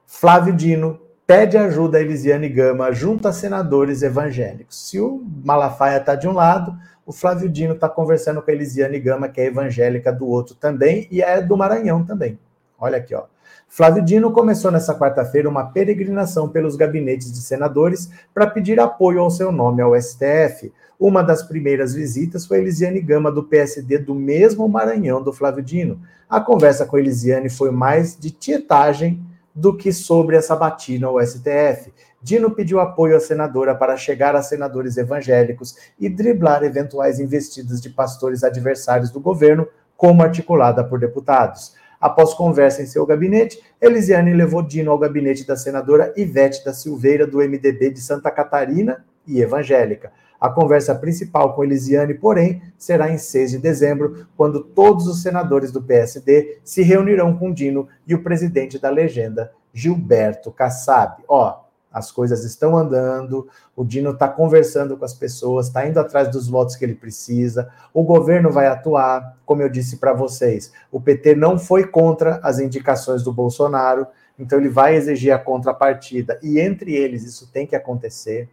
Flávio 0.07 0.55
Dino 0.55 1.01
pede 1.27 1.57
ajuda 1.57 1.99
a 1.99 2.01
Elisiane 2.01 2.49
Gama 2.49 2.93
junto 2.93 3.27
a 3.27 3.33
senadores 3.33 4.03
evangélicos. 4.03 4.89
Se 4.89 5.01
o 5.01 5.25
Malafaia 5.45 5.99
está 5.99 6.15
de 6.15 6.29
um 6.29 6.33
lado, 6.33 6.77
o 7.05 7.13
Flávio 7.13 7.49
Dino 7.49 7.75
está 7.75 7.89
conversando 7.89 8.41
com 8.41 8.51
a 8.51 8.55
Elisiane 8.55 8.99
Gama, 9.01 9.29
que 9.29 9.41
é 9.41 9.47
evangélica 9.47 10.13
do 10.13 10.27
outro 10.27 10.55
também, 10.55 11.09
e 11.11 11.23
é 11.23 11.41
do 11.43 11.57
Maranhão 11.57 12.05
também. 12.05 12.39
Olha 12.79 12.99
aqui, 12.99 13.15
ó. 13.15 13.25
Flávio 13.69 14.03
Dino 14.03 14.31
começou 14.31 14.71
nessa 14.71 14.95
quarta-feira 14.95 15.49
uma 15.49 15.65
peregrinação 15.65 16.49
pelos 16.49 16.77
gabinetes 16.77 17.31
de 17.31 17.41
senadores 17.41 18.09
para 18.33 18.47
pedir 18.47 18.81
apoio 18.81 19.21
ao 19.21 19.31
seu 19.31 19.53
nome 19.53 19.83
ao 19.83 20.01
STF. 20.01 20.73
Uma 20.99 21.23
das 21.23 21.43
primeiras 21.43 21.93
visitas 21.93 22.47
foi 22.47 22.59
Elisiane 22.59 23.01
Gama, 23.01 23.31
do 23.31 23.43
PSD 23.43 23.99
do 23.99 24.15
mesmo 24.15 24.67
Maranhão 24.69 25.23
do 25.23 25.33
Flávio 25.33 25.63
Dino. 25.63 26.01
A 26.29 26.41
conversa 26.41 26.87
com 26.87 26.97
Elisiane 26.97 27.51
foi 27.51 27.71
mais 27.71 28.19
de 28.19 28.31
tietagem 28.31 29.23
do 29.55 29.77
que 29.77 29.93
sobre 29.93 30.37
a 30.37 30.43
sabatina 30.43 31.09
ao 31.09 31.21
STF. 31.21 31.93
Dino 32.23 32.51
pediu 32.51 32.81
apoio 32.81 33.17
à 33.17 33.21
senadora 33.21 33.75
para 33.75 33.97
chegar 33.97 34.35
a 34.37 34.43
senadores 34.43 34.97
evangélicos 34.97 35.77
e 35.99 36.09
driblar 36.09 36.63
eventuais 36.63 37.21
investidas 37.21 37.81
de 37.81 37.91
pastores 37.91 38.43
adversários 38.43 39.11
do 39.11 39.21
governo, 39.21 39.67
como 39.97 40.23
articulada 40.23 40.85
por 40.85 40.99
deputados. 40.99 41.75
Após 42.07 42.35
conversa 42.35 42.83
em 42.83 42.87
seu 42.87 43.05
gabinete, 43.05 43.61
Elisiane 43.83 44.33
levou 44.33 44.63
Dino 44.63 44.93
ao 44.93 44.99
gabinete 44.99 45.45
da 45.45 45.57
senadora 45.57 46.15
Ivete 46.17 46.65
da 46.65 46.73
Silveira, 46.73 47.27
do 47.27 47.39
MDB 47.39 47.91
de 47.91 48.01
Santa 48.01 48.31
Catarina 48.31 49.05
e 49.27 49.41
evangélica. 49.41 50.13
A 50.41 50.49
conversa 50.49 50.95
principal 50.95 51.53
com 51.53 51.65
Elisiane, 51.65 52.15
porém, 52.15 52.63
será 52.79 53.11
em 53.11 53.19
6 53.19 53.51
de 53.51 53.59
dezembro, 53.59 54.25
quando 54.37 54.63
todos 54.63 55.09
os 55.09 55.21
senadores 55.21 55.73
do 55.73 55.83
PSD 55.83 56.61
se 56.63 56.81
reunirão 56.81 57.37
com 57.37 57.53
Dino 57.53 57.89
e 58.07 58.15
o 58.15 58.23
presidente 58.23 58.79
da 58.79 58.89
legenda, 58.89 59.51
Gilberto 59.75 60.53
Kassab. 60.53 61.25
Ó, 61.27 61.66
as 61.97 62.13
coisas 62.13 62.45
estão 62.45 62.77
andando, 62.77 63.49
o 63.75 63.83
Dino 63.83 64.11
está 64.11 64.29
conversando 64.29 64.99
com 64.99 65.05
as 65.07 65.15
pessoas, 65.15 65.69
está 65.69 65.89
indo 65.89 65.99
atrás 65.99 66.31
dos 66.31 66.47
votos 66.47 66.77
que 66.77 66.85
ele 66.85 66.95
precisa, 66.95 67.71
o 67.95 68.03
governo 68.03 68.51
vai 68.51 68.67
atuar, 68.67 69.39
como 69.47 69.63
eu 69.63 69.69
disse 69.71 69.97
para 69.97 70.13
vocês, 70.13 70.71
o 70.93 71.01
PT 71.01 71.35
não 71.35 71.59
foi 71.59 71.87
contra 71.87 72.39
as 72.43 72.59
indicações 72.59 73.23
do 73.23 73.33
Bolsonaro, 73.33 74.07
então 74.39 74.59
ele 74.59 74.69
vai 74.69 74.95
exigir 74.95 75.33
a 75.33 75.39
contrapartida, 75.39 76.39
e 76.43 76.61
entre 76.61 76.95
eles 76.95 77.25
isso 77.25 77.51
tem 77.51 77.67
que 77.67 77.75
acontecer. 77.75 78.47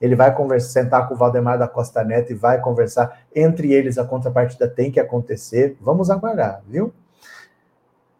Ele 0.00 0.16
vai 0.16 0.34
conversar, 0.34 0.70
sentar 0.70 1.06
com 1.06 1.14
o 1.14 1.18
Valdemar 1.18 1.58
da 1.58 1.68
Costa 1.68 2.02
Neto 2.02 2.32
e 2.32 2.34
vai 2.34 2.58
conversar. 2.62 3.20
Entre 3.36 3.74
eles, 3.74 3.98
a 3.98 4.04
contrapartida 4.06 4.66
tem 4.66 4.90
que 4.90 4.98
acontecer. 4.98 5.76
Vamos 5.78 6.08
aguardar, 6.08 6.62
viu? 6.66 6.90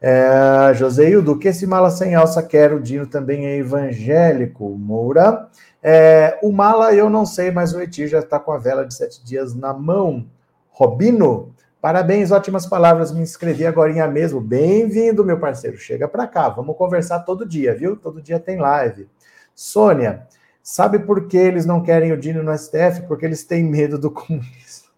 É, 0.02 0.72
Joseildo, 0.74 1.38
que 1.38 1.48
esse 1.48 1.66
mala 1.66 1.90
sem 1.90 2.14
alça 2.14 2.42
quer? 2.42 2.72
O 2.72 2.80
Dino 2.80 3.06
também 3.06 3.46
é 3.46 3.58
evangélico. 3.58 4.70
Moura. 4.70 5.48
É, 5.82 6.38
o 6.42 6.50
mala 6.50 6.94
eu 6.94 7.10
não 7.10 7.26
sei, 7.26 7.50
mas 7.50 7.74
o 7.74 7.80
Etir 7.80 8.08
já 8.08 8.20
está 8.20 8.38
com 8.38 8.52
a 8.52 8.58
vela 8.58 8.86
de 8.86 8.94
sete 8.94 9.22
dias 9.22 9.54
na 9.54 9.74
mão. 9.74 10.26
Robino, 10.70 11.54
parabéns, 11.82 12.30
ótimas 12.30 12.66
palavras. 12.66 13.12
Me 13.12 13.20
inscrevi 13.20 13.66
agora 13.66 14.08
mesmo. 14.08 14.40
Bem-vindo, 14.40 15.24
meu 15.24 15.38
parceiro. 15.38 15.76
Chega 15.76 16.08
para 16.08 16.26
cá, 16.26 16.48
vamos 16.48 16.76
conversar 16.76 17.20
todo 17.20 17.46
dia, 17.46 17.74
viu? 17.74 17.94
Todo 17.94 18.22
dia 18.22 18.40
tem 18.40 18.58
live. 18.58 19.06
Sônia, 19.54 20.26
sabe 20.62 21.00
por 21.00 21.26
que 21.28 21.36
eles 21.36 21.66
não 21.66 21.82
querem 21.82 22.12
o 22.12 22.16
Dino 22.16 22.42
no 22.42 22.56
STF? 22.56 23.02
Porque 23.06 23.26
eles 23.26 23.44
têm 23.44 23.64
medo 23.64 23.98
do 23.98 24.10
comunismo. 24.10 24.88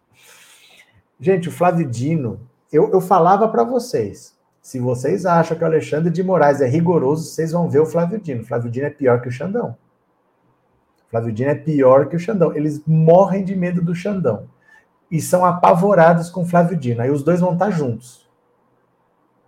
Gente, 1.19 1.49
o 1.49 1.53
Flávio 1.53 1.89
Dino, 1.89 2.41
eu, 2.73 2.91
eu 2.93 3.01
falava 3.01 3.49
para 3.49 3.65
vocês 3.65 4.33
se 4.63 4.79
vocês 4.79 5.27
acham 5.27 5.59
que 5.59 5.65
o 5.65 5.67
Alexandre 5.67 6.09
de 6.09 6.23
Moraes 6.23 6.61
é 6.61 6.69
rigoroso, 6.69 7.25
vocês 7.25 7.51
vão 7.51 7.69
ver 7.69 7.81
o 7.81 7.87
Flávio 7.87 8.21
Dino. 8.21 8.43
O 8.43 8.47
Flávio 8.47 8.71
Dino 8.71 8.87
é 8.87 8.91
pior 8.91 9.21
que 9.21 9.29
o 9.29 9.33
Xandão. 9.33 9.77
O 11.05 11.11
Flávio 11.11 11.33
Dino 11.33 11.51
é 11.51 11.55
pior 11.57 12.07
que 12.07 12.15
o 12.15 12.19
Xandão. 12.19 12.55
Eles 12.55 12.81
morrem 12.87 13.45
de 13.45 13.57
medo 13.57 13.83
do 13.83 13.93
Xandão. 13.93 14.45
E 15.11 15.21
são 15.21 15.45
apavorados 15.45 16.31
com 16.31 16.43
o 16.43 16.47
Flávio 16.47 16.77
Dino. 16.77 17.03
Aí 17.03 17.11
os 17.11 17.25
dois 17.25 17.41
vão 17.41 17.55
estar 17.55 17.71
juntos. 17.71 18.31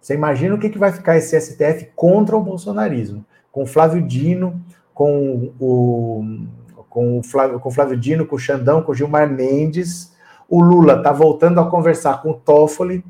Você 0.00 0.14
imagina 0.14 0.57
o 0.57 0.59
que, 0.59 0.68
que 0.68 0.79
vai 0.79 0.90
ficar 0.90 1.16
esse 1.16 1.40
STF 1.40 1.92
contra 1.94 2.37
o 2.37 2.42
bolsonarismo? 2.42 3.24
Com 3.53 3.62
o 3.62 3.66
Flávio 3.66 4.03
Dino, 4.03 4.61
com 4.92 5.53
o, 5.61 6.46
com 6.90 7.20
o, 7.20 7.22
Flávio, 7.22 7.61
com 7.61 7.68
o 7.68 7.72
Flávio 7.72 7.96
Dino, 7.96 8.27
com 8.27 8.35
o 8.35 8.38
Xandão, 8.38 8.83
com 8.83 8.90
o 8.90 8.94
Gilmar 8.94 9.31
Mendes. 9.31 10.12
O 10.48 10.61
Lula 10.61 10.94
está 10.96 11.12
voltando 11.12 11.61
a 11.61 11.70
conversar 11.70 12.20
com 12.20 12.33
o 12.33 12.35
Toffoli 12.35 13.05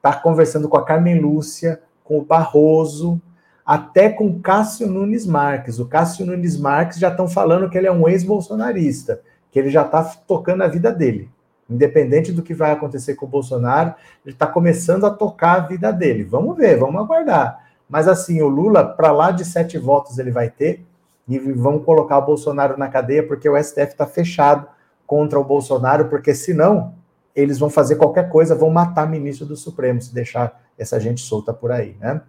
está 0.00 0.14
conversando 0.14 0.68
com 0.68 0.78
a 0.78 0.84
Carmen 0.84 1.20
Lúcia, 1.20 1.80
com 2.02 2.18
o 2.18 2.24
Barroso, 2.24 3.20
até 3.64 4.08
com 4.08 4.26
o 4.26 4.40
Cássio 4.40 4.88
Nunes 4.88 5.26
Marques. 5.26 5.78
O 5.78 5.86
Cássio 5.86 6.24
Nunes 6.24 6.58
Marques 6.58 6.98
já 6.98 7.10
estão 7.10 7.28
falando 7.28 7.68
que 7.68 7.76
ele 7.76 7.86
é 7.86 7.92
um 7.92 8.08
ex-bolsonarista, 8.08 9.20
que 9.52 9.58
ele 9.58 9.68
já 9.70 9.82
está 9.82 10.02
tocando 10.26 10.62
a 10.62 10.68
vida 10.68 10.90
dele. 10.90 11.30
Independente 11.68 12.32
do 12.32 12.42
que 12.42 12.54
vai 12.54 12.72
acontecer 12.72 13.14
com 13.14 13.26
o 13.26 13.28
Bolsonaro, 13.28 13.94
ele 14.24 14.34
está 14.34 14.46
começando 14.46 15.04
a 15.04 15.10
tocar 15.10 15.56
a 15.56 15.66
vida 15.66 15.92
dele. 15.92 16.24
Vamos 16.24 16.56
ver, 16.56 16.78
vamos 16.78 17.00
aguardar. 17.00 17.64
Mas 17.88 18.08
assim, 18.08 18.40
o 18.40 18.48
Lula, 18.48 18.84
para 18.84 19.12
lá 19.12 19.30
de 19.30 19.44
sete 19.44 19.76
votos 19.76 20.18
ele 20.18 20.30
vai 20.30 20.48
ter, 20.48 20.84
e 21.28 21.38
vão 21.38 21.78
colocar 21.78 22.18
o 22.18 22.26
Bolsonaro 22.26 22.76
na 22.76 22.88
cadeia, 22.88 23.24
porque 23.24 23.48
o 23.48 23.62
STF 23.62 23.92
está 23.92 24.06
fechado 24.06 24.66
contra 25.06 25.38
o 25.38 25.44
Bolsonaro, 25.44 26.06
porque 26.06 26.34
senão 26.34 26.94
eles 27.34 27.58
vão 27.58 27.70
fazer 27.70 27.96
qualquer 27.96 28.28
coisa, 28.28 28.54
vão 28.54 28.70
matar 28.70 29.08
ministro 29.08 29.46
do 29.46 29.56
Supremo, 29.56 30.00
se 30.00 30.12
deixar 30.12 30.60
essa 30.76 30.98
gente 30.98 31.20
solta 31.20 31.52
por 31.52 31.70
aí, 31.70 31.96
né? 32.00 32.20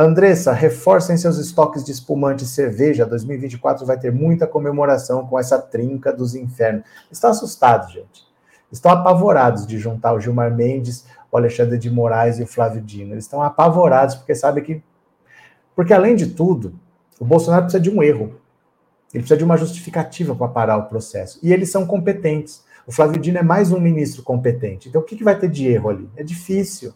Andressa, 0.00 0.52
reforcem 0.52 1.16
seus 1.16 1.38
estoques 1.38 1.82
de 1.82 1.90
espumante 1.90 2.44
e 2.44 2.46
cerveja. 2.46 3.04
2024 3.04 3.84
vai 3.84 3.98
ter 3.98 4.12
muita 4.12 4.46
comemoração 4.46 5.26
com 5.26 5.36
essa 5.36 5.58
trinca 5.58 6.12
dos 6.12 6.36
infernos. 6.36 6.84
Estão 7.10 7.30
assustados, 7.30 7.92
gente. 7.92 8.24
Estão 8.70 8.92
apavorados 8.92 9.66
de 9.66 9.76
juntar 9.76 10.12
o 10.12 10.20
Gilmar 10.20 10.54
Mendes, 10.54 11.04
o 11.32 11.36
Alexandre 11.36 11.76
de 11.78 11.90
Moraes 11.90 12.38
e 12.38 12.44
o 12.44 12.46
Flávio 12.46 12.80
Dino. 12.80 13.12
Eles 13.12 13.24
estão 13.24 13.42
apavorados 13.42 14.14
porque 14.14 14.36
sabem 14.36 14.62
que. 14.62 14.82
Porque, 15.74 15.92
além 15.92 16.14
de 16.14 16.28
tudo, 16.28 16.78
o 17.18 17.24
Bolsonaro 17.24 17.64
precisa 17.64 17.82
de 17.82 17.90
um 17.90 18.00
erro. 18.00 18.40
Ele 19.12 19.22
precisa 19.22 19.38
de 19.38 19.44
uma 19.44 19.56
justificativa 19.56 20.32
para 20.32 20.46
parar 20.46 20.76
o 20.76 20.84
processo. 20.84 21.40
E 21.42 21.52
eles 21.52 21.72
são 21.72 21.84
competentes. 21.84 22.62
O 22.88 22.90
Flávio 22.90 23.20
Dino 23.20 23.36
é 23.36 23.42
mais 23.42 23.70
um 23.70 23.78
ministro 23.78 24.22
competente. 24.22 24.88
Então, 24.88 25.02
o 25.02 25.04
que, 25.04 25.14
que 25.14 25.22
vai 25.22 25.38
ter 25.38 25.50
de 25.50 25.68
erro 25.68 25.90
ali? 25.90 26.08
É 26.16 26.22
difícil. 26.22 26.94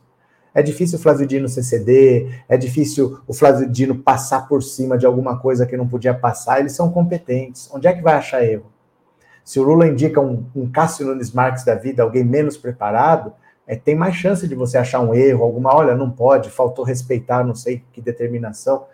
É 0.54 0.62
difícil 0.62 0.98
o 0.98 1.02
Flávio 1.02 1.26
Dino 1.26 1.46
ceder, 1.50 2.42
é 2.48 2.56
difícil 2.56 3.20
o 3.26 3.34
Flávio 3.34 3.68
Dino 3.68 3.96
passar 3.96 4.48
por 4.48 4.62
cima 4.62 4.96
de 4.96 5.04
alguma 5.04 5.38
coisa 5.38 5.66
que 5.66 5.76
não 5.76 5.86
podia 5.86 6.14
passar. 6.14 6.60
Eles 6.60 6.72
são 6.72 6.90
competentes. 6.90 7.68
Onde 7.74 7.86
é 7.86 7.92
que 7.92 8.00
vai 8.00 8.14
achar 8.14 8.42
erro? 8.42 8.72
Se 9.44 9.60
o 9.60 9.62
Lula 9.62 9.86
indica 9.86 10.18
um, 10.18 10.46
um 10.56 10.66
Cássio 10.66 11.06
Nunes 11.06 11.30
Marques 11.30 11.62
da 11.62 11.74
vida, 11.74 12.02
alguém 12.02 12.24
menos 12.24 12.56
preparado, 12.56 13.34
é, 13.66 13.76
tem 13.76 13.94
mais 13.94 14.14
chance 14.14 14.48
de 14.48 14.54
você 14.54 14.78
achar 14.78 15.00
um 15.00 15.12
erro, 15.12 15.44
alguma, 15.44 15.76
olha, 15.76 15.94
não 15.94 16.10
pode, 16.10 16.48
faltou 16.48 16.86
respeitar, 16.86 17.44
não 17.44 17.54
sei 17.54 17.84
que 17.92 18.00
determinação. 18.00 18.86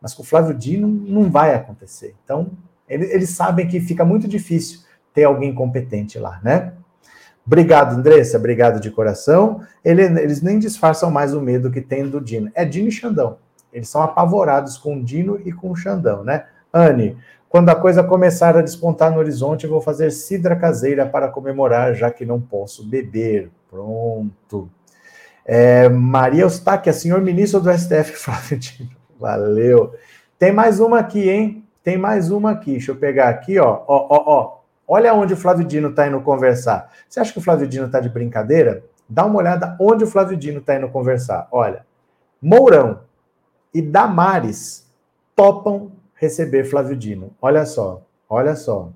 Mas 0.00 0.14
com 0.14 0.22
o 0.22 0.26
Flávio 0.26 0.54
Dino 0.54 0.86
não 0.86 1.28
vai 1.28 1.52
acontecer. 1.52 2.14
Então, 2.22 2.52
ele, 2.88 3.06
eles 3.06 3.30
sabem 3.30 3.66
que 3.66 3.80
fica 3.80 4.04
muito 4.04 4.28
difícil 4.28 4.83
ter 5.14 5.24
alguém 5.24 5.54
competente 5.54 6.18
lá, 6.18 6.40
né? 6.42 6.72
Obrigado, 7.46 7.96
Andressa, 7.96 8.36
obrigado 8.38 8.80
de 8.80 8.90
coração. 8.90 9.60
Ele, 9.84 10.02
eles 10.02 10.42
nem 10.42 10.58
disfarçam 10.58 11.10
mais 11.10 11.34
o 11.34 11.40
medo 11.40 11.70
que 11.70 11.80
tem 11.80 12.08
do 12.08 12.20
Dino. 12.20 12.50
É 12.54 12.64
Dino 12.64 12.88
e 12.88 12.92
Xandão. 12.92 13.38
Eles 13.72 13.88
são 13.88 14.02
apavorados 14.02 14.76
com 14.78 14.96
o 14.96 15.04
Dino 15.04 15.40
e 15.44 15.52
com 15.52 15.70
o 15.70 15.76
Xandão, 15.76 16.24
né? 16.24 16.46
Anne, 16.72 17.16
quando 17.48 17.68
a 17.68 17.76
coisa 17.76 18.02
começar 18.02 18.56
a 18.56 18.62
despontar 18.62 19.12
no 19.12 19.18
horizonte, 19.18 19.66
vou 19.66 19.80
fazer 19.80 20.10
cidra 20.10 20.56
caseira 20.56 21.06
para 21.06 21.28
comemorar, 21.28 21.94
já 21.94 22.10
que 22.10 22.24
não 22.24 22.40
posso 22.40 22.84
beber. 22.84 23.50
Pronto. 23.70 24.68
É, 25.44 25.88
Maria 25.88 26.42
Eustáquia, 26.42 26.92
senhor 26.92 27.20
ministro 27.20 27.60
do 27.60 27.70
STF, 27.70 28.12
Flávio 28.18 28.58
Dino. 28.58 28.90
Valeu. 29.20 29.94
Tem 30.38 30.50
mais 30.50 30.80
uma 30.80 30.98
aqui, 30.98 31.28
hein? 31.28 31.64
Tem 31.82 31.98
mais 31.98 32.30
uma 32.30 32.52
aqui. 32.52 32.72
Deixa 32.72 32.92
eu 32.92 32.96
pegar 32.96 33.28
aqui, 33.28 33.58
ó. 33.58 33.82
Ó, 33.86 34.06
ó, 34.08 34.22
ó. 34.26 34.63
Olha 34.86 35.14
onde 35.14 35.34
o 35.34 35.36
Flávio 35.36 35.66
Dino 35.66 35.90
está 35.90 36.06
indo 36.06 36.20
conversar. 36.20 36.92
Você 37.08 37.20
acha 37.20 37.32
que 37.32 37.38
o 37.38 37.42
Flávio 37.42 37.66
Dino 37.66 37.86
está 37.86 38.00
de 38.00 38.08
brincadeira? 38.08 38.84
Dá 39.08 39.24
uma 39.24 39.38
olhada 39.38 39.76
onde 39.80 40.04
o 40.04 40.06
Flávio 40.06 40.36
Dino 40.36 40.60
está 40.60 40.76
indo 40.76 40.88
conversar. 40.88 41.48
Olha, 41.50 41.84
Mourão 42.40 43.00
e 43.72 43.80
Damares 43.80 44.90
topam 45.34 45.92
receber 46.14 46.64
Flávio 46.64 46.96
Dino. 46.96 47.30
Olha 47.40 47.64
só, 47.66 48.02
olha 48.28 48.54
só. 48.54 48.90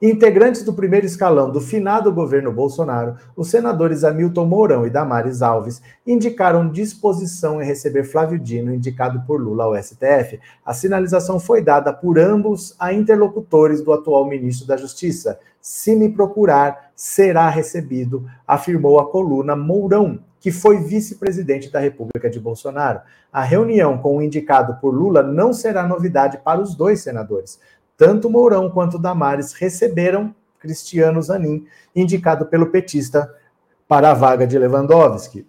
Integrantes 0.00 0.62
do 0.62 0.72
primeiro 0.72 1.06
escalão 1.06 1.50
do 1.50 1.60
finado 1.60 2.12
governo 2.12 2.52
Bolsonaro, 2.52 3.16
os 3.36 3.50
senadores 3.50 4.04
Hamilton 4.04 4.44
Mourão 4.46 4.86
e 4.86 4.90
Damares 4.90 5.42
Alves 5.42 5.82
indicaram 6.06 6.70
disposição 6.70 7.60
em 7.60 7.66
receber 7.66 8.04
Flávio 8.04 8.38
Dino, 8.38 8.72
indicado 8.72 9.20
por 9.26 9.40
Lula 9.40 9.64
ao 9.64 9.82
STF. 9.82 10.38
A 10.64 10.72
sinalização 10.72 11.40
foi 11.40 11.62
dada 11.62 11.92
por 11.92 12.16
ambos 12.16 12.76
a 12.78 12.92
interlocutores 12.92 13.82
do 13.82 13.92
atual 13.92 14.24
ministro 14.24 14.68
da 14.68 14.76
Justiça. 14.76 15.40
Se 15.60 15.96
me 15.96 16.08
procurar, 16.08 16.92
será 16.94 17.48
recebido, 17.48 18.24
afirmou 18.46 19.00
a 19.00 19.10
coluna 19.10 19.56
Mourão, 19.56 20.20
que 20.40 20.52
foi 20.52 20.78
vice-presidente 20.78 21.72
da 21.72 21.80
República 21.80 22.30
de 22.30 22.38
Bolsonaro. 22.38 23.00
A 23.32 23.42
reunião 23.42 23.98
com 23.98 24.16
o 24.16 24.22
indicado 24.22 24.76
por 24.80 24.94
Lula 24.94 25.24
não 25.24 25.52
será 25.52 25.86
novidade 25.86 26.38
para 26.38 26.60
os 26.60 26.76
dois 26.76 27.00
senadores. 27.00 27.58
Tanto 27.98 28.30
Mourão 28.30 28.70
quanto 28.70 28.96
Damares 28.96 29.52
receberam 29.52 30.32
Cristiano 30.60 31.20
Zanin, 31.20 31.66
indicado 31.94 32.46
pelo 32.46 32.66
petista 32.66 33.34
para 33.88 34.12
a 34.12 34.14
vaga 34.14 34.46
de 34.46 34.56
Lewandowski. 34.56 35.44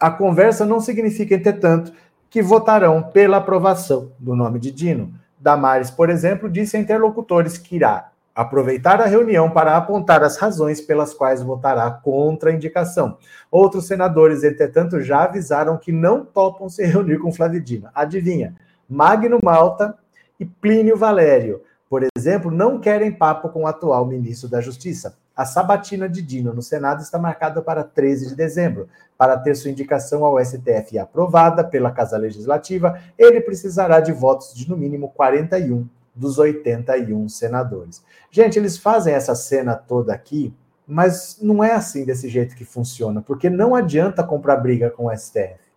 A 0.00 0.10
conversa 0.10 0.64
não 0.64 0.80
significa, 0.80 1.34
entretanto, 1.34 1.92
que 2.30 2.40
votarão 2.40 3.02
pela 3.02 3.36
aprovação 3.36 4.12
do 4.18 4.34
nome 4.34 4.58
de 4.58 4.70
Dino. 4.70 5.12
Damares, 5.38 5.90
por 5.90 6.08
exemplo, 6.08 6.48
disse 6.48 6.76
a 6.76 6.80
interlocutores 6.80 7.58
que 7.58 7.76
irá 7.76 8.12
aproveitar 8.34 9.00
a 9.02 9.06
reunião 9.06 9.50
para 9.50 9.76
apontar 9.76 10.22
as 10.22 10.38
razões 10.38 10.80
pelas 10.80 11.12
quais 11.12 11.42
votará 11.42 11.90
contra 11.90 12.50
a 12.50 12.54
indicação. 12.54 13.18
Outros 13.50 13.86
senadores, 13.86 14.42
entretanto, 14.42 15.02
já 15.02 15.24
avisaram 15.24 15.76
que 15.76 15.92
não 15.92 16.24
topam 16.24 16.68
se 16.68 16.82
reunir 16.86 17.18
com 17.18 17.32
Flávio 17.32 17.60
Dino. 17.60 17.90
Adivinha? 17.94 18.54
Magno 18.88 19.38
Malta 19.42 19.94
e 20.38 20.46
Plínio 20.46 20.96
Valério, 20.96 21.62
por 21.88 22.06
exemplo, 22.16 22.50
não 22.50 22.78
querem 22.78 23.10
papo 23.10 23.48
com 23.48 23.62
o 23.62 23.66
atual 23.66 24.06
ministro 24.06 24.48
da 24.48 24.60
Justiça. 24.60 25.16
A 25.34 25.44
sabatina 25.44 26.08
de 26.08 26.20
Dino 26.20 26.52
no 26.52 26.60
Senado 26.60 27.00
está 27.00 27.18
marcada 27.18 27.62
para 27.62 27.84
13 27.84 28.28
de 28.28 28.34
dezembro. 28.34 28.88
Para 29.16 29.38
ter 29.38 29.54
sua 29.54 29.70
indicação 29.70 30.24
ao 30.24 30.44
STF 30.44 30.98
aprovada 30.98 31.64
pela 31.64 31.90
Casa 31.90 32.18
Legislativa, 32.18 33.00
ele 33.16 33.40
precisará 33.40 34.00
de 34.00 34.12
votos 34.12 34.52
de 34.52 34.68
no 34.68 34.76
mínimo 34.76 35.10
41 35.10 35.88
dos 36.14 36.38
81 36.38 37.28
senadores. 37.28 38.02
Gente, 38.30 38.58
eles 38.58 38.76
fazem 38.76 39.14
essa 39.14 39.34
cena 39.34 39.74
toda 39.76 40.12
aqui, 40.12 40.52
mas 40.86 41.38
não 41.40 41.62
é 41.62 41.72
assim 41.72 42.04
desse 42.04 42.28
jeito 42.28 42.56
que 42.56 42.64
funciona, 42.64 43.22
porque 43.22 43.48
não 43.48 43.74
adianta 43.74 44.24
comprar 44.24 44.56
briga 44.56 44.90
com 44.90 45.06
o 45.06 45.16
STF. 45.16 45.68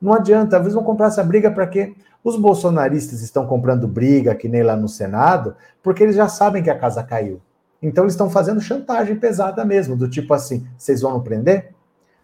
Não 0.00 0.12
adianta, 0.12 0.56
às 0.56 0.62
vezes 0.62 0.74
vão 0.74 0.82
comprar 0.82 1.06
essa 1.06 1.22
briga 1.22 1.48
para 1.50 1.68
quê? 1.68 1.94
Os 2.24 2.36
bolsonaristas 2.36 3.20
estão 3.20 3.46
comprando 3.46 3.88
briga, 3.88 4.34
que 4.34 4.48
nem 4.48 4.62
lá 4.62 4.76
no 4.76 4.88
Senado, 4.88 5.56
porque 5.82 6.02
eles 6.02 6.14
já 6.14 6.28
sabem 6.28 6.62
que 6.62 6.70
a 6.70 6.78
casa 6.78 7.02
caiu. 7.02 7.40
Então 7.82 8.04
eles 8.04 8.14
estão 8.14 8.30
fazendo 8.30 8.60
chantagem 8.60 9.16
pesada 9.16 9.64
mesmo, 9.64 9.96
do 9.96 10.08
tipo 10.08 10.32
assim: 10.32 10.66
vocês 10.78 11.00
vão 11.00 11.14
nos 11.14 11.24
prender? 11.24 11.74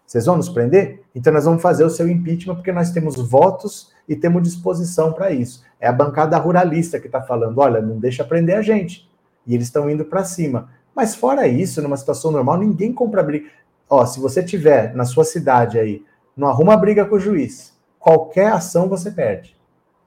Vocês 0.06 0.24
vão 0.24 0.36
nos 0.36 0.48
prender? 0.48 1.02
Então 1.14 1.32
nós 1.32 1.44
vamos 1.44 1.60
fazer 1.60 1.84
o 1.84 1.90
seu 1.90 2.08
impeachment 2.08 2.54
porque 2.54 2.70
nós 2.70 2.90
temos 2.92 3.16
votos 3.16 3.92
e 4.08 4.14
temos 4.14 4.42
disposição 4.42 5.12
para 5.12 5.32
isso. 5.32 5.64
É 5.80 5.88
a 5.88 5.92
bancada 5.92 6.38
ruralista 6.38 7.00
que 7.00 7.06
está 7.06 7.20
falando: 7.20 7.58
olha, 7.58 7.82
não 7.82 7.98
deixa 7.98 8.24
prender 8.24 8.56
a 8.56 8.62
gente. 8.62 9.10
E 9.44 9.54
eles 9.54 9.66
estão 9.66 9.90
indo 9.90 10.04
para 10.04 10.24
cima. 10.24 10.70
Mas 10.94 11.16
fora 11.16 11.48
isso, 11.48 11.82
numa 11.82 11.96
situação 11.96 12.30
normal, 12.30 12.56
ninguém 12.56 12.92
compra 12.92 13.22
briga. 13.22 13.48
Ó, 13.90 14.06
se 14.06 14.20
você 14.20 14.42
tiver 14.42 14.94
na 14.94 15.04
sua 15.04 15.24
cidade 15.24 15.78
aí, 15.78 16.04
não 16.36 16.48
arruma 16.48 16.76
briga 16.76 17.04
com 17.04 17.16
o 17.16 17.20
juiz, 17.20 17.76
qualquer 17.98 18.52
ação 18.52 18.88
você 18.88 19.10
perde. 19.10 19.57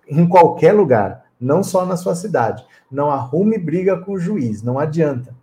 Em 0.08 0.28
qualquer 0.28 0.74
lugar, 0.74 1.26
não 1.40 1.64
só 1.64 1.86
na 1.86 1.98
sua 1.98 2.16
cidade. 2.16 2.66
Não 2.90 3.10
arrume 3.10 3.58
briga 3.58 3.98
com 3.98 4.14
o 4.14 4.20
juiz, 4.20 4.62
não 4.62 4.78
adianta. 4.78 5.34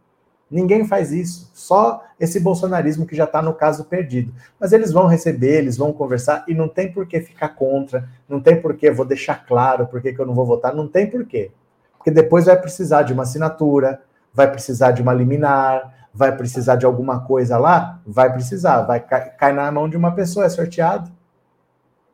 Ninguém 0.50 0.86
faz 0.86 1.12
isso, 1.12 1.50
só 1.52 2.02
esse 2.18 2.40
bolsonarismo 2.40 3.06
que 3.06 3.14
já 3.14 3.24
está 3.24 3.42
no 3.42 3.52
caso 3.52 3.84
perdido. 3.84 4.32
Mas 4.58 4.72
eles 4.72 4.92
vão 4.92 5.06
receber, 5.06 5.58
eles 5.58 5.76
vão 5.76 5.92
conversar 5.92 6.44
e 6.48 6.54
não 6.54 6.68
tem 6.68 6.90
por 6.90 7.06
que 7.06 7.20
ficar 7.20 7.50
contra, 7.50 8.08
não 8.26 8.40
tem 8.40 8.60
por 8.60 8.74
que, 8.74 8.90
vou 8.90 9.04
deixar 9.04 9.44
claro 9.46 9.86
por 9.86 10.00
que 10.00 10.14
eu 10.16 10.26
não 10.26 10.34
vou 10.34 10.46
votar, 10.46 10.74
não 10.74 10.88
tem 10.88 11.06
por 11.06 11.26
quê. 11.26 11.50
Porque 11.98 12.10
depois 12.10 12.46
vai 12.46 12.58
precisar 12.58 13.02
de 13.02 13.12
uma 13.12 13.24
assinatura, 13.24 14.00
vai 14.32 14.50
precisar 14.50 14.92
de 14.92 15.02
uma 15.02 15.12
liminar, 15.12 16.08
vai 16.14 16.34
precisar 16.34 16.76
de 16.76 16.86
alguma 16.86 17.20
coisa 17.20 17.58
lá, 17.58 18.00
vai 18.06 18.32
precisar, 18.32 18.82
vai 18.82 19.00
cair 19.00 19.54
na 19.54 19.70
mão 19.70 19.88
de 19.88 19.96
uma 19.96 20.12
pessoa, 20.12 20.46
é 20.46 20.48
sorteado. 20.48 21.10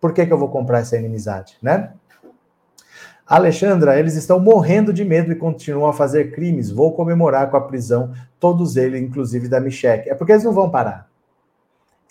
Por 0.01 0.13
que, 0.13 0.27
que 0.27 0.33
eu 0.33 0.39
vou 0.39 0.49
comprar 0.49 0.81
essa 0.81 0.97
inimizade, 0.97 1.57
né? 1.63 1.93
Alexandra, 3.27 3.99
eles 3.99 4.17
estão 4.17 4.39
morrendo 4.39 4.93
de 4.93 5.03
medo 5.05 5.33
e 5.33 5.37
continuam 5.37 5.89
a 5.89 5.95
fazer 5.95 6.33
crimes. 6.33 6.71
Vou 6.71 6.93
comemorar 6.93 7.51
com 7.51 7.57
a 7.57 7.61
prisão, 7.61 8.13
todos 8.39 8.77
eles, 8.77 9.01
inclusive 9.01 9.49
da 9.49 9.61
Michelle. 9.61 10.09
É 10.09 10.15
porque 10.15 10.33
eles 10.33 10.45
não 10.45 10.53
vão 10.53 10.71
parar. 10.71 11.09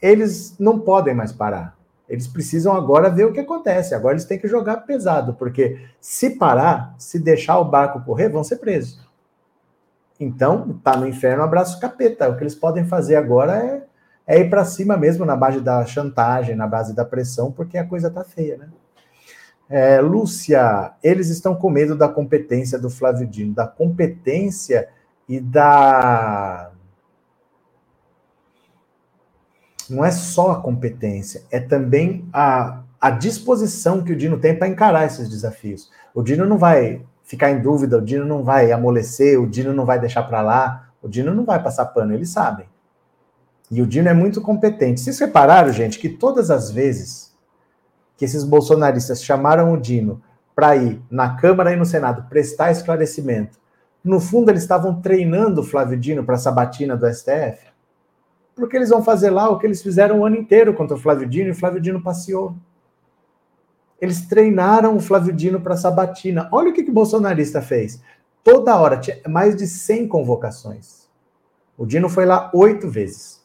Eles 0.02 0.56
não 0.60 0.80
podem 0.80 1.13
mais 1.13 1.32
parar. 1.32 1.78
Eles 2.10 2.28
precisam 2.28 2.73
agora 2.73 3.10
ver 3.10 3.26
o 3.26 3.32
que 3.32 3.39
acontece. 3.39 3.93
Agora 3.93 4.15
eles 4.15 4.26
têm 4.26 4.39
que 4.39 4.47
jogar 4.47 4.78
pesado, 4.78 5.36
porque 5.36 5.80
se 6.02 6.32
parar, 6.32 6.95
se 6.97 7.19
deixar 7.19 7.60
o 7.60 7.65
barco 7.65 8.02
correr, 8.02 8.30
vão 8.30 8.43
ser 8.43 8.58
presos. 8.58 8.99
Então, 10.19 10.80
tá 10.84 10.97
no 10.97 11.08
inferno, 11.08 11.43
abraço 11.43 11.80
capeta. 11.80 12.30
O 12.30 12.36
que 12.36 12.43
eles 12.43 12.56
podem 12.56 12.86
fazer 12.86 13.15
agora 13.15 13.58
é, 13.58 13.84
é 14.28 14.39
ir 14.39 14.49
para 14.49 14.65
cima 14.65 14.97
mesmo, 14.97 15.26
na 15.26 15.36
base 15.36 15.62
da 15.62 15.86
chantagem, 15.86 16.56
na 16.56 16.67
base 16.67 16.95
da 16.95 17.06
pressão, 17.06 17.52
porque 17.52 17.78
a 17.78 17.86
coisa 17.86 18.10
tá 18.10 18.23
feia, 18.23 18.58
né? 18.58 18.67
É, 19.69 19.99
Lúcia, 20.02 20.93
eles 21.02 21.30
estão 21.30 21.56
com 21.56 21.69
medo 21.69 21.95
da 21.95 22.08
competência 22.08 22.78
do 22.78 22.89
Flávio 22.89 23.28
Dino, 23.28 23.54
da 23.54 23.67
competência 23.67 24.89
e 25.28 25.39
da. 25.39 26.71
Não 29.89 30.04
é 30.04 30.12
só 30.12 30.52
a 30.52 30.62
competência, 30.62 31.43
é 31.52 31.60
também 31.60 32.28
a, 32.32 32.84
a 32.99 33.10
disposição 33.10 34.02
que 34.02 34.13
o 34.13 34.15
Dino 34.15 34.39
tem 34.39 34.58
para 34.58 34.67
encarar 34.67 35.06
esses 35.06 35.30
desafios. 35.30 35.91
O 36.13 36.21
Dino 36.21 36.45
não 36.45 36.58
vai 36.58 37.06
ficar 37.23 37.52
em 37.52 37.62
dúvida, 37.62 37.97
o 37.97 38.02
Dino 38.02 38.26
não 38.26 38.43
vai 38.43 38.71
amolecer, 38.71 39.41
o 39.41 39.47
Dino 39.47 39.73
não 39.73 39.86
vai 39.86 39.99
deixar 39.99 40.23
para 40.23 40.41
lá, 40.41 40.89
o 41.02 41.10
Dino 41.10 41.34
não 41.34 41.43
vai 41.43 41.62
passar 41.62 41.86
pano, 41.88 42.13
eles 42.13 42.30
sabem. 42.30 42.65
E 43.69 43.82
o 43.82 43.88
Dino 43.88 44.08
é 44.08 44.13
muito 44.13 44.41
competente. 44.41 45.02
Vocês 45.02 45.19
repararam, 45.19 45.71
gente, 45.71 45.99
que 45.99 46.10
todas 46.10 46.52
as 46.52 46.69
vezes 46.69 47.33
que 48.24 48.26
esses 48.26 48.46
bolsonaristas 48.46 49.22
chamaram 49.22 49.74
o 49.74 49.78
Dino 49.78 50.22
para 50.56 50.78
ir 50.78 51.02
na 51.12 51.36
Câmara 51.36 51.74
e 51.74 51.76
no 51.76 51.84
Senado 51.84 52.30
prestar 52.30 52.72
esclarecimento, 52.72 53.60
no 54.02 54.18
fundo 54.18 54.50
eles 54.50 54.62
estavam 54.62 55.02
treinando 55.02 55.60
o 55.60 55.64
Flávio 55.64 56.00
Dino 56.00 56.24
para 56.24 56.36
a 56.36 56.38
sabatina 56.38 56.96
do 56.96 57.06
STF? 57.06 57.68
Porque 58.56 58.78
eles 58.78 58.92
vão 58.92 59.04
fazer 59.04 59.30
lá 59.30 59.50
o 59.50 59.60
que 59.60 59.68
eles 59.68 59.84
fizeram 59.84 60.20
o 60.20 60.26
ano 60.26 60.38
inteiro 60.38 60.74
contra 60.74 60.96
o 60.96 61.00
Flávio 61.00 61.28
Dino 61.28 61.50
e 61.50 61.52
o 61.52 61.56
Flávio 61.56 61.82
Dino 61.82 62.02
passeou. 62.02 62.56
Eles 64.00 64.26
treinaram 64.26 64.96
o 64.96 65.02
Flávio 65.02 65.34
Dino 65.34 65.60
para 65.60 65.74
a 65.74 65.78
sabatina. 65.78 66.48
Olha 66.50 66.70
o 66.70 66.74
que, 66.74 66.84
que 66.84 66.92
o 66.92 66.94
bolsonarista 66.94 67.62
fez. 67.62 68.02
Toda 68.42 68.78
hora, 68.78 68.98
tinha 68.98 69.20
mais 69.28 69.54
de 69.54 69.68
100 69.68 70.08
convocações. 70.08 71.10
O 71.78 71.86
Dino 71.86 72.08
foi 72.08 72.26
lá 72.26 72.50
oito 72.54 72.88
vezes 72.88 73.43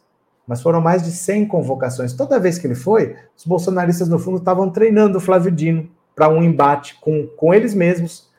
mas 0.48 0.62
foram 0.62 0.80
mais 0.80 1.02
de 1.02 1.12
100 1.12 1.46
convocações. 1.46 2.14
Toda 2.14 2.40
vez 2.40 2.58
que 2.58 2.66
ele 2.66 2.74
foi, 2.74 3.14
os 3.36 3.44
bolsonaristas, 3.44 4.08
no 4.08 4.18
fundo, 4.18 4.38
estavam 4.38 4.70
treinando 4.70 5.18
o 5.18 5.20
Flávio 5.20 5.52
Dino 5.52 5.90
para 6.16 6.30
um 6.30 6.42
embate 6.42 6.96
com, 7.02 7.26
com 7.36 7.52
eles 7.52 7.74
mesmos 7.74 8.30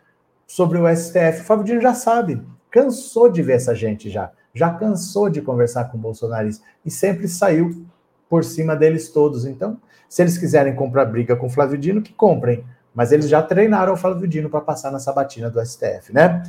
sobre 0.48 0.80
o 0.80 0.88
STF. 0.94 1.42
O 1.42 1.44
Flávio 1.44 1.66
Dino 1.66 1.80
já 1.80 1.94
sabe, 1.94 2.42
cansou 2.72 3.30
de 3.30 3.44
ver 3.44 3.54
essa 3.54 3.76
gente 3.76 4.10
já, 4.10 4.32
já 4.56 4.74
cansou 4.74 5.30
de 5.30 5.40
conversar 5.40 5.86
com 5.86 6.00
bolsonaristas 6.00 6.66
e 6.84 6.90
sempre 6.90 7.28
saiu 7.28 7.86
por 8.28 8.44
cima 8.44 8.76
deles 8.76 9.10
todos. 9.10 9.46
Então, 9.46 9.78
se 10.10 10.24
eles 10.24 10.36
quiserem 10.36 10.74
comprar 10.74 11.06
briga 11.06 11.36
com 11.36 11.46
o 11.46 11.50
Flávio 11.50 11.78
Dino, 11.78 12.02
que 12.02 12.12
comprem. 12.12 12.66
Mas 12.94 13.12
eles 13.12 13.30
já 13.30 13.42
treinaram 13.44 13.94
o 13.94 13.98
Flávio 13.98 14.28
Dino 14.28 14.50
para 14.50 14.62
passar 14.62 14.92
na 14.92 14.98
sabatina 14.98 15.50
do 15.50 15.64
STF, 15.64 16.12
né? 16.12 16.42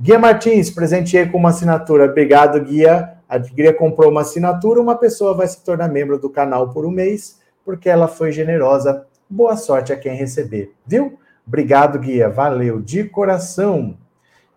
Guia 0.00 0.18
Martins, 0.18 0.70
presenteei 0.70 1.26
com 1.26 1.36
uma 1.36 1.50
assinatura. 1.50 2.06
Obrigado, 2.06 2.58
Guia. 2.64 3.17
A 3.28 3.36
Guia 3.36 3.74
comprou 3.74 4.10
uma 4.10 4.22
assinatura, 4.22 4.80
uma 4.80 4.96
pessoa 4.96 5.34
vai 5.34 5.46
se 5.46 5.62
tornar 5.62 5.88
membro 5.88 6.18
do 6.18 6.30
canal 6.30 6.70
por 6.70 6.86
um 6.86 6.90
mês, 6.90 7.40
porque 7.64 7.88
ela 7.88 8.08
foi 8.08 8.32
generosa. 8.32 9.06
Boa 9.28 9.56
sorte 9.56 9.92
a 9.92 9.96
quem 9.96 10.14
receber, 10.14 10.72
viu? 10.86 11.18
Obrigado, 11.46 11.98
Guia. 11.98 12.28
Valeu 12.28 12.80
de 12.80 13.04
coração. 13.04 13.96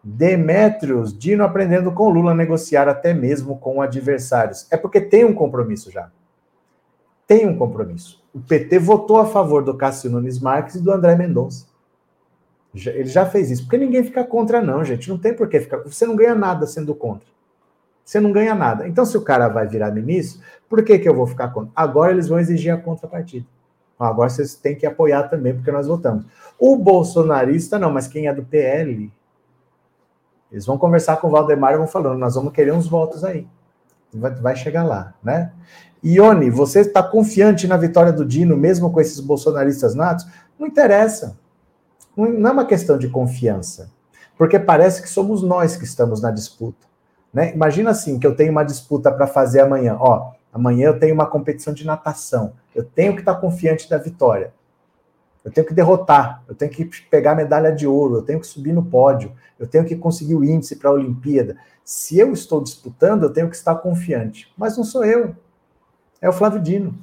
Demétrios, 0.03 1.17
Dino 1.17 1.43
aprendendo 1.43 1.91
com 1.91 2.09
Lula 2.09 2.31
a 2.31 2.35
negociar 2.35 2.87
até 2.87 3.13
mesmo 3.13 3.57
com 3.57 3.81
adversários. 3.81 4.65
É 4.71 4.77
porque 4.77 4.99
tem 4.99 5.25
um 5.25 5.33
compromisso 5.33 5.91
já. 5.91 6.09
Tem 7.27 7.47
um 7.47 7.57
compromisso. 7.57 8.21
O 8.33 8.39
PT 8.39 8.79
votou 8.79 9.19
a 9.19 9.25
favor 9.25 9.63
do 9.63 9.77
Cássio 9.77 10.09
Nunes 10.09 10.39
Marques 10.39 10.75
e 10.75 10.81
do 10.81 10.91
André 10.91 11.15
Mendonça. 11.15 11.67
Ele 12.73 13.05
já 13.05 13.25
fez 13.25 13.51
isso. 13.51 13.63
Porque 13.63 13.77
ninguém 13.77 14.03
fica 14.03 14.23
contra, 14.23 14.61
não, 14.61 14.83
gente. 14.83 15.09
Não 15.09 15.17
tem 15.17 15.33
por 15.33 15.47
que 15.49 15.59
ficar. 15.59 15.77
Você 15.79 16.05
não 16.05 16.15
ganha 16.15 16.33
nada 16.33 16.65
sendo 16.65 16.95
contra. 16.95 17.30
Você 18.03 18.19
não 18.19 18.31
ganha 18.31 18.53
nada. 18.53 18.87
Então, 18.87 19.05
se 19.05 19.17
o 19.17 19.21
cara 19.21 19.47
vai 19.47 19.67
virar 19.67 19.91
ministro, 19.91 20.41
por 20.67 20.83
que, 20.83 20.99
que 20.99 21.07
eu 21.07 21.15
vou 21.15 21.27
ficar 21.27 21.49
contra? 21.49 21.71
Agora 21.75 22.11
eles 22.11 22.27
vão 22.27 22.39
exigir 22.39 22.73
a 22.73 22.77
contrapartida. 22.77 23.45
Agora 23.99 24.29
vocês 24.29 24.55
têm 24.55 24.75
que 24.75 24.85
apoiar 24.85 25.23
também, 25.23 25.53
porque 25.53 25.71
nós 25.71 25.85
votamos. 25.87 26.25
O 26.57 26.75
bolsonarista, 26.75 27.77
não, 27.77 27.91
mas 27.91 28.07
quem 28.07 28.27
é 28.27 28.33
do 28.33 28.43
PL, 28.43 29.11
eles 30.51 30.65
vão 30.65 30.77
conversar 30.77 31.17
com 31.17 31.27
o 31.27 31.31
Valdemar 31.31 31.73
e 31.73 31.77
vão 31.77 31.87
falando, 31.87 32.17
nós 32.17 32.35
vamos 32.35 32.51
querer 32.51 32.73
uns 32.73 32.87
votos 32.87 33.23
aí. 33.23 33.47
Vai, 34.13 34.31
vai 34.33 34.55
chegar 34.55 34.83
lá, 34.83 35.13
né? 35.23 35.53
Ione, 36.03 36.49
você 36.49 36.79
está 36.79 37.03
confiante 37.03 37.67
na 37.67 37.77
vitória 37.77 38.11
do 38.11 38.25
Dino, 38.25 38.57
mesmo 38.57 38.91
com 38.91 38.99
esses 38.99 39.19
bolsonaristas 39.19 39.93
natos? 39.93 40.25
Não 40.57 40.67
interessa. 40.67 41.37
Não 42.17 42.49
é 42.49 42.51
uma 42.51 42.65
questão 42.65 42.97
de 42.97 43.07
confiança. 43.07 43.91
Porque 44.35 44.59
parece 44.59 45.01
que 45.01 45.09
somos 45.09 45.43
nós 45.43 45.77
que 45.77 45.83
estamos 45.83 46.21
na 46.21 46.31
disputa. 46.31 46.90
Né? 47.33 47.53
Imagina 47.53 47.91
assim, 47.91 48.19
que 48.19 48.27
eu 48.27 48.35
tenho 48.35 48.51
uma 48.51 48.63
disputa 48.63 49.11
para 49.11 49.27
fazer 49.27 49.61
amanhã. 49.61 49.95
Ó, 49.99 50.31
amanhã 50.51 50.87
eu 50.87 50.99
tenho 50.99 51.13
uma 51.13 51.25
competição 51.25 51.73
de 51.73 51.85
natação. 51.85 52.53
Eu 52.75 52.83
tenho 52.83 53.13
que 53.13 53.21
estar 53.21 53.35
tá 53.35 53.39
confiante 53.39 53.89
da 53.89 53.97
vitória. 53.97 54.53
Eu 55.43 55.51
tenho 55.51 55.65
que 55.65 55.73
derrotar, 55.73 56.43
eu 56.47 56.53
tenho 56.53 56.69
que 56.69 56.85
pegar 57.09 57.31
a 57.31 57.35
medalha 57.35 57.71
de 57.71 57.87
ouro, 57.87 58.17
eu 58.17 58.21
tenho 58.21 58.39
que 58.39 58.45
subir 58.45 58.71
no 58.71 58.85
pódio, 58.85 59.31
eu 59.57 59.65
tenho 59.65 59.83
que 59.83 59.95
conseguir 59.95 60.35
o 60.35 60.43
índice 60.43 60.75
para 60.75 60.91
a 60.91 60.93
Olimpíada. 60.93 61.57
Se 61.83 62.19
eu 62.19 62.31
estou 62.31 62.61
disputando, 62.61 63.23
eu 63.23 63.33
tenho 63.33 63.49
que 63.49 63.55
estar 63.55 63.73
confiante. 63.75 64.53
Mas 64.55 64.77
não 64.77 64.83
sou 64.83 65.03
eu. 65.03 65.35
É 66.21 66.29
o 66.29 66.33
Flávio 66.33 66.61
Dino. 66.61 66.95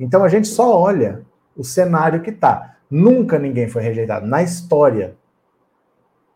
Então 0.00 0.24
a 0.24 0.28
gente 0.28 0.48
só 0.48 0.76
olha 0.76 1.24
o 1.56 1.62
cenário 1.62 2.22
que 2.22 2.30
está. 2.30 2.76
Nunca 2.90 3.38
ninguém 3.38 3.68
foi 3.68 3.82
rejeitado. 3.82 4.26
Na 4.26 4.42
história. 4.42 5.16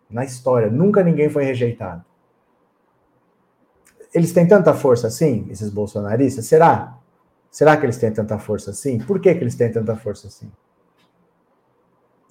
Na 0.09 0.25
história, 0.25 0.71
nunca 0.71 1.03
ninguém 1.03 1.29
foi 1.29 1.43
rejeitado 1.43 2.05
eles 4.15 4.33
têm 4.33 4.47
tanta 4.47 4.73
força 4.75 5.07
assim, 5.07 5.47
esses 5.51 5.71
bolsonaristas? 5.71 6.47
Será? 6.47 6.99
Será 7.51 7.77
que 7.77 7.85
eles 7.85 7.97
têm 7.97 8.11
tanta 8.11 8.39
força 8.39 8.71
assim? 8.71 8.99
Por 8.99 9.21
que, 9.21 9.35
que 9.35 9.41
eles 9.43 9.55
têm 9.55 9.71
tanta 9.71 9.97
força 9.97 10.29
assim? 10.29 10.51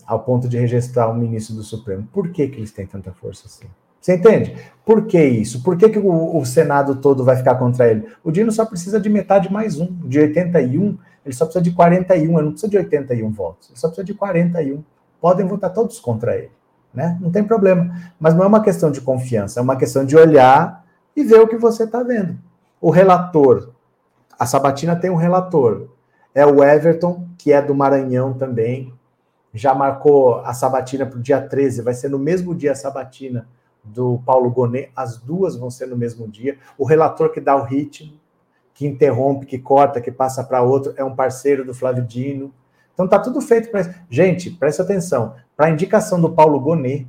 Ao 0.06 0.20
ponto 0.20 0.48
de 0.48 0.58
rejeitar 0.58 1.12
o 1.12 1.16
ministro 1.16 1.56
do 1.56 1.64
Supremo. 1.64 2.08
Por 2.14 2.30
que, 2.32 2.48
que 2.48 2.58
eles 2.58 2.72
têm 2.72 2.86
tanta 2.86 3.12
força 3.12 3.48
assim? 3.48 3.68
Você 4.00 4.16
entende? 4.16 4.56
Por 4.86 5.06
que 5.06 5.22
isso? 5.22 5.62
Por 5.64 5.76
que, 5.76 5.90
que 5.90 6.00
o, 6.00 6.38
o, 6.38 6.46
Senado 6.46 6.96
todo 6.96 7.26
vai 7.26 7.36
ficar 7.36 7.56
contra 7.56 7.90
ele? 7.90 8.08
O 8.24 8.32
Dino 8.32 8.52
só 8.52 8.66
precisa 8.66 9.00
de 9.02 9.10
metade 9.10 9.52
mais 9.52 9.80
um. 9.80 9.88
De 10.08 10.20
81, 10.20 10.98
ele 11.26 11.36
só 11.36 11.46
precisa 11.46 11.62
de 11.62 11.72
41. 11.72 12.24
Ele 12.24 12.32
não 12.32 12.52
precisa 12.52 12.70
de 12.70 12.78
81 12.78 13.32
votos. 13.32 13.70
Ele 13.70 13.78
só 13.78 13.88
precisa 13.88 14.06
de 14.06 14.14
41. 14.14 14.82
Podem 15.20 15.46
votar 15.46 15.74
todos 15.74 16.00
contra 16.00 16.38
ele. 16.38 16.52
né? 16.94 17.18
Não 17.20 17.32
tem 17.32 17.44
problema. 17.44 17.94
Mas 18.18 18.34
não 18.34 18.44
é 18.44 18.48
uma 18.48 18.64
questão 18.64 18.92
de 18.92 19.02
confiança, 19.02 19.60
é 19.60 19.64
uma 19.64 19.76
questão 19.76 20.06
de 20.06 20.16
olhar 20.16 20.87
e 21.18 21.24
ver 21.24 21.42
o 21.42 21.48
que 21.48 21.58
você 21.58 21.86
está 21.86 22.04
vendo. 22.04 22.38
O 22.80 22.92
relator, 22.92 23.72
a 24.38 24.46
Sabatina 24.46 24.96
tem 24.96 25.10
um 25.10 25.16
relator, 25.16 25.88
é 26.34 26.46
o 26.46 26.64
Everton, 26.64 27.28
que 27.40 27.52
é 27.52 27.60
do 27.60 27.74
Maranhão 27.74 28.36
também, 28.36 28.94
já 29.52 29.74
marcou 29.74 30.36
a 30.42 30.54
Sabatina 30.54 31.08
para 31.08 31.18
o 31.18 31.22
dia 31.22 31.42
13, 31.42 31.82
vai 31.82 31.96
ser 31.96 32.10
no 32.10 32.20
mesmo 32.20 32.54
dia 32.54 32.74
a 32.74 32.76
Sabatina 32.76 33.48
do 33.84 34.22
Paulo 34.24 34.52
Gonet, 34.52 34.92
as 34.96 35.18
duas 35.18 35.56
vão 35.56 35.72
ser 35.72 35.88
no 35.88 35.98
mesmo 35.98 36.28
dia. 36.28 36.60
O 36.78 36.86
relator 36.86 37.32
que 37.32 37.42
dá 37.42 37.56
o 37.56 37.64
ritmo, 37.64 38.14
que 38.72 38.86
interrompe, 38.86 39.48
que 39.48 39.58
corta, 39.58 40.00
que 40.00 40.12
passa 40.12 40.44
para 40.44 40.62
outro, 40.62 40.94
é 40.98 41.04
um 41.04 41.16
parceiro 41.16 41.66
do 41.66 41.74
Flávio 41.74 42.04
Dino. 42.04 42.54
Então 42.94 43.08
tá 43.08 43.18
tudo 43.18 43.42
feito 43.42 43.72
para 43.72 43.96
Gente, 44.08 44.52
presta 44.52 44.84
atenção. 44.84 45.34
Para 45.56 45.66
a 45.66 45.72
indicação 45.72 46.22
do 46.22 46.32
Paulo 46.32 46.60
Gonet, 46.60 47.08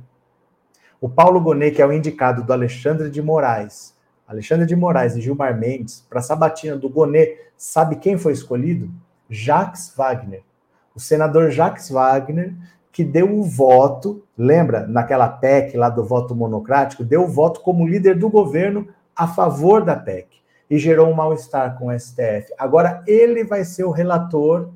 o 0.99 1.07
Paulo 1.07 1.39
Gonet, 1.39 1.75
que 1.75 1.81
é 1.81 1.85
o 1.85 1.93
indicado 1.93 2.43
do 2.43 2.51
Alexandre 2.51 3.11
de 3.11 3.21
Moraes, 3.21 3.98
Alexandre 4.29 4.67
de 4.67 4.75
Moraes 4.75 5.15
e 5.15 5.21
Gilmar 5.21 5.57
Mendes, 5.57 6.05
para 6.07 6.19
a 6.19 6.21
sabatina 6.21 6.75
do 6.75 6.87
Gonet, 6.87 7.35
sabe 7.57 7.95
quem 7.95 8.15
foi 8.15 8.31
escolhido? 8.31 8.87
Jacques 9.27 9.91
Wagner. 9.97 10.43
O 10.93 10.99
senador 10.99 11.49
Jacques 11.49 11.89
Wagner, 11.89 12.53
que 12.91 13.03
deu 13.03 13.35
o 13.35 13.41
voto, 13.41 14.23
lembra, 14.37 14.85
naquela 14.85 15.27
PEC 15.27 15.75
lá 15.75 15.89
do 15.89 16.03
voto 16.03 16.35
monocrático, 16.35 17.03
deu 17.03 17.23
o 17.23 17.27
voto 17.27 17.61
como 17.61 17.87
líder 17.87 18.19
do 18.19 18.29
governo 18.29 18.87
a 19.15 19.27
favor 19.27 19.83
da 19.83 19.95
PEC 19.95 20.27
e 20.69 20.77
gerou 20.77 21.09
um 21.09 21.15
mal-estar 21.15 21.75
com 21.79 21.87
o 21.87 21.99
STF. 21.99 22.53
Agora 22.55 23.03
ele 23.07 23.43
vai 23.43 23.65
ser 23.65 23.83
o 23.83 23.91
relator 23.91 24.69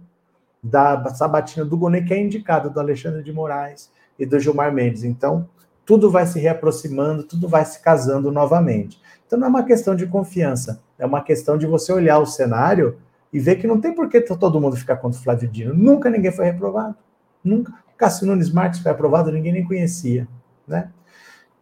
da 0.64 1.14
sabatina 1.14 1.64
do 1.64 1.78
Gonet, 1.78 2.08
que 2.08 2.14
é 2.16 2.20
indicado 2.20 2.72
do 2.72 2.80
Alexandre 2.80 3.22
de 3.22 3.32
Moraes 3.32 3.92
e 4.18 4.26
do 4.26 4.40
Gilmar 4.40 4.74
Mendes. 4.74 5.04
Então, 5.04 5.48
tudo 5.86 6.10
vai 6.10 6.26
se 6.26 6.40
reaproximando, 6.40 7.24
tudo 7.24 7.48
vai 7.48 7.66
se 7.66 7.80
casando 7.82 8.32
novamente. 8.32 9.00
Então, 9.34 9.40
não 9.40 9.48
é 9.48 9.50
uma 9.50 9.64
questão 9.64 9.96
de 9.96 10.06
confiança, 10.06 10.80
é 10.96 11.04
uma 11.08 11.20
questão 11.20 11.58
de 11.58 11.66
você 11.66 11.92
olhar 11.92 12.20
o 12.20 12.26
cenário 12.26 12.98
e 13.34 13.40
ver 13.40 13.56
que 13.56 13.66
não 13.66 13.82
tem 13.82 13.92
por 13.92 14.08
que 14.08 14.22
todo 14.22 14.62
mundo 14.62 14.76
ficar 14.76 14.98
contra 14.98 15.20
o 15.20 15.24
Flávio 15.24 15.50
Dino. 15.50 15.74
Nunca 15.74 16.08
ninguém 16.08 16.32
foi 16.32 16.46
reprovado. 16.46 16.96
Nunca. 17.44 17.74
Cássio 17.98 18.28
Nunes 18.28 18.52
Marques 18.52 18.80
foi 18.82 18.92
aprovado, 18.92 19.32
ninguém 19.32 19.54
nem 19.54 19.66
conhecia. 19.66 20.28
Né? 20.68 20.88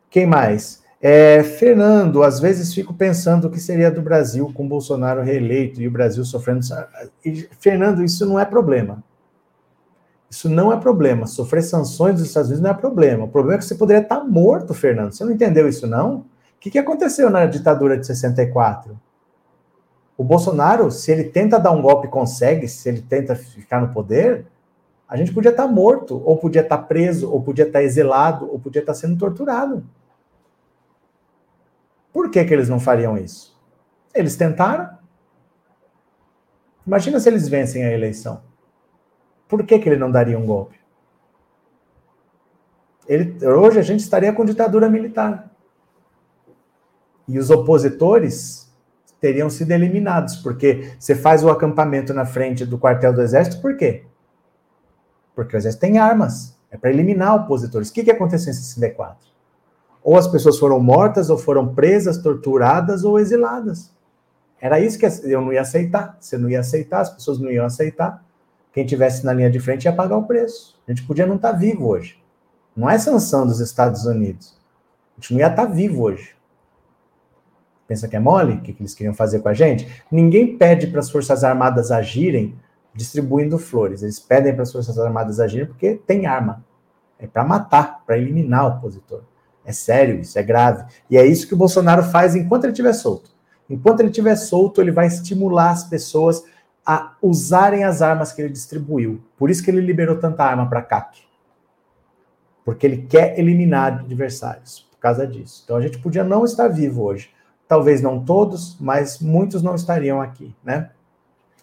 Quem 0.10 0.26
mais? 0.26 0.84
É, 1.02 1.44
Fernando, 1.44 2.24
às 2.24 2.42
vezes 2.42 2.74
fico 2.74 2.94
pensando 2.94 3.48
o 3.48 3.50
que 3.50 3.60
seria 3.60 3.90
do 3.90 4.02
Brasil 4.02 4.52
com 4.54 4.68
Bolsonaro 4.68 5.22
reeleito 5.22 5.82
e 5.82 5.88
o 5.88 5.92
Brasil 5.92 6.26
sofrendo. 6.26 6.60
E, 7.24 7.48
Fernando, 7.58 8.04
isso 8.04 8.26
não 8.26 8.38
é 8.38 8.44
problema. 8.44 9.02
Isso 10.30 10.50
não 10.50 10.74
é 10.74 10.78
problema. 10.78 11.26
Sofrer 11.26 11.64
sanções 11.64 12.16
dos 12.16 12.26
Estados 12.26 12.50
Unidos 12.50 12.64
não 12.64 12.72
é 12.72 12.78
problema. 12.78 13.24
O 13.24 13.30
problema 13.30 13.56
é 13.56 13.60
que 13.60 13.66
você 13.66 13.76
poderia 13.76 14.02
estar 14.02 14.26
morto, 14.26 14.74
Fernando. 14.74 15.14
Você 15.14 15.24
não 15.24 15.32
entendeu 15.32 15.70
isso, 15.70 15.88
não? 15.88 16.30
O 16.62 16.64
que, 16.64 16.70
que 16.70 16.78
aconteceu 16.78 17.28
na 17.32 17.48
ditadura 17.48 17.98
de 17.98 18.06
64? 18.06 18.96
O 20.16 20.24
Bolsonaro, 20.24 20.92
se 20.92 21.12
ele 21.12 21.24
tenta 21.24 21.60
dar 21.60 21.72
um 21.72 21.82
golpe 21.82 22.08
consegue, 22.08 22.68
se 22.68 22.88
ele 22.88 23.02
tenta 23.02 23.36
ficar 23.36 23.82
no 23.82 23.92
poder, 23.92 24.46
a 25.08 25.18
gente 25.18 25.34
podia 25.34 25.50
estar 25.50 25.66
morto, 25.66 26.22
ou 26.24 26.38
podia 26.38 26.62
estar 26.62 26.78
preso, 26.78 27.32
ou 27.32 27.42
podia 27.42 27.66
estar 27.66 27.82
exilado, 27.82 28.48
ou 28.48 28.60
podia 28.60 28.82
estar 28.82 28.94
sendo 28.94 29.18
torturado. 29.18 29.84
Por 32.14 32.30
que, 32.30 32.46
que 32.46 32.54
eles 32.54 32.70
não 32.70 32.80
fariam 32.80 33.18
isso? 33.18 33.60
Eles 34.14 34.36
tentaram. 34.36 35.00
Imagina 36.86 37.20
se 37.20 37.28
eles 37.28 37.48
vencem 37.48 37.84
a 37.84 37.92
eleição. 37.92 38.44
Por 39.48 39.66
que, 39.66 39.80
que 39.80 39.90
ele 39.90 39.98
não 39.98 40.12
daria 40.12 40.38
um 40.38 40.46
golpe? 40.46 40.80
Ele, 43.08 43.44
hoje 43.48 43.80
a 43.80 43.82
gente 43.82 44.02
estaria 44.02 44.32
com 44.32 44.46
ditadura 44.46 44.88
militar. 44.88 45.51
E 47.32 47.40
os 47.40 47.50
opositores 47.50 48.70
teriam 49.22 49.50
sido 49.50 49.72
eliminados, 49.72 50.36
porque 50.36 50.92
você 51.00 51.16
faz 51.16 51.44
o 51.44 51.50
acampamento 51.50 52.14
na 52.14 52.26
frente 52.26 52.66
do 52.66 52.78
quartel 52.78 53.14
do 53.14 53.22
exército, 53.22 53.62
por 53.62 53.78
quê? 53.78 54.04
Porque 55.34 55.56
o 55.56 55.58
exército 55.58 55.80
tem 55.80 55.98
armas, 55.98 56.58
é 56.70 56.76
para 56.76 56.90
eliminar 56.90 57.36
opositores. 57.36 57.90
O 57.90 57.94
que, 57.94 58.04
que 58.04 58.12
aconteceu 58.12 58.52
em 58.52 58.54
64? 58.54 59.18
Ou 60.04 60.18
as 60.18 60.28
pessoas 60.28 60.60
foram 60.60 60.78
mortas, 60.82 61.30
ou 61.30 61.38
foram 61.38 61.74
presas, 61.74 62.18
torturadas 62.18 63.06
ou 63.06 63.18
exiladas. 63.18 63.94
Era 64.60 64.80
isso 64.80 65.00
que 65.00 65.06
eu 65.24 65.40
não 65.40 65.54
ia 65.54 65.62
aceitar. 65.62 66.18
Você 66.20 66.38
não 66.38 66.50
ia 66.50 66.60
aceitar, 66.60 67.00
as 67.00 67.10
pessoas 67.12 67.40
não 67.40 67.50
iam 67.50 67.66
aceitar. 67.66 68.22
Quem 68.74 68.86
tivesse 68.86 69.26
na 69.26 69.32
linha 69.32 69.50
de 69.50 69.60
frente 69.60 69.86
ia 69.86 69.94
pagar 69.94 70.18
o 70.18 70.28
preço. 70.28 70.78
A 70.86 70.92
gente 70.92 71.08
podia 71.08 71.26
não 71.26 71.36
estar 71.38 71.54
tá 71.54 71.58
vivo 71.58 71.88
hoje. 71.88 72.22
Não 72.76 72.90
é 72.90 72.98
sanção 72.98 73.48
dos 73.48 73.62
Estados 73.62 74.06
Unidos. 74.06 74.58
A 75.18 75.22
gente 75.22 75.34
não 75.34 75.40
ia 75.40 75.48
estar 75.48 75.68
tá 75.68 75.72
vivo 75.72 76.04
hoje. 76.04 76.36
Pensa 77.92 78.08
que 78.08 78.16
é 78.16 78.20
mole? 78.22 78.54
O 78.54 78.62
que 78.62 78.74
eles 78.80 78.94
queriam 78.94 79.14
fazer 79.14 79.42
com 79.42 79.50
a 79.50 79.54
gente? 79.54 79.86
Ninguém 80.10 80.56
pede 80.56 80.88
para 80.88 81.02
as 81.02 81.12
Forças 81.12 81.44
Armadas 81.44 81.92
agirem 81.92 82.56
distribuindo 82.96 83.58
flores. 83.58 84.02
Eles 84.02 84.18
pedem 84.18 84.54
para 84.54 84.64
as 84.64 84.72
Forças 84.72 84.98
Armadas 84.98 85.42
agirem 85.42 85.68
porque 85.68 85.96
tem 86.08 86.26
arma. 86.26 86.64
É 87.20 87.28
para 87.28 87.44
matar, 87.44 88.02
para 88.06 88.18
eliminar 88.18 88.64
o 88.64 88.78
opositor. 88.78 89.24
É 89.66 89.74
sério 89.74 90.22
isso, 90.22 90.40
é 90.40 90.42
grave. 90.42 90.86
E 91.10 91.18
é 91.18 91.26
isso 91.26 91.46
que 91.46 91.54
o 91.54 91.58
Bolsonaro 91.58 92.02
faz 92.02 92.34
enquanto 92.34 92.64
ele 92.64 92.72
estiver 92.72 92.94
solto. 92.94 93.30
Enquanto 93.70 94.00
ele 94.00 94.08
estiver 94.08 94.38
solto, 94.38 94.80
ele 94.80 94.94
vai 94.94 95.08
estimular 95.08 95.72
as 95.72 95.84
pessoas 95.84 96.46
a 96.86 97.18
usarem 97.22 97.84
as 97.84 98.02
armas 98.02 98.32
que 98.32 98.42
ele 98.42 98.54
distribuiu. 98.54 99.22
Por 99.38 99.50
isso 99.50 99.62
que 99.62 99.70
ele 99.70 99.82
liberou 99.82 100.16
tanta 100.18 100.46
arma 100.46 100.66
para 100.70 100.80
a 100.80 100.84
CAC. 100.84 101.24
Porque 102.64 102.88
ele 102.88 103.00
quer 103.00 103.38
eliminar 103.38 104.00
adversários 104.00 104.88
por 104.90 104.98
causa 104.98 105.28
disso. 105.28 105.64
Então 105.66 105.76
a 105.76 105.82
gente 105.82 106.00
podia 106.00 106.24
não 106.24 106.46
estar 106.46 106.70
vivo 106.70 107.04
hoje. 107.04 107.30
Talvez 107.72 108.02
não 108.02 108.22
todos, 108.22 108.76
mas 108.82 109.20
muitos 109.20 109.64
não 109.64 109.76
estariam 109.76 110.20
aqui, 110.20 110.54
né? 110.62 110.90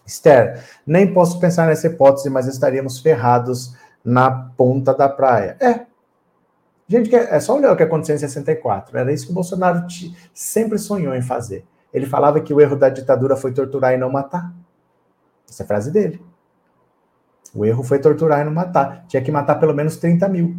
Esther, 0.03 0.59
nem 0.83 1.13
posso 1.13 1.39
pensar 1.39 1.67
nessa 1.67 1.85
hipótese, 1.85 2.31
mas 2.31 2.47
estaríamos 2.47 2.99
ferrados 2.99 3.75
na 4.03 4.31
ponta 4.31 4.91
da 4.91 5.07
praia. 5.07 5.55
É, 5.59 5.85
Gente, 6.87 7.15
é 7.15 7.39
só 7.39 7.55
olhar 7.55 7.71
o 7.71 7.77
que 7.77 7.83
aconteceu 7.83 8.15
em 8.15 8.17
64. 8.17 8.97
Era 8.97 9.13
isso 9.13 9.27
que 9.27 9.31
o 9.31 9.35
Bolsonaro 9.35 9.85
sempre 10.33 10.79
sonhou 10.79 11.13
em 11.13 11.21
fazer. 11.21 11.63
Ele 11.93 12.07
falava 12.07 12.41
que 12.41 12.51
o 12.51 12.59
erro 12.59 12.75
da 12.75 12.89
ditadura 12.89 13.37
foi 13.37 13.53
torturar 13.53 13.93
e 13.93 13.97
não 13.97 14.09
matar. 14.09 14.51
Essa 15.47 15.61
é 15.61 15.63
a 15.63 15.67
frase 15.67 15.91
dele. 15.91 16.19
O 17.53 17.63
erro 17.63 17.83
foi 17.83 17.99
torturar 17.99 18.41
e 18.41 18.45
não 18.45 18.51
matar. 18.51 19.05
Tinha 19.07 19.21
que 19.21 19.31
matar 19.31 19.59
pelo 19.59 19.75
menos 19.75 19.97
30 19.97 20.27
mil. 20.27 20.57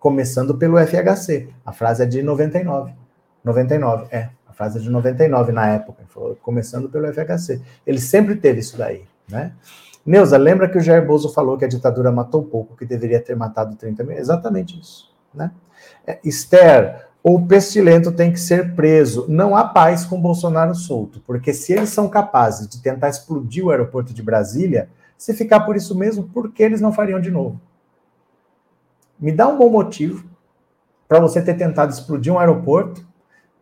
Começando 0.00 0.58
pelo 0.58 0.84
FHC. 0.84 1.48
A 1.64 1.72
frase 1.72 2.02
é 2.02 2.06
de 2.06 2.24
99. 2.24 2.98
99, 3.44 4.06
é. 4.10 4.30
A 4.46 4.52
frase 4.52 4.80
de 4.80 4.90
99 4.90 5.52
na 5.52 5.68
época. 5.68 6.02
Começando 6.42 6.88
pelo 6.88 7.12
FHC. 7.12 7.62
Ele 7.86 8.00
sempre 8.00 8.36
teve 8.36 8.60
isso 8.60 8.76
daí, 8.76 9.04
né? 9.28 9.52
Neuza, 10.04 10.36
lembra 10.36 10.68
que 10.68 10.78
o 10.78 10.80
Jair 10.80 11.06
Bozo 11.06 11.32
falou 11.32 11.58
que 11.58 11.64
a 11.64 11.68
ditadura 11.68 12.10
matou 12.10 12.42
pouco, 12.42 12.76
que 12.76 12.86
deveria 12.86 13.20
ter 13.20 13.36
matado 13.36 13.76
30 13.76 14.02
mil? 14.02 14.16
Exatamente 14.16 14.80
isso. 14.80 15.12
Né? 15.32 15.50
É, 16.06 16.18
Esther, 16.24 17.06
o 17.22 17.40
pestilento 17.46 18.10
tem 18.10 18.32
que 18.32 18.40
ser 18.40 18.74
preso. 18.74 19.26
Não 19.28 19.54
há 19.54 19.64
paz 19.64 20.04
com 20.04 20.20
Bolsonaro 20.20 20.74
solto, 20.74 21.20
porque 21.26 21.52
se 21.52 21.72
eles 21.72 21.90
são 21.90 22.08
capazes 22.08 22.66
de 22.66 22.80
tentar 22.80 23.08
explodir 23.08 23.64
o 23.64 23.70
aeroporto 23.70 24.14
de 24.14 24.22
Brasília, 24.22 24.88
se 25.18 25.34
ficar 25.34 25.60
por 25.60 25.76
isso 25.76 25.94
mesmo, 25.94 26.24
por 26.24 26.50
que 26.50 26.62
eles 26.62 26.80
não 26.80 26.92
fariam 26.92 27.20
de 27.20 27.30
novo? 27.30 27.60
Me 29.18 29.30
dá 29.30 29.46
um 29.48 29.58
bom 29.58 29.68
motivo 29.68 30.24
para 31.06 31.20
você 31.20 31.42
ter 31.42 31.54
tentado 31.54 31.92
explodir 31.92 32.32
um 32.32 32.38
aeroporto, 32.38 33.06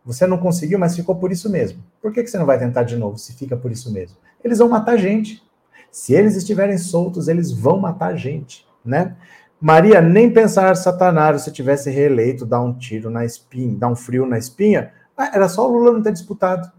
você 0.09 0.25
não 0.25 0.39
conseguiu, 0.39 0.79
mas 0.79 0.95
ficou 0.95 1.15
por 1.15 1.31
isso 1.31 1.47
mesmo. 1.51 1.83
Por 2.01 2.11
que, 2.11 2.23
que 2.23 2.31
você 2.31 2.39
não 2.39 2.45
vai 2.47 2.57
tentar 2.57 2.81
de 2.81 2.97
novo 2.97 3.19
se 3.19 3.31
fica 3.33 3.55
por 3.55 3.71
isso 3.71 3.93
mesmo? 3.93 4.17
Eles 4.43 4.57
vão 4.57 4.67
matar 4.67 4.97
gente. 4.97 5.43
Se 5.91 6.15
eles 6.15 6.35
estiverem 6.35 6.79
soltos, 6.79 7.27
eles 7.27 7.51
vão 7.51 7.77
matar 7.77 8.15
gente, 8.15 8.67
né? 8.83 9.15
Maria, 9.61 10.01
nem 10.01 10.33
pensar 10.33 10.75
Satanás 10.75 11.43
se 11.43 11.51
tivesse 11.51 11.91
reeleito, 11.91 12.43
dar 12.43 12.59
um 12.59 12.73
tiro 12.73 13.11
na 13.11 13.23
espinha, 13.23 13.77
dar 13.77 13.87
um 13.87 13.95
frio 13.95 14.25
na 14.25 14.39
espinha, 14.39 14.91
ah, 15.15 15.29
era 15.31 15.47
só 15.47 15.69
o 15.69 15.71
Lula 15.71 15.93
não 15.93 16.01
ter 16.01 16.11
disputado. 16.11 16.71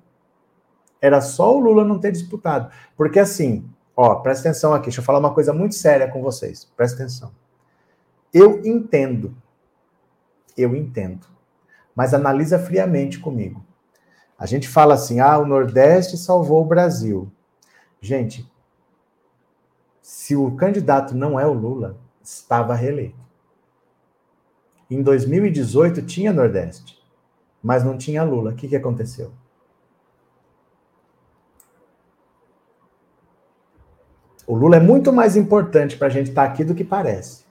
Era 1.01 1.21
só 1.21 1.57
o 1.57 1.61
Lula 1.61 1.85
não 1.85 2.01
ter 2.01 2.11
disputado. 2.11 2.69
Porque 2.97 3.21
assim, 3.21 3.65
ó, 3.97 4.17
presta 4.17 4.49
atenção 4.49 4.75
aqui, 4.75 4.87
deixa 4.87 5.01
eu 5.01 5.05
falar 5.05 5.21
uma 5.21 5.33
coisa 5.33 5.53
muito 5.53 5.77
séria 5.77 6.09
com 6.09 6.21
vocês. 6.21 6.65
Presta 6.77 6.97
atenção. 6.97 7.31
Eu 8.35 8.61
entendo. 8.65 9.37
Eu 10.57 10.75
entendo. 10.75 11.29
Mas 12.01 12.15
analisa 12.15 12.59
friamente 12.59 13.19
comigo. 13.19 13.63
A 14.39 14.47
gente 14.47 14.67
fala 14.67 14.95
assim: 14.95 15.21
ah, 15.21 15.37
o 15.37 15.45
Nordeste 15.45 16.17
salvou 16.17 16.63
o 16.63 16.67
Brasil. 16.67 17.31
Gente, 18.01 18.51
se 20.01 20.35
o 20.35 20.51
candidato 20.53 21.15
não 21.15 21.39
é 21.39 21.47
o 21.47 21.53
Lula, 21.53 21.99
estava 22.23 22.75
reeleito. 22.75 23.21
Em 24.91 25.03
2018 25.03 26.01
tinha 26.07 26.33
Nordeste, 26.33 26.99
mas 27.63 27.85
não 27.85 27.99
tinha 27.99 28.23
Lula. 28.23 28.53
O 28.53 28.55
que, 28.55 28.67
que 28.67 28.77
aconteceu? 28.77 29.31
O 34.47 34.57
Lula 34.57 34.77
é 34.77 34.81
muito 34.81 35.13
mais 35.13 35.37
importante 35.37 35.99
para 35.99 36.07
a 36.07 36.11
gente 36.11 36.31
estar 36.31 36.47
tá 36.47 36.51
aqui 36.51 36.65
do 36.65 36.75
que 36.75 36.83
parece. 36.83 37.45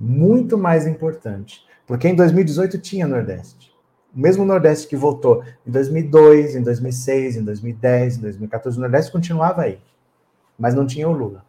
Muito 0.00 0.56
mais 0.56 0.86
importante. 0.86 1.65
Porque 1.86 2.08
em 2.08 2.14
2018 2.14 2.78
tinha 2.78 3.06
Nordeste. 3.06 3.72
O 4.14 4.18
mesmo 4.18 4.44
Nordeste 4.44 4.88
que 4.88 4.96
votou 4.96 5.44
em 5.66 5.70
2002, 5.70 6.56
em 6.56 6.62
2006, 6.62 7.36
em 7.36 7.44
2010, 7.44 8.16
em 8.16 8.20
2014, 8.22 8.78
o 8.78 8.80
Nordeste 8.80 9.12
continuava 9.12 9.62
aí. 9.62 9.78
Mas 10.58 10.74
não 10.74 10.86
tinha 10.86 11.08
o 11.08 11.12
Lula. 11.12 11.44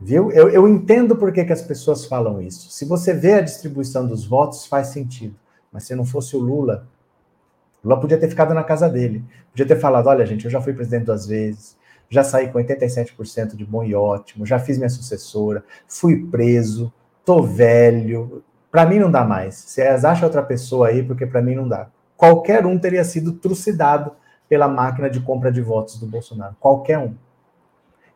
Viu? 0.00 0.30
Eu, 0.32 0.50
eu 0.50 0.68
entendo 0.68 1.16
por 1.16 1.32
que, 1.32 1.44
que 1.44 1.52
as 1.52 1.62
pessoas 1.62 2.04
falam 2.04 2.42
isso. 2.42 2.70
Se 2.70 2.84
você 2.84 3.14
vê 3.14 3.34
a 3.34 3.40
distribuição 3.40 4.06
dos 4.06 4.26
votos, 4.26 4.66
faz 4.66 4.88
sentido. 4.88 5.36
Mas 5.72 5.84
se 5.84 5.94
não 5.94 6.04
fosse 6.04 6.36
o 6.36 6.40
Lula, 6.40 6.86
Lula 7.82 8.00
podia 8.00 8.18
ter 8.18 8.28
ficado 8.28 8.52
na 8.54 8.64
casa 8.64 8.88
dele. 8.88 9.24
Podia 9.50 9.66
ter 9.66 9.76
falado: 9.76 10.06
olha, 10.06 10.26
gente, 10.26 10.44
eu 10.44 10.50
já 10.50 10.60
fui 10.60 10.72
presidente 10.72 11.04
duas 11.04 11.26
vezes, 11.26 11.76
já 12.08 12.22
saí 12.22 12.48
com 12.48 12.58
87% 12.58 13.56
de 13.56 13.64
bom 13.64 13.82
e 13.84 13.94
ótimo, 13.94 14.46
já 14.46 14.58
fiz 14.58 14.78
minha 14.78 14.88
sucessora, 14.88 15.64
fui 15.86 16.26
preso, 16.26 16.92
tô 17.24 17.42
velho. 17.42 18.42
Para 18.70 18.86
mim 18.86 18.98
não 18.98 19.10
dá 19.10 19.24
mais. 19.24 19.54
Vocês 19.54 20.04
acham 20.04 20.26
outra 20.26 20.42
pessoa 20.42 20.88
aí, 20.88 21.02
porque 21.02 21.26
para 21.26 21.42
mim 21.42 21.54
não 21.54 21.68
dá. 21.68 21.88
Qualquer 22.16 22.64
um 22.66 22.78
teria 22.78 23.04
sido 23.04 23.32
trucidado 23.32 24.12
pela 24.48 24.68
máquina 24.68 25.08
de 25.08 25.20
compra 25.20 25.50
de 25.50 25.60
votos 25.60 25.98
do 25.98 26.06
Bolsonaro. 26.06 26.56
Qualquer 26.60 26.98
um. 26.98 27.14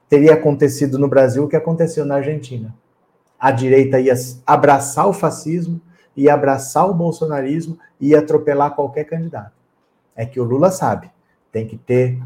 Teria 0.08 0.34
acontecido 0.34 0.98
no 0.98 1.08
Brasil 1.08 1.44
o 1.44 1.48
que 1.48 1.56
aconteceu 1.56 2.04
na 2.04 2.16
Argentina. 2.16 2.74
A 3.38 3.50
direita 3.50 4.00
ia 4.00 4.14
abraçar 4.46 5.06
o 5.06 5.12
fascismo, 5.12 5.80
ia 6.16 6.34
abraçar 6.34 6.88
o 6.88 6.94
bolsonarismo 6.94 7.78
e 8.00 8.08
ia 8.08 8.18
atropelar 8.18 8.74
qualquer 8.74 9.04
candidato 9.04 9.58
é 10.18 10.26
que 10.26 10.40
o 10.40 10.44
Lula 10.44 10.72
sabe, 10.72 11.08
tem 11.52 11.64
que 11.64 11.78
ter 11.78 12.20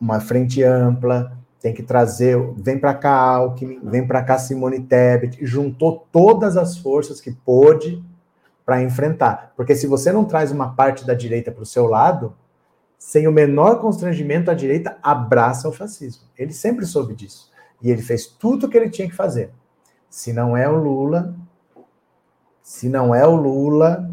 uma 0.00 0.20
frente 0.20 0.62
ampla, 0.62 1.36
tem 1.60 1.72
que 1.72 1.82
trazer, 1.82 2.38
vem 2.56 2.78
para 2.78 2.92
cá 2.92 3.10
Alckmin, 3.10 3.80
vem 3.82 4.06
para 4.06 4.22
cá 4.22 4.36
Simone 4.36 4.80
Tebet, 4.80 5.38
juntou 5.46 6.06
todas 6.12 6.56
as 6.56 6.76
forças 6.76 7.20
que 7.20 7.32
pôde 7.32 8.04
para 8.66 8.82
enfrentar. 8.82 9.52
Porque 9.56 9.74
se 9.74 9.86
você 9.86 10.12
não 10.12 10.24
traz 10.24 10.52
uma 10.52 10.74
parte 10.74 11.06
da 11.06 11.14
direita 11.14 11.50
para 11.50 11.62
o 11.62 11.66
seu 11.66 11.86
lado, 11.86 12.34
sem 12.98 13.26
o 13.26 13.32
menor 13.32 13.80
constrangimento, 13.80 14.50
a 14.50 14.54
direita 14.54 14.98
abraça 15.02 15.68
o 15.68 15.72
fascismo. 15.72 16.24
Ele 16.36 16.52
sempre 16.52 16.86
soube 16.86 17.14
disso. 17.14 17.50
E 17.82 17.90
ele 17.90 18.02
fez 18.02 18.26
tudo 18.26 18.66
o 18.66 18.68
que 18.68 18.76
ele 18.76 18.90
tinha 18.90 19.08
que 19.08 19.14
fazer. 19.14 19.50
Se 20.08 20.32
não 20.32 20.56
é 20.56 20.68
o 20.68 20.76
Lula, 20.76 21.34
se 22.62 22.88
não 22.88 23.14
é 23.14 23.26
o 23.26 23.36
Lula, 23.36 24.10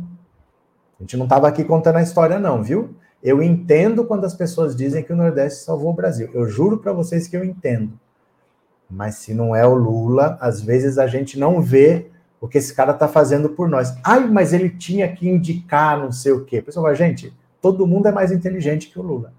a 1.00 1.04
gente 1.04 1.16
não 1.16 1.24
estava 1.24 1.48
aqui 1.48 1.64
contando 1.64 1.98
a 1.98 2.02
história, 2.02 2.40
não, 2.40 2.62
viu? 2.62 2.96
Eu 3.24 3.42
entendo 3.42 4.04
quando 4.06 4.26
as 4.26 4.34
pessoas 4.34 4.76
dizem 4.76 5.04
que 5.04 5.14
o 5.14 5.16
Nordeste 5.16 5.64
salvou 5.64 5.92
o 5.92 5.96
Brasil. 5.96 6.30
Eu 6.34 6.48
juro 6.48 6.80
para 6.80 6.92
vocês 6.92 7.28
que 7.28 7.38
eu 7.38 7.44
entendo. 7.44 8.00
Mas 8.90 9.16
se 9.16 9.34
não 9.34 9.56
é 9.56 9.66
o 9.66 9.76
Lula, 9.76 10.38
às 10.42 10.62
vezes 10.62 10.98
a 10.98 11.06
gente 11.06 11.38
não 11.38 11.62
vê 11.62 12.10
o 12.40 12.48
que 12.48 12.58
esse 12.58 12.74
cara 12.74 12.94
está 12.94 13.08
fazendo 13.08 13.50
por 13.50 13.70
nós. 13.70 13.96
Ai, 14.04 14.28
mas 14.28 14.54
ele 14.54 14.70
tinha 14.70 15.08
que 15.14 15.30
indicar 15.30 16.00
não 16.00 16.12
sei 16.12 16.32
o 16.32 16.44
quê. 16.44 16.62
Pessoal, 16.62 16.94
gente, 16.96 17.32
todo 17.62 17.86
mundo 17.86 18.08
é 18.08 18.12
mais 18.12 18.32
inteligente 18.32 18.90
que 18.90 19.00
o 19.00 19.04
Lula. 19.04 19.34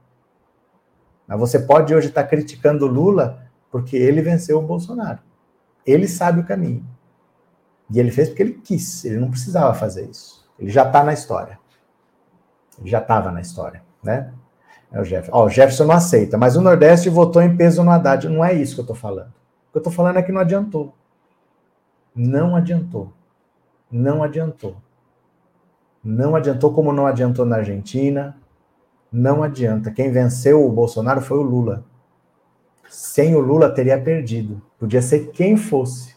Mas 1.26 1.41
você 1.41 1.59
pode 1.59 1.93
hoje 1.93 2.09
estar 2.09 2.22
tá 2.22 2.28
criticando 2.28 2.87
o 2.87 2.89
Lula 2.89 3.43
porque 3.70 3.97
ele 3.97 4.22
venceu 4.22 4.59
o 4.59 4.62
Bolsonaro. 4.62 5.18
Ele 5.85 6.07
sabe 6.07 6.41
o 6.41 6.47
caminho. 6.47 6.87
E 7.91 7.99
ele 7.99 8.12
fez 8.12 8.28
porque 8.28 8.43
ele 8.43 8.61
quis, 8.62 9.05
ele 9.05 9.18
não 9.18 9.28
precisava 9.28 9.74
fazer 9.74 10.09
isso. 10.09 10.49
Ele 10.57 10.70
já 10.70 10.87
está 10.87 11.03
na 11.03 11.12
história 11.12 11.62
já 12.85 12.99
estava 12.99 13.30
na 13.30 13.41
história, 13.41 13.83
né? 14.03 14.33
É 14.93 15.01
o 15.01 15.05
Jefferson. 15.05 15.33
Ó, 15.33 15.47
o 15.47 15.49
Jefferson 15.49 15.85
não 15.85 15.95
aceita, 15.95 16.37
mas 16.37 16.55
o 16.55 16.61
Nordeste 16.61 17.09
votou 17.09 17.41
em 17.41 17.57
peso 17.57 17.83
no 17.83 17.91
Haddad. 17.91 18.28
Não 18.28 18.45
é 18.45 18.53
isso 18.53 18.74
que 18.74 18.80
eu 18.80 18.85
estou 18.85 18.97
falando. 18.97 19.28
O 19.28 19.72
que 19.72 19.78
eu 19.78 19.80
estou 19.80 19.93
falando 19.93 20.18
é 20.18 20.22
que 20.22 20.30
não 20.30 20.41
adiantou. 20.41 20.95
Não 22.14 22.55
adiantou. 22.55 23.12
Não 23.91 24.22
adiantou. 24.22 24.76
Não 26.05 26.37
adiantou 26.37 26.72
como 26.74 26.93
não 26.93 27.07
adiantou 27.07 27.47
na 27.47 27.57
Argentina. 27.57 28.37
Não 29.11 29.43
adianta. 29.43 29.91
Quem 29.91 30.11
venceu 30.11 30.66
o 30.66 30.70
Bolsonaro 30.70 31.22
foi 31.22 31.39
o 31.39 31.43
Lula. 31.43 31.85
Sem 32.89 33.35
o 33.35 33.41
Lula 33.41 33.70
teria 33.70 33.99
perdido. 33.99 34.61
Podia 34.78 35.01
ser 35.01 35.30
quem 35.30 35.57
fosse. 35.57 36.14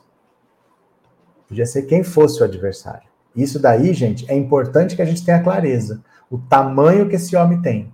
Podia 1.47 1.65
ser 1.65 1.83
quem 1.83 2.03
fosse 2.03 2.41
o 2.41 2.43
adversário. 2.43 3.07
Isso 3.35 3.59
daí, 3.59 3.93
gente, 3.93 4.29
é 4.31 4.35
importante 4.35 4.95
que 4.95 5.01
a 5.01 5.05
gente 5.05 5.25
tenha 5.25 5.43
clareza 5.43 6.03
o 6.29 6.37
tamanho 6.37 7.07
que 7.07 7.15
esse 7.15 7.35
homem 7.35 7.61
tem. 7.61 7.93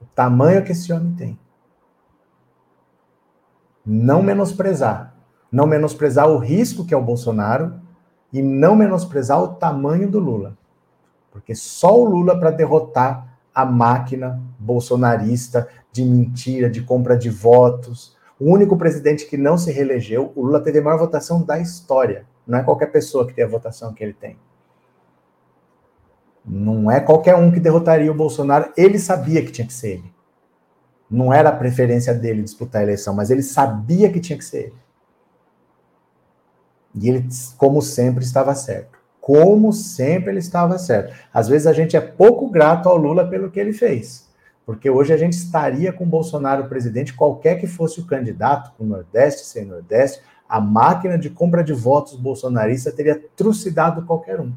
O 0.00 0.04
tamanho 0.14 0.62
que 0.62 0.72
esse 0.72 0.92
homem 0.92 1.12
tem. 1.14 1.38
Não 3.84 4.22
menosprezar. 4.22 5.14
Não 5.50 5.66
menosprezar 5.66 6.28
o 6.28 6.38
risco 6.38 6.84
que 6.84 6.94
é 6.94 6.96
o 6.96 7.02
Bolsonaro 7.02 7.80
e 8.32 8.42
não 8.42 8.74
menosprezar 8.76 9.42
o 9.42 9.54
tamanho 9.54 10.10
do 10.10 10.18
Lula. 10.18 10.56
Porque 11.30 11.54
só 11.54 11.98
o 11.98 12.04
Lula 12.04 12.38
para 12.38 12.50
derrotar 12.50 13.38
a 13.54 13.64
máquina 13.64 14.40
bolsonarista 14.58 15.68
de 15.92 16.04
mentira, 16.04 16.68
de 16.68 16.82
compra 16.82 17.16
de 17.16 17.30
votos. 17.30 18.16
O 18.38 18.52
único 18.52 18.76
presidente 18.76 19.26
que 19.26 19.36
não 19.36 19.56
se 19.56 19.70
reelegeu, 19.70 20.32
o 20.34 20.42
Lula 20.42 20.60
teve 20.60 20.80
a 20.80 20.82
maior 20.82 20.98
votação 20.98 21.42
da 21.42 21.58
história. 21.58 22.26
Não 22.46 22.58
é 22.58 22.62
qualquer 22.62 22.86
pessoa 22.86 23.26
que 23.26 23.32
tem 23.32 23.44
a 23.44 23.48
votação 23.48 23.92
que 23.92 24.02
ele 24.02 24.12
tem. 24.12 24.38
Não 26.44 26.90
é 26.90 27.00
qualquer 27.00 27.34
um 27.36 27.50
que 27.50 27.58
derrotaria 27.58 28.10
o 28.10 28.14
Bolsonaro. 28.14 28.72
Ele 28.76 28.98
sabia 28.98 29.42
que 29.42 29.50
tinha 29.50 29.66
que 29.66 29.72
ser 29.72 29.92
ele. 29.92 30.14
Não 31.10 31.32
era 31.32 31.48
a 31.48 31.56
preferência 31.56 32.12
dele 32.14 32.42
disputar 32.42 32.80
a 32.80 32.84
eleição, 32.84 33.14
mas 33.14 33.30
ele 33.30 33.42
sabia 33.42 34.12
que 34.12 34.20
tinha 34.20 34.36
que 34.36 34.44
ser 34.44 34.64
ele. 34.64 34.84
E 36.94 37.08
ele, 37.08 37.28
como 37.56 37.80
sempre, 37.80 38.24
estava 38.24 38.54
certo. 38.54 38.98
Como 39.20 39.72
sempre, 39.72 40.30
ele 40.30 40.38
estava 40.38 40.76
certo. 40.78 41.14
Às 41.32 41.48
vezes 41.48 41.66
a 41.66 41.72
gente 41.72 41.96
é 41.96 42.00
pouco 42.00 42.50
grato 42.50 42.88
ao 42.88 42.96
Lula 42.96 43.26
pelo 43.26 43.50
que 43.50 43.58
ele 43.58 43.72
fez. 43.72 44.28
Porque 44.66 44.88
hoje 44.88 45.12
a 45.12 45.16
gente 45.16 45.32
estaria 45.32 45.92
com 45.92 46.04
o 46.04 46.06
Bolsonaro 46.06 46.68
presidente, 46.68 47.14
qualquer 47.14 47.56
que 47.56 47.66
fosse 47.66 48.00
o 48.00 48.06
candidato, 48.06 48.72
com 48.76 48.84
Nordeste, 48.84 49.46
sem 49.46 49.64
Nordeste, 49.64 50.22
a 50.54 50.60
máquina 50.60 51.18
de 51.18 51.28
compra 51.28 51.64
de 51.64 51.72
votos 51.72 52.14
bolsonarista 52.14 52.92
teria 52.92 53.20
trucidado 53.34 54.02
qualquer 54.02 54.40
um. 54.40 54.52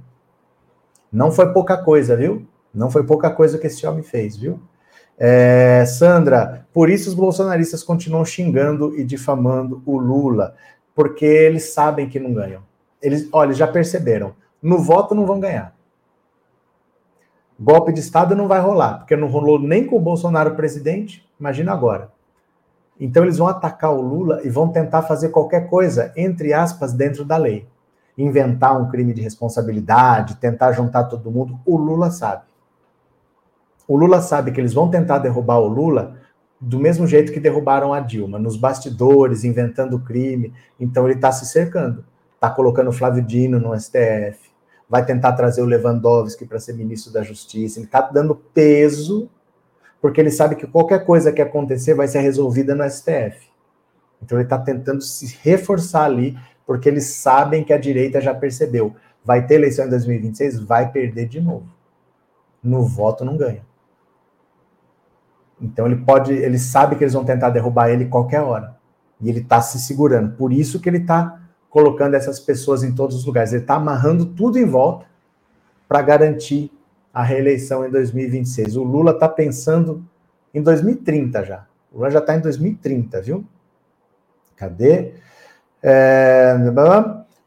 Não 1.12 1.32
foi 1.32 1.52
pouca 1.52 1.76
coisa, 1.76 2.16
viu? 2.16 2.45
Não 2.72 2.91
foi 2.91 3.04
pouca 3.04 3.32
coisa 3.32 3.58
que 3.58 3.66
esse 3.66 3.84
homem 3.88 4.04
fez, 4.04 4.38
viu? 4.38 4.60
É, 5.18 5.84
Sandra, 5.88 6.68
por 6.72 6.88
isso 6.88 7.10
os 7.10 7.16
bolsonaristas 7.16 7.82
continuam 7.82 8.24
xingando 8.24 8.95
e 8.95 9.04
difamando 9.04 9.82
o 9.88 9.98
Lula, 9.98 10.54
porque 10.93 11.26
eles 11.26 11.74
sabem 11.74 12.08
que 12.08 12.20
não 12.20 12.32
ganham. 12.32 12.62
Eles, 13.02 13.28
olha, 13.32 13.54
já 13.56 13.66
perceberam. 13.66 14.36
No 14.62 14.78
voto 14.78 15.16
não 15.16 15.26
vão 15.26 15.39
ganhar. 15.39 15.76
Golpe 17.60 17.91
de 17.91 18.02
Estado 18.02 18.36
não 18.36 18.48
vai 18.48 18.62
rolar, 18.62 19.00
porque 19.00 19.16
não 19.16 19.28
rolou 19.28 19.58
nem 19.58 19.84
com 19.84 19.95
o 19.95 20.02
Bolsonaro 20.02 20.56
presidente, 20.56 21.28
imagina 21.39 21.74
agora. 21.74 22.12
Então 23.00 23.24
eles 23.24 23.38
vão 23.38 23.48
atacar 23.48 23.93
o 23.93 24.02
Lula 24.02 24.41
e 24.43 24.50
vão 24.50 24.70
tentar 24.70 25.04
fazer 25.04 25.30
qualquer 25.30 25.70
coisa, 25.70 26.12
entre 26.16 26.54
aspas, 26.54 26.93
dentro 26.93 27.24
da 27.24 27.38
lei 27.38 27.68
inventar 28.18 28.80
um 28.82 28.89
crime 28.89 29.14
de 29.14 29.22
responsabilidade, 29.22 30.38
tentar 30.38 30.72
juntar 30.72 31.04
todo 31.04 31.30
mundo, 31.30 31.60
o 31.66 31.78
Lula 31.78 32.10
sabe. 32.10 32.43
O 33.88 33.95
Lula 33.95 34.22
sabe 34.22 34.52
que 34.52 34.60
eles 34.60 34.74
vão 34.74 34.89
tentar 34.89 35.20
derrubar 35.20 35.60
o 35.60 35.68
Lula 35.68 36.18
do 36.60 36.80
mesmo 36.80 37.06
jeito 37.06 37.32
que 37.32 37.39
derrubaram 37.39 37.93
a 37.93 38.00
Dilma, 38.00 38.39
nos 38.39 38.58
bastidores, 38.58 39.43
inventando 39.43 40.00
crime. 40.00 40.52
Então 40.80 41.06
ele 41.06 41.14
está 41.14 41.32
se 41.32 41.45
cercando. 41.45 42.04
Está 42.34 42.50
colocando 42.50 42.89
o 42.89 42.93
Flávio 42.93 43.24
Dino 43.24 43.60
no 43.60 43.80
STF. 43.80 44.50
Vai 44.89 45.06
tentar 45.06 45.34
trazer 45.34 45.62
o 45.62 45.66
Lewandowski 45.66 46.45
para 46.45 46.60
ser 46.60 46.74
ministro 46.74 47.14
da 47.14 47.22
Justiça. 47.22 47.80
Ele 47.80 47.86
está 47.86 48.02
dando 48.02 48.36
peso, 48.36 49.30
porque 50.02 50.22
ele 50.22 50.32
sabe 50.32 50.56
que 50.56 50.68
qualquer 50.68 51.06
coisa 51.06 51.32
que 51.32 51.41
acontecer 51.41 51.93
vai 51.93 52.08
ser 52.08 52.20
resolvida 52.20 52.76
no 52.76 52.88
STF. 52.89 53.48
Então 54.22 54.38
ele 54.38 54.45
está 54.45 54.58
tentando 54.58 55.02
se 55.02 55.38
reforçar 55.41 56.06
ali 56.06 56.38
porque 56.66 56.89
eles 56.89 57.06
sabem 57.06 57.64
que 57.64 57.74
a 57.74 57.78
direita 57.78 58.20
já 58.20 58.34
percebeu. 58.34 58.95
Vai 59.24 59.45
ter 59.45 59.56
eleição 59.56 59.86
em 59.86 59.89
2026, 59.89 60.60
vai 60.60 60.91
perder 60.91 61.28
de 61.28 61.41
novo. 61.41 61.68
No 62.62 62.84
voto 62.84 63.24
não 63.24 63.38
ganha. 63.38 63.66
Então 65.62 65.86
ele 65.86 65.95
pode, 65.95 66.34
ele 66.34 66.60
sabe 66.60 66.95
que 66.95 67.04
eles 67.04 67.14
vão 67.14 67.26
tentar 67.26 67.50
derrubar 67.50 67.89
ele 67.89 68.06
qualquer 68.06 68.41
hora. 68.41 68.78
E 69.20 69.30
ele 69.30 69.39
está 69.39 69.62
se 69.62 69.80
segurando. 69.80 70.36
Por 70.36 70.54
isso 70.54 70.80
que 70.80 70.88
ele 70.88 71.00
está 71.00 71.41
colocando 71.70 72.16
essas 72.16 72.39
pessoas 72.39 72.84
em 72.84 72.93
todos 72.93 73.16
os 73.16 73.26
lugares. 73.26 73.52
Ele 73.52 73.64
está 73.64 73.76
amarrando 73.76 74.26
tudo 74.26 74.60
em 74.60 74.66
volta 74.66 75.06
para 75.88 76.02
garantir 76.02 76.72
a 77.18 77.24
reeleição 77.24 77.84
em 77.84 77.89
2026. 77.89 78.78
O 78.78 78.84
Lula 78.84 79.09
está 79.09 79.28
pensando 79.28 80.05
em 80.53 80.61
2030 80.61 81.43
já. 81.43 81.65
O 81.91 81.97
Lula 81.97 82.11
já 82.11 82.20
está 82.20 82.36
em 82.36 82.41
2030, 82.41 83.20
viu? 83.24 83.43
Cadê? 84.55 85.15
É... 85.82 86.55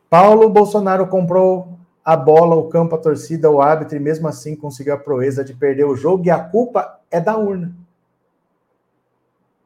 Paulo 0.08 0.50
Bolsonaro 0.50 1.06
comprou 1.06 1.78
a 2.04 2.16
bola, 2.16 2.56
o 2.56 2.68
campo, 2.68 2.96
a 2.96 2.98
torcida, 2.98 3.48
o 3.48 3.62
árbitro, 3.62 3.96
e 3.96 4.00
mesmo 4.00 4.26
assim 4.26 4.56
conseguiu 4.56 4.92
a 4.92 4.98
proeza 4.98 5.44
de 5.44 5.54
perder 5.54 5.84
o 5.84 5.94
jogo, 5.94 6.26
e 6.26 6.30
a 6.30 6.40
culpa 6.40 6.98
é 7.08 7.20
da 7.20 7.36
urna. 7.36 7.72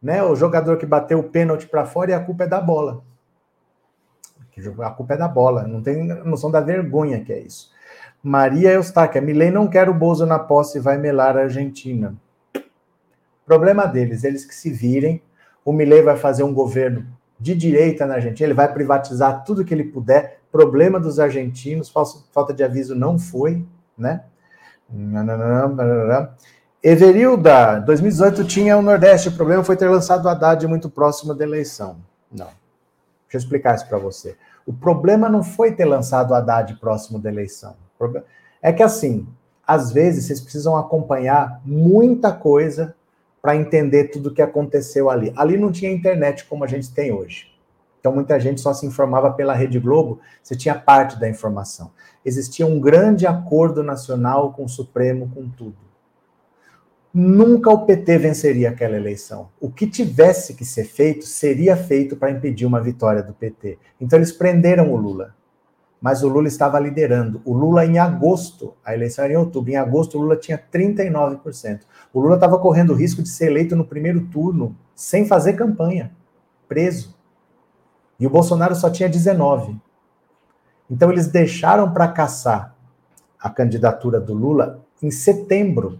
né? 0.02 0.22
O 0.22 0.36
jogador 0.36 0.76
que 0.76 0.84
bateu 0.84 1.18
o 1.18 1.30
pênalti 1.30 1.66
para 1.66 1.86
fora 1.86 2.10
e 2.10 2.14
a 2.14 2.20
culpa 2.20 2.44
é 2.44 2.46
da 2.46 2.60
bola. 2.60 3.02
A 4.80 4.90
culpa 4.90 5.14
é 5.14 5.16
da 5.16 5.28
bola, 5.28 5.66
não 5.66 5.82
tem 5.82 6.04
noção 6.04 6.50
da 6.50 6.60
vergonha 6.60 7.24
que 7.24 7.32
é 7.32 7.38
isso. 7.38 7.72
Maria 8.26 8.72
Eustáquia, 8.72 9.20
Milei 9.20 9.50
não 9.50 9.68
quer 9.68 9.86
o 9.86 9.92
Bozo 9.92 10.24
na 10.24 10.38
posse 10.38 10.78
e 10.78 10.80
vai 10.80 10.96
melar 10.96 11.36
a 11.36 11.42
Argentina. 11.42 12.16
Problema 13.44 13.84
deles, 13.84 14.24
eles 14.24 14.46
que 14.46 14.54
se 14.54 14.70
virem. 14.70 15.22
O 15.62 15.74
Milei 15.74 16.00
vai 16.00 16.16
fazer 16.16 16.42
um 16.42 16.54
governo 16.54 17.06
de 17.38 17.54
direita 17.54 18.06
na 18.06 18.14
Argentina, 18.14 18.46
ele 18.46 18.54
vai 18.54 18.72
privatizar 18.72 19.44
tudo 19.44 19.62
que 19.62 19.74
ele 19.74 19.84
puder. 19.84 20.40
Problema 20.50 20.98
dos 20.98 21.20
argentinos, 21.20 21.92
falta 22.32 22.54
de 22.54 22.64
aviso 22.64 22.94
não 22.94 23.18
foi, 23.18 23.62
né? 23.98 24.22
Everilda, 26.82 27.80
2018 27.80 28.44
tinha 28.44 28.78
o 28.78 28.82
Nordeste, 28.82 29.28
o 29.28 29.32
problema 29.32 29.62
foi 29.62 29.76
ter 29.76 29.88
lançado 29.88 30.24
o 30.24 30.28
Haddad 30.30 30.66
muito 30.66 30.88
próximo 30.88 31.34
da 31.34 31.44
eleição. 31.44 31.98
Não. 32.32 32.46
Deixa 32.46 33.34
eu 33.34 33.38
explicar 33.38 33.74
isso 33.74 33.86
para 33.86 33.98
você. 33.98 34.34
O 34.64 34.72
problema 34.72 35.28
não 35.28 35.42
foi 35.42 35.72
ter 35.72 35.84
lançado 35.84 36.30
o 36.30 36.34
Haddad 36.34 36.74
próximo 36.76 37.18
da 37.18 37.30
eleição. 37.30 37.83
É 38.62 38.72
que 38.72 38.82
assim, 38.82 39.26
às 39.66 39.92
vezes 39.92 40.26
vocês 40.26 40.40
precisam 40.40 40.76
acompanhar 40.76 41.60
muita 41.64 42.32
coisa 42.32 42.94
para 43.40 43.56
entender 43.56 44.04
tudo 44.04 44.30
o 44.30 44.34
que 44.34 44.40
aconteceu 44.40 45.10
ali. 45.10 45.32
Ali 45.36 45.58
não 45.58 45.70
tinha 45.70 45.92
internet 45.92 46.46
como 46.46 46.64
a 46.64 46.66
gente 46.66 46.92
tem 46.92 47.12
hoje. 47.12 47.52
Então 48.00 48.12
muita 48.12 48.38
gente 48.38 48.60
só 48.60 48.74
se 48.74 48.86
informava 48.86 49.32
pela 49.32 49.54
Rede 49.54 49.78
Globo, 49.78 50.20
você 50.42 50.54
tinha 50.54 50.74
parte 50.74 51.18
da 51.18 51.28
informação. 51.28 51.90
Existia 52.24 52.66
um 52.66 52.78
grande 52.78 53.26
acordo 53.26 53.82
nacional 53.82 54.52
com 54.52 54.64
o 54.64 54.68
Supremo, 54.68 55.30
com 55.34 55.48
tudo. 55.48 55.76
Nunca 57.12 57.70
o 57.70 57.86
PT 57.86 58.18
venceria 58.18 58.70
aquela 58.70 58.96
eleição. 58.96 59.48
O 59.60 59.70
que 59.70 59.86
tivesse 59.86 60.54
que 60.54 60.64
ser 60.64 60.84
feito 60.84 61.24
seria 61.24 61.76
feito 61.76 62.16
para 62.16 62.30
impedir 62.30 62.66
uma 62.66 62.80
vitória 62.82 63.22
do 63.22 63.32
PT. 63.32 63.78
Então 64.00 64.18
eles 64.18 64.32
prenderam 64.32 64.92
o 64.92 64.96
Lula 64.96 65.34
mas 66.04 66.22
o 66.22 66.28
Lula 66.28 66.48
estava 66.48 66.78
liderando. 66.78 67.40
O 67.46 67.54
Lula, 67.54 67.86
em 67.86 67.98
agosto, 67.98 68.74
a 68.84 68.92
eleição 68.92 69.24
era 69.24 69.32
em 69.32 69.36
outubro, 69.38 69.70
em 69.70 69.76
agosto 69.76 70.18
o 70.18 70.20
Lula 70.20 70.36
tinha 70.36 70.58
39%. 70.58 71.80
O 72.12 72.20
Lula 72.20 72.34
estava 72.34 72.58
correndo 72.58 72.90
o 72.90 72.94
risco 72.94 73.22
de 73.22 73.28
ser 73.30 73.46
eleito 73.46 73.74
no 73.74 73.86
primeiro 73.86 74.20
turno, 74.26 74.76
sem 74.94 75.26
fazer 75.26 75.54
campanha, 75.54 76.12
preso. 76.68 77.16
E 78.20 78.26
o 78.26 78.30
Bolsonaro 78.30 78.74
só 78.74 78.90
tinha 78.90 79.08
19%. 79.08 79.80
Então 80.90 81.10
eles 81.10 81.28
deixaram 81.28 81.90
para 81.90 82.08
caçar 82.08 82.76
a 83.40 83.48
candidatura 83.48 84.20
do 84.20 84.34
Lula 84.34 84.84
em 85.02 85.10
setembro, 85.10 85.98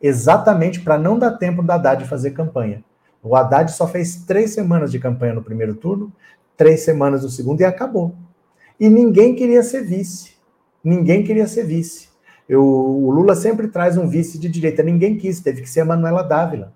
exatamente 0.00 0.80
para 0.80 0.98
não 0.98 1.18
dar 1.18 1.32
tempo 1.32 1.62
da 1.62 1.74
Haddad 1.74 2.06
fazer 2.06 2.30
campanha. 2.30 2.82
O 3.22 3.36
Haddad 3.36 3.70
só 3.70 3.86
fez 3.86 4.24
três 4.24 4.54
semanas 4.54 4.90
de 4.90 4.98
campanha 4.98 5.34
no 5.34 5.42
primeiro 5.42 5.74
turno, 5.74 6.10
três 6.56 6.80
semanas 6.86 7.22
no 7.22 7.28
segundo 7.28 7.60
e 7.60 7.66
acabou. 7.66 8.14
E 8.80 8.88
ninguém 8.88 9.34
queria 9.34 9.62
ser 9.62 9.82
vice. 9.82 10.32
Ninguém 10.82 11.22
queria 11.22 11.46
ser 11.46 11.64
vice. 11.64 12.08
Eu, 12.48 12.64
o 12.64 13.10
Lula 13.10 13.36
sempre 13.36 13.68
traz 13.68 13.98
um 13.98 14.08
vice 14.08 14.38
de 14.38 14.48
direita. 14.48 14.82
Ninguém 14.82 15.18
quis, 15.18 15.38
teve 15.38 15.60
que 15.60 15.68
ser 15.68 15.80
a 15.80 15.84
Manuela 15.84 16.22
Dávila, 16.22 16.72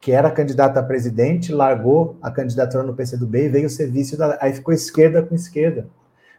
que 0.00 0.10
era 0.10 0.30
candidata 0.30 0.80
a 0.80 0.82
presidente, 0.82 1.52
largou 1.52 2.16
a 2.22 2.30
candidatura 2.30 2.82
no 2.82 2.94
PCdoB 2.94 3.44
e 3.44 3.48
veio 3.50 3.68
ser 3.68 3.90
vice. 3.90 4.16
Da, 4.16 4.38
aí 4.40 4.54
ficou 4.54 4.72
esquerda 4.72 5.22
com 5.22 5.34
esquerda. 5.34 5.90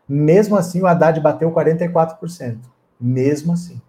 Mesmo 0.07 0.57
assim, 0.57 0.81
o 0.81 0.87
Haddad 0.87 1.21
bateu 1.21 1.51
44%. 1.51 2.57
Mesmo 2.99 3.53
assim. 3.53 3.79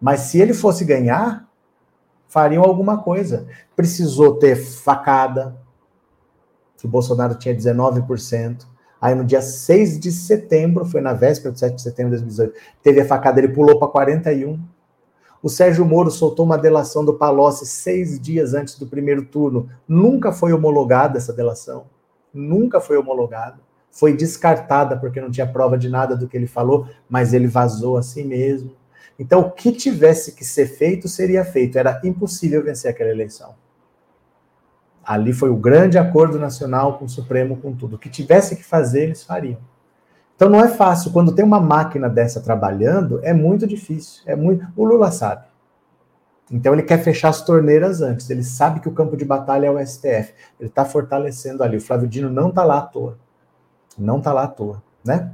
Mas 0.00 0.20
se 0.20 0.40
ele 0.40 0.54
fosse 0.54 0.84
ganhar, 0.84 1.48
fariam 2.28 2.62
alguma 2.62 3.02
coisa. 3.02 3.48
Precisou 3.74 4.36
ter 4.38 4.54
facada, 4.54 5.56
que 6.76 6.86
o 6.86 6.88
Bolsonaro 6.88 7.34
tinha 7.34 7.54
19%. 7.54 8.71
Aí 9.02 9.16
no 9.16 9.24
dia 9.24 9.42
6 9.42 9.98
de 9.98 10.12
setembro, 10.12 10.84
foi 10.84 11.00
na 11.00 11.12
véspera 11.12 11.50
do 11.50 11.58
7 11.58 11.74
de 11.74 11.82
setembro 11.82 12.12
de 12.12 12.22
2018, 12.22 12.54
teve 12.84 13.00
a 13.00 13.04
facada, 13.04 13.40
ele 13.40 13.48
pulou 13.48 13.76
para 13.76 13.88
41. 13.88 14.60
O 15.42 15.48
Sérgio 15.48 15.84
Moro 15.84 16.08
soltou 16.08 16.46
uma 16.46 16.56
delação 16.56 17.04
do 17.04 17.14
Palocci 17.14 17.66
seis 17.66 18.20
dias 18.20 18.54
antes 18.54 18.78
do 18.78 18.86
primeiro 18.86 19.24
turno. 19.24 19.68
Nunca 19.88 20.30
foi 20.30 20.52
homologada 20.52 21.18
essa 21.18 21.32
delação. 21.32 21.86
Nunca 22.32 22.80
foi 22.80 22.96
homologada. 22.96 23.58
Foi 23.90 24.16
descartada 24.16 24.96
porque 24.96 25.20
não 25.20 25.32
tinha 25.32 25.48
prova 25.48 25.76
de 25.76 25.88
nada 25.88 26.14
do 26.14 26.28
que 26.28 26.36
ele 26.36 26.46
falou, 26.46 26.86
mas 27.08 27.34
ele 27.34 27.48
vazou 27.48 27.96
assim 27.96 28.22
mesmo. 28.22 28.70
Então, 29.18 29.40
o 29.40 29.50
que 29.50 29.72
tivesse 29.72 30.36
que 30.36 30.44
ser 30.44 30.66
feito 30.66 31.08
seria 31.08 31.44
feito. 31.44 31.76
Era 31.76 32.00
impossível 32.04 32.62
vencer 32.62 32.88
aquela 32.88 33.10
eleição. 33.10 33.52
Ali 35.04 35.32
foi 35.32 35.50
o 35.50 35.56
grande 35.56 35.98
acordo 35.98 36.38
nacional 36.38 36.98
com 36.98 37.06
o 37.06 37.08
Supremo, 37.08 37.56
com 37.56 37.74
tudo. 37.74 37.96
O 37.96 37.98
que 37.98 38.08
tivesse 38.08 38.56
que 38.56 38.64
fazer, 38.64 39.04
eles 39.04 39.24
fariam. 39.24 39.58
Então 40.36 40.48
não 40.48 40.60
é 40.60 40.68
fácil. 40.68 41.12
Quando 41.12 41.34
tem 41.34 41.44
uma 41.44 41.60
máquina 41.60 42.08
dessa 42.08 42.40
trabalhando, 42.40 43.20
é 43.22 43.32
muito 43.32 43.66
difícil. 43.66 44.22
É 44.26 44.34
muito. 44.36 44.66
O 44.76 44.84
Lula 44.84 45.10
sabe. 45.10 45.44
Então 46.50 46.72
ele 46.72 46.82
quer 46.82 46.98
fechar 46.98 47.30
as 47.30 47.42
torneiras 47.42 48.02
antes. 48.02 48.28
Ele 48.28 48.42
sabe 48.42 48.80
que 48.80 48.88
o 48.88 48.92
campo 48.92 49.16
de 49.16 49.24
batalha 49.24 49.66
é 49.66 49.70
o 49.70 49.86
STF. 49.86 50.34
Ele 50.60 50.68
está 50.68 50.84
fortalecendo 50.84 51.62
ali. 51.62 51.76
O 51.76 51.80
Flávio 51.80 52.08
Dino 52.08 52.28
não 52.28 52.48
está 52.48 52.64
lá 52.64 52.78
à 52.78 52.82
toa. 52.82 53.18
Não 53.98 54.18
está 54.18 54.32
lá 54.32 54.44
à 54.44 54.48
toa, 54.48 54.82
né? 55.04 55.32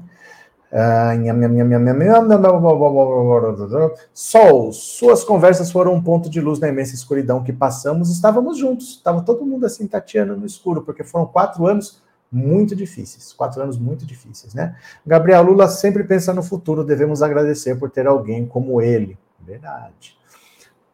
Sol, 4.12 4.72
suas 4.72 5.24
conversas 5.24 5.72
foram 5.72 5.94
um 5.94 6.02
ponto 6.02 6.28
de 6.28 6.40
luz 6.40 6.58
na 6.58 6.68
imensa 6.68 6.94
escuridão 6.94 7.42
que 7.42 7.52
passamos. 7.52 8.10
Estávamos 8.10 8.58
juntos, 8.58 8.96
estava 8.96 9.22
todo 9.22 9.46
mundo 9.46 9.64
assim 9.64 9.86
tateando 9.86 10.36
no 10.36 10.44
escuro, 10.44 10.82
porque 10.82 11.02
foram 11.04 11.26
quatro 11.26 11.66
anos 11.66 12.02
muito 12.30 12.76
difíceis, 12.76 13.32
quatro 13.32 13.62
anos 13.62 13.78
muito 13.78 14.04
difíceis, 14.04 14.52
né? 14.52 14.76
Gabriel 15.06 15.42
Lula 15.42 15.66
sempre 15.68 16.04
pensa 16.04 16.34
no 16.34 16.42
futuro, 16.42 16.84
devemos 16.84 17.22
agradecer 17.22 17.76
por 17.76 17.90
ter 17.90 18.06
alguém 18.06 18.44
como 18.46 18.82
ele. 18.82 19.18
Verdade. 19.40 20.18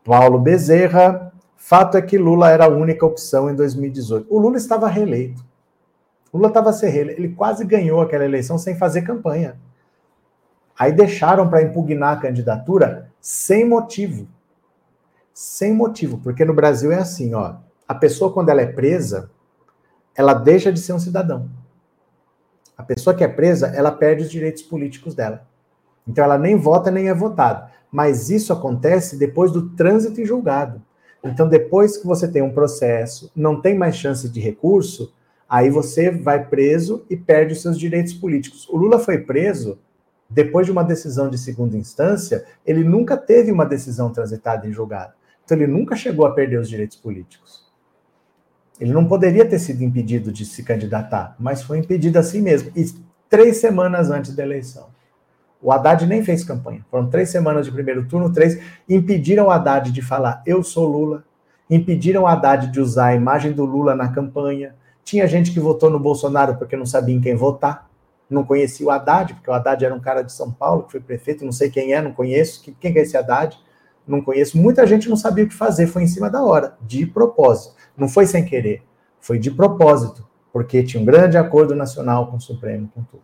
Paulo 0.05 0.39
Bezerra, 0.39 1.33
fato 1.57 1.97
é 1.97 2.03
que 2.03 2.16
Lula 2.16 2.51
era 2.51 2.66
a 2.66 2.68
única 2.68 3.05
opção 3.05 3.51
em 3.51 3.55
2018. 3.55 4.27
O 4.31 4.39
Lula 4.39 4.57
estava 4.57 4.87
reeleito. 4.87 5.45
Lula 6.35 6.49
estava 6.49 6.72
ser 6.72 6.89
reeleito, 6.89 7.20
ele 7.20 7.32
quase 7.32 7.64
ganhou 7.64 8.01
aquela 8.01 8.24
eleição 8.24 8.59
sem 8.59 8.76
fazer 8.76 9.03
campanha. 9.03 9.57
Aí 10.76 10.91
deixaram 10.93 11.49
para 11.49 11.62
impugnar 11.62 12.16
a 12.16 12.20
candidatura 12.20 13.09
sem 13.20 13.64
motivo. 13.64 14.26
Sem 15.32 15.72
motivo, 15.72 16.18
porque 16.18 16.45
no 16.45 16.53
Brasil 16.53 16.91
é 16.91 16.97
assim, 16.97 17.35
ó. 17.35 17.55
A 17.87 17.95
pessoa 17.95 18.32
quando 18.32 18.49
ela 18.49 18.61
é 18.61 18.66
presa, 18.66 19.30
ela 20.16 20.35
deixa 20.35 20.72
de 20.72 20.80
ser 20.80 20.93
um 20.93 20.99
cidadão. 20.99 21.49
A 22.76 22.82
pessoa 22.82 23.14
que 23.14 23.22
é 23.22 23.28
presa, 23.28 23.68
ela 23.68 23.93
perde 23.93 24.24
os 24.24 24.30
direitos 24.30 24.62
políticos 24.62 25.14
dela. 25.14 25.47
Então 26.07 26.24
ela 26.24 26.37
nem 26.37 26.57
vota 26.57 26.91
nem 26.91 27.09
é 27.09 27.14
votada. 27.14 27.70
Mas 27.93 28.28
isso 28.28 28.53
acontece 28.53 29.16
depois 29.16 29.53
do 29.53 29.70
trânsito 29.70 30.20
em 30.20 30.26
julgado. 30.26 30.82
Então 31.22 31.49
depois 31.49 31.97
que 31.97 32.07
você 32.07 32.26
tem 32.26 32.43
um 32.43 32.53
processo, 32.53 33.30
não 33.37 33.61
tem 33.61 33.78
mais 33.78 33.95
chance 33.95 34.28
de 34.28 34.41
recurso, 34.41 35.12
Aí 35.55 35.70
você 35.70 36.11
vai 36.11 36.44
preso 36.44 37.07
e 37.09 37.16
perde 37.16 37.52
os 37.52 37.62
seus 37.62 37.78
direitos 37.78 38.12
políticos. 38.12 38.68
O 38.68 38.76
Lula 38.76 38.98
foi 38.98 39.18
preso 39.18 39.78
depois 40.28 40.66
de 40.66 40.72
uma 40.72 40.82
decisão 40.82 41.30
de 41.30 41.38
segunda 41.38 41.76
instância, 41.76 42.44
ele 42.66 42.82
nunca 42.82 43.16
teve 43.16 43.52
uma 43.52 43.64
decisão 43.64 44.11
transitada 44.11 44.66
em 44.66 44.72
julgado. 44.72 45.12
Então 45.44 45.57
ele 45.57 45.68
nunca 45.68 45.94
chegou 45.94 46.26
a 46.26 46.32
perder 46.32 46.59
os 46.59 46.68
direitos 46.68 46.96
políticos. 46.96 47.72
Ele 48.80 48.92
não 48.92 49.07
poderia 49.07 49.48
ter 49.48 49.61
sido 49.61 49.84
impedido 49.84 50.32
de 50.32 50.44
se 50.44 50.64
candidatar, 50.64 51.36
mas 51.38 51.62
foi 51.62 51.78
impedido 51.78 52.18
assim 52.18 52.42
mesmo. 52.42 52.72
E 52.74 52.84
três 53.30 53.59
semanas 53.59 54.11
antes 54.11 54.34
da 54.34 54.42
eleição. 54.42 54.88
O 55.62 55.70
Haddad 55.70 56.05
nem 56.05 56.24
fez 56.24 56.42
campanha. 56.42 56.84
Foram 56.90 57.09
três 57.09 57.30
semanas 57.30 57.64
de 57.64 57.70
primeiro 57.70 58.09
turno, 58.09 58.32
três. 58.32 58.61
Impediram 58.88 59.46
o 59.46 59.50
Haddad 59.52 59.92
de 59.92 60.02
falar 60.02 60.42
eu 60.44 60.64
sou 60.64 60.88
Lula. 60.88 61.22
Impediram 61.70 62.22
o 62.22 62.26
Haddad 62.26 62.72
de 62.72 62.80
usar 62.80 63.07
a 63.07 63.14
imagem 63.14 63.52
do 63.52 63.64
Lula 63.64 63.94
na 63.94 64.09
campanha. 64.09 64.74
Tinha 65.05 65.28
gente 65.28 65.52
que 65.52 65.61
votou 65.61 65.90
no 65.90 66.00
Bolsonaro 66.00 66.57
porque 66.57 66.76
não 66.76 66.86
sabia 66.86 67.14
em 67.14 67.20
quem 67.20 67.34
votar. 67.34 67.90
Não 68.28 68.42
conhecia 68.42 68.86
o 68.86 68.90
Haddad, 68.90 69.34
porque 69.34 69.50
o 69.50 69.52
Haddad 69.52 69.84
era 69.84 69.94
um 69.94 70.00
cara 70.00 70.22
de 70.22 70.32
São 70.32 70.50
Paulo, 70.50 70.84
que 70.84 70.92
foi 70.92 71.00
prefeito, 71.00 71.44
não 71.44 71.52
sei 71.52 71.68
quem 71.68 71.92
é, 71.92 72.00
não 72.00 72.12
conheço. 72.12 72.62
Quem 72.80 72.96
é 72.96 73.00
esse 73.02 73.16
Haddad? 73.16 73.57
Não 74.07 74.22
conheço. 74.22 74.57
Muita 74.57 74.86
gente 74.86 75.09
não 75.09 75.16
sabia 75.16 75.44
o 75.44 75.48
que 75.48 75.55
fazer, 75.55 75.86
foi 75.86 76.02
em 76.02 76.07
cima 76.07 76.30
da 76.30 76.42
hora, 76.42 76.76
de 76.80 77.07
propósito. 77.07 77.74
Não 77.96 78.09
foi 78.09 78.26
sem 78.26 78.44
querer, 78.44 78.82
foi 79.20 79.38
de 79.38 79.50
propósito, 79.50 80.26
porque 80.52 80.82
tinha 80.82 81.02
um 81.02 81.07
grande 81.07 81.36
acordo 81.36 81.74
nacional 81.74 82.28
com 82.28 82.38
o 82.38 82.40
Supremo, 82.40 82.90
com 82.94 83.02
tudo. 83.02 83.22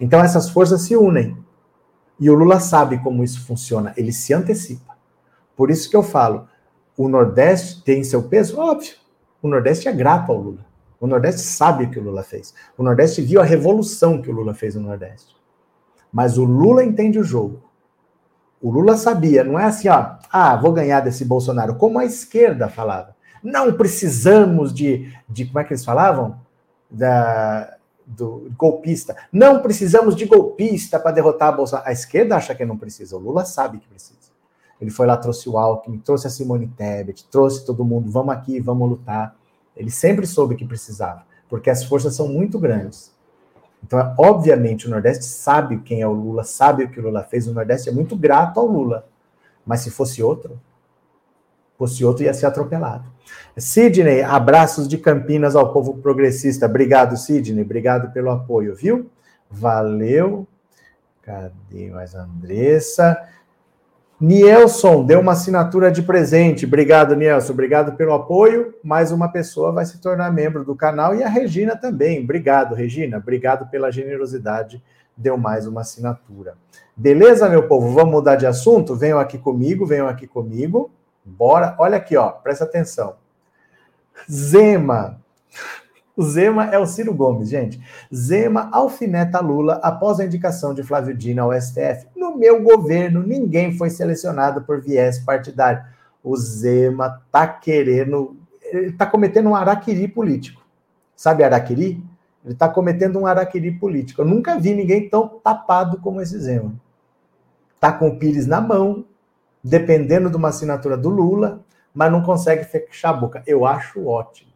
Então 0.00 0.20
essas 0.20 0.48
forças 0.48 0.82
se 0.82 0.96
unem. 0.96 1.36
E 2.18 2.28
o 2.30 2.34
Lula 2.34 2.58
sabe 2.58 2.98
como 2.98 3.22
isso 3.22 3.46
funciona, 3.46 3.92
ele 3.96 4.12
se 4.12 4.32
antecipa. 4.32 4.96
Por 5.54 5.70
isso 5.70 5.88
que 5.88 5.96
eu 5.96 6.02
falo, 6.02 6.48
o 6.96 7.08
Nordeste 7.08 7.82
tem 7.84 8.02
seu 8.02 8.24
peso? 8.24 8.58
Óbvio. 8.58 8.94
O 9.40 9.48
Nordeste 9.48 9.86
é 9.86 9.92
grato 9.92 10.32
ao 10.32 10.38
Lula. 10.38 10.67
O 11.00 11.06
Nordeste 11.06 11.40
sabe 11.42 11.84
o 11.84 11.90
que 11.90 11.98
o 11.98 12.02
Lula 12.02 12.22
fez. 12.22 12.54
O 12.76 12.82
Nordeste 12.82 13.22
viu 13.22 13.40
a 13.40 13.44
revolução 13.44 14.20
que 14.20 14.30
o 14.30 14.32
Lula 14.32 14.54
fez 14.54 14.74
no 14.74 14.82
Nordeste. 14.82 15.36
Mas 16.12 16.38
o 16.38 16.44
Lula 16.44 16.84
entende 16.84 17.18
o 17.18 17.24
jogo. 17.24 17.62
O 18.60 18.70
Lula 18.70 18.96
sabia, 18.96 19.44
não 19.44 19.58
é 19.58 19.64
assim, 19.64 19.88
ó, 19.88 20.16
ah, 20.32 20.56
vou 20.56 20.72
ganhar 20.72 21.00
desse 21.00 21.24
Bolsonaro, 21.24 21.76
como 21.76 21.98
a 21.98 22.04
esquerda 22.04 22.68
falava. 22.68 23.14
Não 23.42 23.72
precisamos 23.74 24.74
de, 24.74 25.12
de 25.28 25.46
como 25.46 25.60
é 25.60 25.64
que 25.64 25.72
eles 25.72 25.84
falavam? 25.84 26.40
Da, 26.90 27.76
do 28.04 28.50
golpista. 28.58 29.14
Não 29.30 29.60
precisamos 29.60 30.16
de 30.16 30.24
golpista 30.24 30.98
para 30.98 31.12
derrotar 31.12 31.50
a 31.50 31.52
Bolsonaro. 31.52 31.88
A 31.88 31.92
esquerda 31.92 32.36
acha 32.36 32.54
que 32.54 32.64
não 32.64 32.76
precisa, 32.76 33.16
o 33.16 33.20
Lula 33.20 33.44
sabe 33.44 33.78
que 33.78 33.86
precisa. 33.86 34.18
Ele 34.80 34.90
foi 34.90 35.06
lá, 35.06 35.16
trouxe 35.16 35.48
o 35.48 35.58
Alckmin, 35.58 35.98
trouxe 35.98 36.26
a 36.26 36.30
Simone 36.30 36.68
Tebet, 36.68 37.28
trouxe 37.30 37.64
todo 37.64 37.84
mundo, 37.84 38.10
vamos 38.10 38.34
aqui, 38.34 38.60
vamos 38.60 38.88
lutar. 38.88 39.36
Ele 39.78 39.90
sempre 39.90 40.26
soube 40.26 40.56
que 40.56 40.66
precisava, 40.66 41.22
porque 41.48 41.70
as 41.70 41.84
forças 41.84 42.14
são 42.14 42.28
muito 42.28 42.58
grandes. 42.58 43.16
Então, 43.82 44.14
obviamente, 44.18 44.86
o 44.86 44.90
Nordeste 44.90 45.24
sabe 45.24 45.78
quem 45.78 46.02
é 46.02 46.06
o 46.06 46.12
Lula, 46.12 46.42
sabe 46.42 46.84
o 46.84 46.90
que 46.90 46.98
o 46.98 47.02
Lula 47.04 47.22
fez. 47.22 47.46
O 47.46 47.54
Nordeste 47.54 47.88
é 47.88 47.92
muito 47.92 48.16
grato 48.16 48.58
ao 48.58 48.66
Lula. 48.66 49.06
Mas 49.64 49.80
se 49.80 49.90
fosse 49.90 50.22
outro, 50.22 50.60
fosse 51.78 52.04
outro, 52.04 52.24
ia 52.24 52.34
ser 52.34 52.46
atropelado. 52.46 53.04
Sidney, 53.56 54.22
abraços 54.22 54.88
de 54.88 54.98
Campinas 54.98 55.54
ao 55.54 55.72
povo 55.72 55.98
progressista. 55.98 56.66
Obrigado, 56.66 57.16
Sidney. 57.16 57.62
Obrigado 57.62 58.12
pelo 58.12 58.30
apoio, 58.30 58.74
viu? 58.74 59.10
Valeu. 59.50 60.46
Cadê 61.22 61.90
mais 61.90 62.14
Andressa? 62.14 63.16
Nielson 64.20 65.04
deu 65.04 65.20
uma 65.20 65.32
assinatura 65.32 65.92
de 65.92 66.02
presente. 66.02 66.66
Obrigado, 66.66 67.14
Nielson. 67.14 67.52
Obrigado 67.52 67.96
pelo 67.96 68.14
apoio. 68.14 68.74
Mais 68.82 69.12
uma 69.12 69.30
pessoa 69.30 69.70
vai 69.70 69.84
se 69.84 70.00
tornar 70.00 70.32
membro 70.32 70.64
do 70.64 70.74
canal 70.74 71.14
e 71.14 71.22
a 71.22 71.28
Regina 71.28 71.76
também. 71.76 72.24
Obrigado, 72.24 72.74
Regina. 72.74 73.18
Obrigado 73.18 73.70
pela 73.70 73.92
generosidade. 73.92 74.82
Deu 75.16 75.36
mais 75.36 75.66
uma 75.66 75.82
assinatura. 75.82 76.54
Beleza, 76.96 77.48
meu 77.48 77.68
povo? 77.68 77.92
Vamos 77.92 78.10
mudar 78.10 78.34
de 78.34 78.46
assunto? 78.46 78.96
Venham 78.96 79.20
aqui 79.20 79.38
comigo, 79.38 79.86
venham 79.86 80.08
aqui 80.08 80.26
comigo. 80.26 80.90
Bora. 81.24 81.76
Olha 81.78 81.96
aqui, 81.96 82.16
ó. 82.16 82.30
Presta 82.30 82.64
atenção. 82.64 83.14
Zema. 84.28 85.20
O 86.18 86.24
Zema 86.24 86.64
é 86.64 86.78
o 86.80 86.84
Ciro 86.84 87.14
Gomes, 87.14 87.48
gente. 87.48 87.80
Zema 88.12 88.68
alfineta 88.72 89.38
Lula 89.38 89.74
após 89.74 90.18
a 90.18 90.24
indicação 90.24 90.74
de 90.74 90.82
Flávio 90.82 91.16
Dino 91.16 91.44
ao 91.44 91.52
STF. 91.52 92.08
No 92.16 92.36
meu 92.36 92.60
governo, 92.60 93.22
ninguém 93.22 93.78
foi 93.78 93.88
selecionado 93.88 94.62
por 94.62 94.80
viés 94.80 95.20
partidário. 95.20 95.80
O 96.24 96.36
Zema 96.36 97.22
tá 97.30 97.46
querendo. 97.46 98.36
Ele 98.60 98.90
tá 98.90 99.06
cometendo 99.06 99.48
um 99.48 99.54
araquiri 99.54 100.08
político. 100.08 100.60
Sabe 101.14 101.44
araquiri? 101.44 102.04
Ele 102.44 102.54
tá 102.56 102.68
cometendo 102.68 103.20
um 103.20 103.24
araquiri 103.24 103.70
político. 103.70 104.22
Eu 104.22 104.26
nunca 104.26 104.58
vi 104.58 104.74
ninguém 104.74 105.08
tão 105.08 105.28
tapado 105.28 105.98
como 105.98 106.20
esse 106.20 106.36
Zema. 106.36 106.74
Tá 107.78 107.92
com 107.92 108.08
o 108.08 108.18
Pires 108.18 108.44
na 108.44 108.60
mão, 108.60 109.04
dependendo 109.62 110.28
de 110.28 110.36
uma 110.36 110.48
assinatura 110.48 110.96
do 110.96 111.10
Lula, 111.10 111.60
mas 111.94 112.10
não 112.10 112.24
consegue 112.24 112.64
fechar 112.64 113.10
a 113.10 113.12
boca. 113.12 113.40
Eu 113.46 113.64
acho 113.64 114.04
ótimo. 114.04 114.47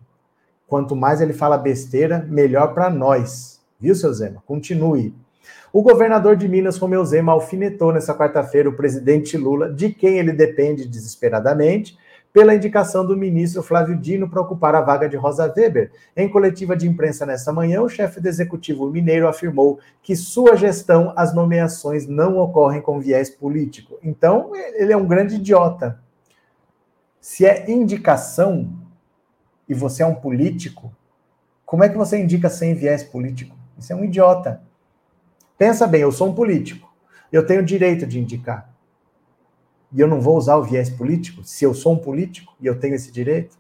Quanto 0.73 0.97
mais 0.97 1.21
ele 1.21 1.35
fala 1.35 1.59
besteira, 1.59 2.27
melhor 2.31 2.73
para 2.73 2.89
nós. 2.89 3.61
Viu, 3.79 3.95
seu 3.95 4.11
Zema? 4.11 4.43
Continue. 4.47 5.15
O 5.71 5.83
governador 5.83 6.35
de 6.35 6.49
Minas, 6.49 6.79
Romeu 6.79 7.05
Zema, 7.05 7.31
alfinetou 7.33 7.93
nessa 7.93 8.15
quarta-feira 8.15 8.71
o 8.71 8.75
presidente 8.75 9.37
Lula, 9.37 9.71
de 9.71 9.93
quem 9.93 10.19
ele 10.19 10.33
depende 10.33 10.89
desesperadamente, 10.89 11.99
pela 12.33 12.55
indicação 12.55 13.05
do 13.05 13.15
ministro 13.15 13.63
Flávio 13.63 13.99
Dino 13.99 14.31
para 14.31 14.41
ocupar 14.41 14.75
a 14.75 14.81
vaga 14.81 15.11
de 15.11 15.15
Rosa 15.15 15.53
Weber. 15.55 15.93
Em 16.17 16.27
coletiva 16.27 16.75
de 16.75 16.89
imprensa 16.89 17.27
nesta 17.27 17.53
manhã, 17.53 17.83
o 17.83 17.89
chefe 17.91 18.19
do 18.19 18.27
executivo 18.27 18.89
mineiro 18.89 19.29
afirmou 19.29 19.79
que 20.03 20.17
sua 20.17 20.57
gestão, 20.57 21.13
as 21.15 21.35
nomeações 21.35 22.07
não 22.07 22.39
ocorrem 22.39 22.81
com 22.81 22.99
viés 22.99 23.29
político. 23.29 23.99
Então, 24.03 24.53
ele 24.57 24.91
é 24.95 24.97
um 24.97 25.07
grande 25.07 25.35
idiota. 25.35 26.01
Se 27.21 27.45
é 27.45 27.71
indicação 27.71 28.81
e 29.73 29.75
você 29.75 30.03
é 30.03 30.07
um 30.07 30.15
político, 30.15 30.95
como 31.67 31.83
é 31.83 31.89
que 31.89 31.97
você 31.97 32.19
indica 32.19 32.49
sem 32.49 32.75
viés 32.75 33.03
político? 33.03 33.57
Você 33.77 33.93
é 33.93 33.97
um 33.97 34.05
idiota. 34.05 34.63
Pensa 35.59 35.87
bem, 35.87 36.03
eu 36.03 36.13
sou 36.13 36.29
um 36.29 36.35
político. 36.35 36.93
Eu 37.33 37.47
tenho 37.47 37.65
direito 37.65 38.07
de 38.07 38.21
indicar 38.21 38.73
e 39.93 40.01
eu 40.01 40.09
não 40.09 40.21
vou 40.21 40.37
usar 40.37 40.57
o 40.57 40.63
viés 40.63 40.89
político, 40.89 41.45
se 41.45 41.65
eu 41.65 41.75
sou 41.75 41.93
um 41.93 41.99
político 41.99 42.55
e 42.61 42.67
eu 42.67 42.79
tenho 42.79 42.95
esse 42.95 43.13
direito? 43.13 43.57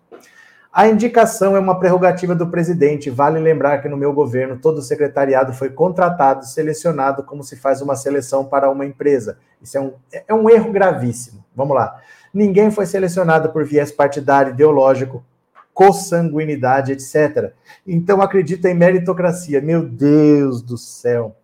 A 0.72 0.88
indicação 0.88 1.54
é 1.54 1.60
uma 1.60 1.78
prerrogativa 1.78 2.34
do 2.34 2.46
presidente. 2.46 3.10
Vale 3.10 3.38
lembrar 3.38 3.82
que 3.82 3.88
no 3.90 3.96
meu 3.96 4.10
governo 4.14 4.58
todo 4.58 4.78
o 4.78 4.82
secretariado 4.82 5.52
foi 5.52 5.68
contratado, 5.68 6.46
selecionado 6.46 7.22
como 7.24 7.44
se 7.44 7.56
faz 7.56 7.82
uma 7.82 7.94
seleção 7.94 8.46
para 8.46 8.70
uma 8.70 8.86
empresa. 8.86 9.36
Isso 9.60 9.76
é 9.76 9.80
um, 9.82 9.92
é 10.28 10.34
um 10.34 10.48
erro 10.48 10.72
gravíssimo. 10.72 11.44
Vamos 11.54 11.76
lá. 11.76 12.00
Ninguém 12.32 12.70
foi 12.70 12.86
selecionado 12.86 13.50
por 13.50 13.66
viés 13.66 13.92
partidário, 13.92 14.54
ideológico, 14.54 15.22
consanguinidade, 15.72 16.92
etc. 16.92 17.52
Então 17.86 18.20
acredita 18.20 18.68
em 18.68 18.74
meritocracia. 18.74 19.60
Meu 19.60 19.84
Deus 19.84 20.62
do 20.62 20.76
céu. 20.76 21.36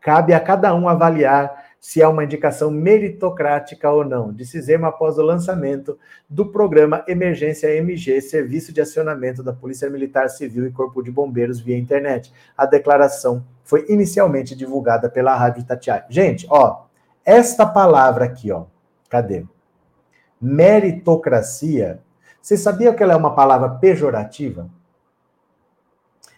Cabe 0.00 0.32
a 0.32 0.40
cada 0.40 0.74
um 0.74 0.88
avaliar 0.88 1.68
se 1.80 2.02
é 2.02 2.08
uma 2.08 2.24
indicação 2.24 2.70
meritocrática 2.70 3.90
ou 3.90 4.04
não, 4.04 4.32
disse 4.32 4.60
Zema 4.60 4.88
após 4.88 5.16
o 5.16 5.22
lançamento 5.22 5.98
do 6.28 6.46
programa 6.46 7.04
Emergência 7.06 7.72
MG, 7.76 8.20
Serviço 8.20 8.72
de 8.72 8.80
Acionamento 8.80 9.42
da 9.42 9.52
Polícia 9.52 9.88
Militar 9.88 10.28
Civil 10.28 10.66
e 10.66 10.72
Corpo 10.72 11.02
de 11.02 11.10
Bombeiros 11.10 11.60
via 11.60 11.78
internet. 11.78 12.32
A 12.56 12.66
declaração 12.66 13.44
foi 13.62 13.86
inicialmente 13.88 14.56
divulgada 14.56 15.08
pela 15.08 15.36
Rádio 15.36 15.64
Tatiaia. 15.64 16.04
Gente, 16.08 16.46
ó, 16.50 16.84
esta 17.24 17.64
palavra 17.64 18.24
aqui, 18.24 18.50
ó, 18.50 18.64
cadê? 19.08 19.44
Meritocracia. 20.40 22.00
Você 22.48 22.56
sabia 22.56 22.94
que 22.94 23.02
ela 23.02 23.12
é 23.12 23.16
uma 23.16 23.34
palavra 23.34 23.68
pejorativa? 23.68 24.70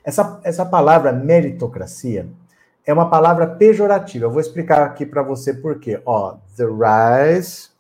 Essa, 0.03 0.41
essa 0.43 0.67
palavra 0.67 1.13
meritocracia, 1.13 2.29
é 2.85 2.93
uma 2.93 3.09
palavra 3.09 3.47
pejorativa. 3.47 4.25
Eu 4.27 4.31
vou 4.33 4.41
explicar 4.41 4.83
aqui 4.83 5.07
para 5.07 5.23
você 5.23 5.55
por 5.55 5.79
quê. 5.79 6.03
Ó, 6.05 6.37
the 6.57 6.65
rise 6.65 7.71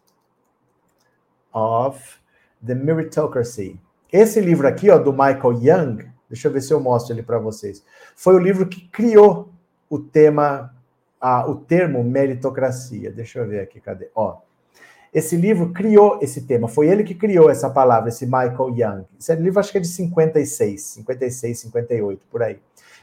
of 1.52 2.20
the 2.64 2.72
meritocracy. 2.72 3.80
Esse 4.12 4.40
livro 4.40 4.68
aqui, 4.68 4.88
ó, 4.90 4.98
do 4.98 5.10
Michael 5.10 5.54
Young, 5.60 6.08
deixa 6.28 6.46
eu 6.46 6.52
ver 6.52 6.60
se 6.60 6.72
eu 6.72 6.78
mostro 6.78 7.12
ele 7.12 7.24
para 7.24 7.40
vocês. 7.40 7.84
Foi 8.14 8.36
o 8.36 8.38
livro 8.38 8.68
que 8.68 8.88
criou 8.90 9.52
o 9.88 9.98
tema, 9.98 10.72
a, 11.20 11.50
o 11.50 11.56
termo 11.56 12.04
meritocracia. 12.04 13.10
Deixa 13.10 13.40
eu 13.40 13.48
ver 13.48 13.58
aqui, 13.58 13.80
cadê? 13.80 14.08
Ó, 14.14 14.38
esse 15.12 15.36
livro 15.36 15.72
criou 15.72 16.18
esse 16.22 16.42
tema, 16.42 16.68
foi 16.68 16.88
ele 16.88 17.02
que 17.02 17.14
criou 17.14 17.50
essa 17.50 17.68
palavra, 17.68 18.08
esse 18.08 18.24
Michael 18.24 18.74
Young. 18.76 19.04
Esse 19.18 19.34
livro 19.34 19.58
acho 19.58 19.72
que 19.72 19.78
é 19.78 19.80
de 19.80 19.88
56, 19.88 20.80
56, 20.80 21.58
58, 21.58 22.26
por 22.30 22.42
aí. 22.42 22.58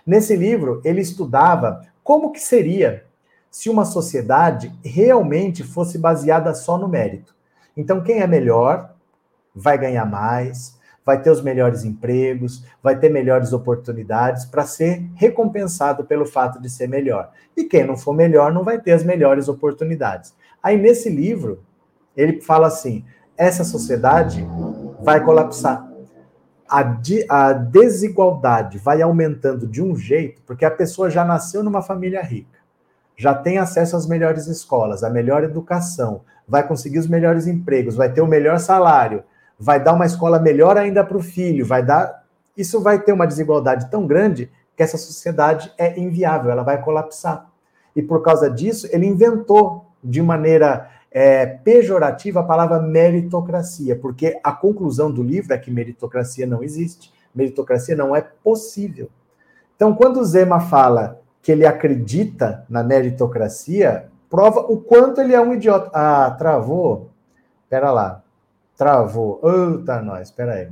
Nesse 0.05 0.35
livro, 0.35 0.81
ele 0.85 1.01
estudava 1.01 1.81
como 2.01 2.31
que 2.31 2.39
seria 2.39 3.03
se 3.51 3.69
uma 3.69 3.83
sociedade 3.83 4.73
realmente 4.83 5.63
fosse 5.63 5.97
baseada 5.97 6.53
só 6.53 6.77
no 6.77 6.87
mérito. 6.87 7.35
Então, 7.75 8.01
quem 8.01 8.21
é 8.21 8.27
melhor 8.27 8.95
vai 9.53 9.77
ganhar 9.77 10.05
mais, 10.05 10.77
vai 11.05 11.21
ter 11.21 11.29
os 11.29 11.41
melhores 11.41 11.83
empregos, 11.83 12.63
vai 12.81 12.97
ter 12.97 13.09
melhores 13.09 13.51
oportunidades 13.51 14.45
para 14.45 14.65
ser 14.65 15.09
recompensado 15.15 16.05
pelo 16.05 16.25
fato 16.25 16.61
de 16.61 16.69
ser 16.69 16.87
melhor. 16.87 17.31
E 17.55 17.65
quem 17.65 17.85
não 17.85 17.97
for 17.97 18.13
melhor 18.13 18.53
não 18.53 18.63
vai 18.63 18.79
ter 18.79 18.91
as 18.91 19.03
melhores 19.03 19.47
oportunidades. 19.47 20.33
Aí, 20.61 20.77
nesse 20.77 21.09
livro, 21.09 21.63
ele 22.17 22.41
fala 22.41 22.67
assim: 22.67 23.05
essa 23.37 23.63
sociedade 23.63 24.45
vai 25.01 25.23
colapsar 25.23 25.87
a, 26.69 26.83
de, 26.83 27.25
a 27.29 27.53
desigualdade 27.53 28.77
vai 28.77 29.01
aumentando 29.01 29.65
de 29.65 29.81
um 29.81 29.95
jeito, 29.95 30.41
porque 30.45 30.65
a 30.65 30.71
pessoa 30.71 31.09
já 31.09 31.23
nasceu 31.23 31.63
numa 31.63 31.81
família 31.81 32.21
rica, 32.21 32.59
já 33.15 33.33
tem 33.33 33.57
acesso 33.57 33.95
às 33.95 34.05
melhores 34.05 34.47
escolas, 34.47 35.03
à 35.03 35.09
melhor 35.09 35.43
educação, 35.43 36.21
vai 36.47 36.67
conseguir 36.67 36.99
os 36.99 37.07
melhores 37.07 37.47
empregos, 37.47 37.95
vai 37.95 38.11
ter 38.11 38.21
o 38.21 38.27
melhor 38.27 38.59
salário, 38.59 39.23
vai 39.57 39.81
dar 39.81 39.93
uma 39.93 40.05
escola 40.05 40.39
melhor 40.39 40.77
ainda 40.77 41.03
para 41.03 41.17
o 41.17 41.23
filho, 41.23 41.65
vai 41.65 41.83
dar. 41.83 42.25
Isso 42.55 42.81
vai 42.81 42.99
ter 42.99 43.11
uma 43.11 43.27
desigualdade 43.27 43.89
tão 43.89 44.05
grande 44.05 44.51
que 44.75 44.83
essa 44.83 44.97
sociedade 44.97 45.71
é 45.77 45.99
inviável, 45.99 46.51
ela 46.51 46.63
vai 46.63 46.81
colapsar. 46.81 47.49
E 47.95 48.01
por 48.01 48.21
causa 48.21 48.49
disso, 48.49 48.87
ele 48.91 49.07
inventou 49.07 49.87
de 50.03 50.21
maneira 50.21 50.89
é, 51.19 51.47
pejorativa 51.47 52.41
a 52.41 52.43
palavra 52.43 52.79
meritocracia, 52.79 53.95
porque 53.95 54.39
a 54.43 54.51
conclusão 54.51 55.11
do 55.11 55.23
livro 55.23 55.51
é 55.51 55.57
que 55.57 55.71
meritocracia 55.71 56.45
não 56.45 56.61
existe, 56.61 57.11
meritocracia 57.33 57.95
não 57.95 58.15
é 58.15 58.21
possível. 58.21 59.09
Então, 59.75 59.95
quando 59.95 60.19
o 60.19 60.23
Zema 60.23 60.59
fala 60.59 61.19
que 61.41 61.51
ele 61.51 61.65
acredita 61.65 62.63
na 62.69 62.83
meritocracia, 62.83 64.09
prova 64.29 64.59
o 64.59 64.79
quanto 64.79 65.19
ele 65.19 65.33
é 65.33 65.41
um 65.41 65.55
idiota. 65.55 65.89
Ah, 65.91 66.29
travou? 66.37 67.09
Pera 67.67 67.89
lá. 67.89 68.21
Travou. 68.77 69.41
Eita, 69.43 70.03
nós, 70.03 70.27
espera 70.27 70.53
aí. 70.53 70.69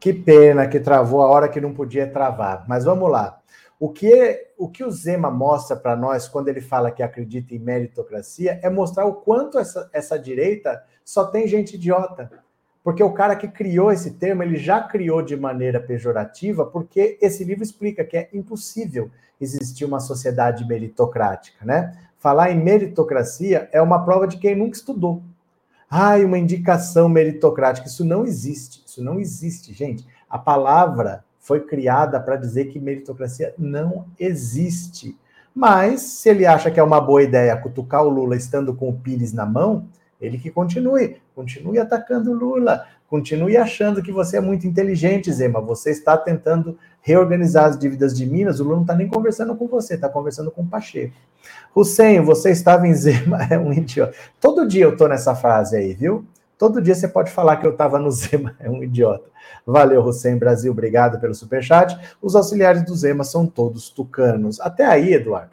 Que 0.00 0.14
pena 0.14 0.66
que 0.66 0.80
travou 0.80 1.20
a 1.20 1.26
hora 1.26 1.48
que 1.48 1.60
não 1.60 1.74
podia 1.74 2.10
travar. 2.10 2.64
Mas 2.66 2.84
vamos 2.84 3.10
lá. 3.10 3.38
O 3.78 3.90
que, 3.90 4.48
o 4.58 4.68
que 4.68 4.82
o 4.82 4.90
Zema 4.90 5.30
mostra 5.30 5.76
para 5.76 5.94
nós 5.94 6.26
quando 6.26 6.48
ele 6.48 6.60
fala 6.60 6.90
que 6.90 7.02
acredita 7.02 7.54
em 7.54 7.58
meritocracia 7.58 8.58
é 8.62 8.70
mostrar 8.70 9.04
o 9.04 9.14
quanto 9.14 9.58
essa, 9.58 9.88
essa 9.92 10.18
direita 10.18 10.82
só 11.04 11.26
tem 11.26 11.46
gente 11.46 11.76
idiota. 11.76 12.30
Porque 12.82 13.02
o 13.02 13.12
cara 13.12 13.36
que 13.36 13.46
criou 13.46 13.92
esse 13.92 14.12
termo, 14.12 14.42
ele 14.42 14.56
já 14.56 14.82
criou 14.82 15.20
de 15.20 15.36
maneira 15.36 15.78
pejorativa, 15.78 16.64
porque 16.64 17.18
esse 17.20 17.44
livro 17.44 17.62
explica 17.62 18.04
que 18.04 18.16
é 18.16 18.28
impossível 18.32 19.10
existir 19.38 19.84
uma 19.84 20.00
sociedade 20.00 20.66
meritocrática, 20.66 21.64
né? 21.64 21.94
Falar 22.18 22.50
em 22.50 22.62
meritocracia 22.62 23.68
é 23.72 23.80
uma 23.80 24.04
prova 24.04 24.26
de 24.26 24.38
quem 24.38 24.54
nunca 24.54 24.76
estudou. 24.76 25.22
Ai, 25.90 26.24
uma 26.24 26.38
indicação 26.38 27.08
meritocrática. 27.08 27.88
Isso 27.88 28.04
não 28.04 28.24
existe. 28.24 28.84
Isso 28.86 29.02
não 29.02 29.18
existe, 29.18 29.72
gente. 29.72 30.06
A 30.28 30.38
palavra 30.38 31.24
foi 31.40 31.60
criada 31.60 32.20
para 32.20 32.36
dizer 32.36 32.66
que 32.66 32.78
meritocracia 32.78 33.52
não 33.58 34.06
existe. 34.18 35.18
Mas, 35.52 36.02
se 36.02 36.28
ele 36.28 36.46
acha 36.46 36.70
que 36.70 36.78
é 36.78 36.82
uma 36.82 37.00
boa 37.00 37.24
ideia 37.24 37.56
cutucar 37.56 38.04
o 38.04 38.08
Lula 38.08 38.36
estando 38.36 38.72
com 38.72 38.88
o 38.88 38.96
Pires 38.96 39.32
na 39.32 39.44
mão, 39.44 39.88
ele 40.20 40.38
que 40.38 40.48
continue, 40.48 41.16
continue 41.34 41.80
atacando 41.80 42.30
o 42.30 42.34
Lula, 42.34 42.86
continue 43.10 43.56
achando 43.56 44.00
que 44.00 44.12
você 44.12 44.36
é 44.36 44.40
muito 44.40 44.68
inteligente, 44.68 45.32
Zema. 45.32 45.60
Você 45.60 45.90
está 45.90 46.16
tentando 46.16 46.78
reorganizar 47.02 47.64
as 47.64 47.76
dívidas 47.76 48.16
de 48.16 48.24
Minas, 48.24 48.60
o 48.60 48.62
Lula 48.62 48.76
não 48.76 48.82
está 48.82 48.94
nem 48.94 49.08
conversando 49.08 49.56
com 49.56 49.66
você, 49.66 49.94
está 49.94 50.08
conversando 50.08 50.48
com 50.48 50.62
o 50.62 50.66
Pacheco. 50.66 51.12
Hussein, 51.74 52.20
você 52.20 52.50
estava 52.52 52.86
em 52.86 52.94
Zema, 52.94 53.42
é 53.50 53.58
um 53.58 53.72
idiota. 53.72 54.14
Todo 54.40 54.66
dia 54.66 54.84
eu 54.84 54.92
estou 54.92 55.08
nessa 55.08 55.34
frase 55.34 55.76
aí, 55.76 55.92
viu? 55.92 56.24
Todo 56.56 56.80
dia 56.80 56.94
você 56.94 57.08
pode 57.08 57.32
falar 57.32 57.56
que 57.56 57.66
eu 57.66 57.72
estava 57.72 57.98
no 57.98 58.12
Zema, 58.12 58.54
é 58.60 58.70
um 58.70 58.80
idiota. 58.80 59.28
Valeu, 59.66 60.04
Hussein 60.04 60.38
Brasil, 60.38 60.70
obrigado 60.70 61.18
pelo 61.18 61.34
superchat. 61.34 61.98
Os 62.22 62.36
auxiliares 62.36 62.84
do 62.84 62.94
Zema 62.94 63.24
são 63.24 63.44
todos 63.44 63.90
tucanos. 63.90 64.60
Até 64.60 64.86
aí, 64.86 65.14
Eduardo, 65.14 65.50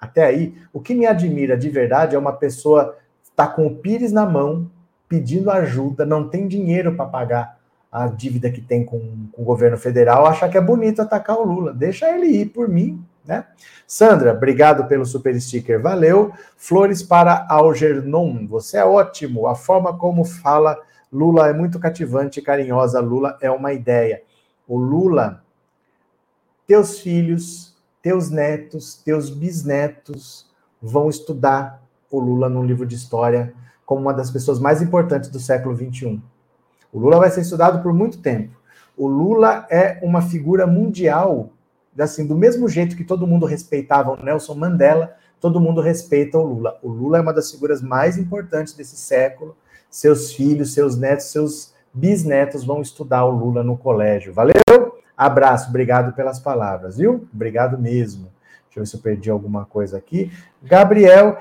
até 0.00 0.24
aí, 0.24 0.54
o 0.72 0.80
que 0.80 0.94
me 0.94 1.04
admira 1.04 1.54
de 1.54 1.68
verdade 1.68 2.16
é 2.16 2.18
uma 2.18 2.32
pessoa 2.32 2.96
tá 3.36 3.46
com 3.46 3.66
o 3.66 3.76
Pires 3.76 4.10
na 4.10 4.24
mão, 4.24 4.70
pedindo 5.08 5.50
ajuda, 5.50 6.04
não 6.04 6.28
tem 6.28 6.46
dinheiro 6.46 6.94
para 6.94 7.06
pagar 7.06 7.58
a 7.90 8.06
dívida 8.06 8.50
que 8.50 8.60
tem 8.60 8.84
com, 8.84 9.28
com, 9.32 9.42
o 9.42 9.44
governo 9.44 9.78
federal, 9.78 10.26
achar 10.26 10.48
que 10.48 10.58
é 10.58 10.60
bonito 10.60 11.00
atacar 11.00 11.38
o 11.38 11.44
Lula. 11.44 11.72
Deixa 11.72 12.10
ele 12.10 12.26
ir 12.26 12.46
por 12.46 12.68
mim, 12.68 13.02
né? 13.24 13.46
Sandra, 13.86 14.32
obrigado 14.32 14.86
pelo 14.86 15.06
super 15.06 15.40
sticker, 15.40 15.80
valeu. 15.80 16.32
Flores 16.56 17.02
para 17.02 17.46
Algernon, 17.48 18.46
você 18.46 18.76
é 18.76 18.84
ótimo. 18.84 19.46
A 19.46 19.54
forma 19.54 19.96
como 19.96 20.24
fala 20.24 20.78
Lula 21.10 21.48
é 21.48 21.54
muito 21.54 21.78
cativante 21.78 22.40
e 22.40 22.42
carinhosa. 22.42 23.00
Lula 23.00 23.38
é 23.40 23.50
uma 23.50 23.72
ideia. 23.72 24.22
O 24.66 24.76
Lula, 24.76 25.42
teus 26.66 27.00
filhos, 27.00 27.74
teus 28.02 28.30
netos, 28.30 29.02
teus 29.02 29.30
bisnetos 29.30 30.46
vão 30.80 31.08
estudar 31.08 31.82
o 32.10 32.20
Lula 32.20 32.50
num 32.50 32.64
livro 32.64 32.86
de 32.86 32.94
história 32.94 33.54
como 33.88 34.02
uma 34.02 34.12
das 34.12 34.30
pessoas 34.30 34.60
mais 34.60 34.82
importantes 34.82 35.30
do 35.30 35.40
século 35.40 35.74
XXI. 35.74 36.20
O 36.92 36.98
Lula 36.98 37.20
vai 37.20 37.30
ser 37.30 37.40
estudado 37.40 37.82
por 37.82 37.90
muito 37.90 38.18
tempo. 38.18 38.54
O 38.94 39.08
Lula 39.08 39.66
é 39.70 39.98
uma 40.02 40.20
figura 40.20 40.66
mundial, 40.66 41.48
assim, 41.98 42.26
do 42.26 42.36
mesmo 42.36 42.68
jeito 42.68 42.94
que 42.94 43.02
todo 43.02 43.26
mundo 43.26 43.46
respeitava 43.46 44.10
o 44.10 44.22
Nelson 44.22 44.54
Mandela, 44.56 45.16
todo 45.40 45.58
mundo 45.58 45.80
respeita 45.80 46.36
o 46.36 46.42
Lula. 46.42 46.78
O 46.82 46.88
Lula 46.90 47.16
é 47.16 47.20
uma 47.22 47.32
das 47.32 47.50
figuras 47.50 47.80
mais 47.80 48.18
importantes 48.18 48.74
desse 48.74 48.94
século. 48.94 49.56
Seus 49.88 50.34
filhos, 50.34 50.74
seus 50.74 50.98
netos, 50.98 51.32
seus 51.32 51.72
bisnetos 51.90 52.64
vão 52.64 52.82
estudar 52.82 53.24
o 53.24 53.30
Lula 53.30 53.64
no 53.64 53.78
colégio. 53.78 54.34
Valeu? 54.34 54.98
Abraço, 55.16 55.70
obrigado 55.70 56.12
pelas 56.12 56.38
palavras, 56.38 56.98
viu? 56.98 57.26
Obrigado 57.32 57.78
mesmo. 57.78 58.24
Deixa 58.66 58.80
eu 58.80 58.82
ver 58.82 58.86
se 58.86 58.96
eu 58.96 59.00
perdi 59.00 59.30
alguma 59.30 59.64
coisa 59.64 59.96
aqui. 59.96 60.30
Gabriel, 60.62 61.38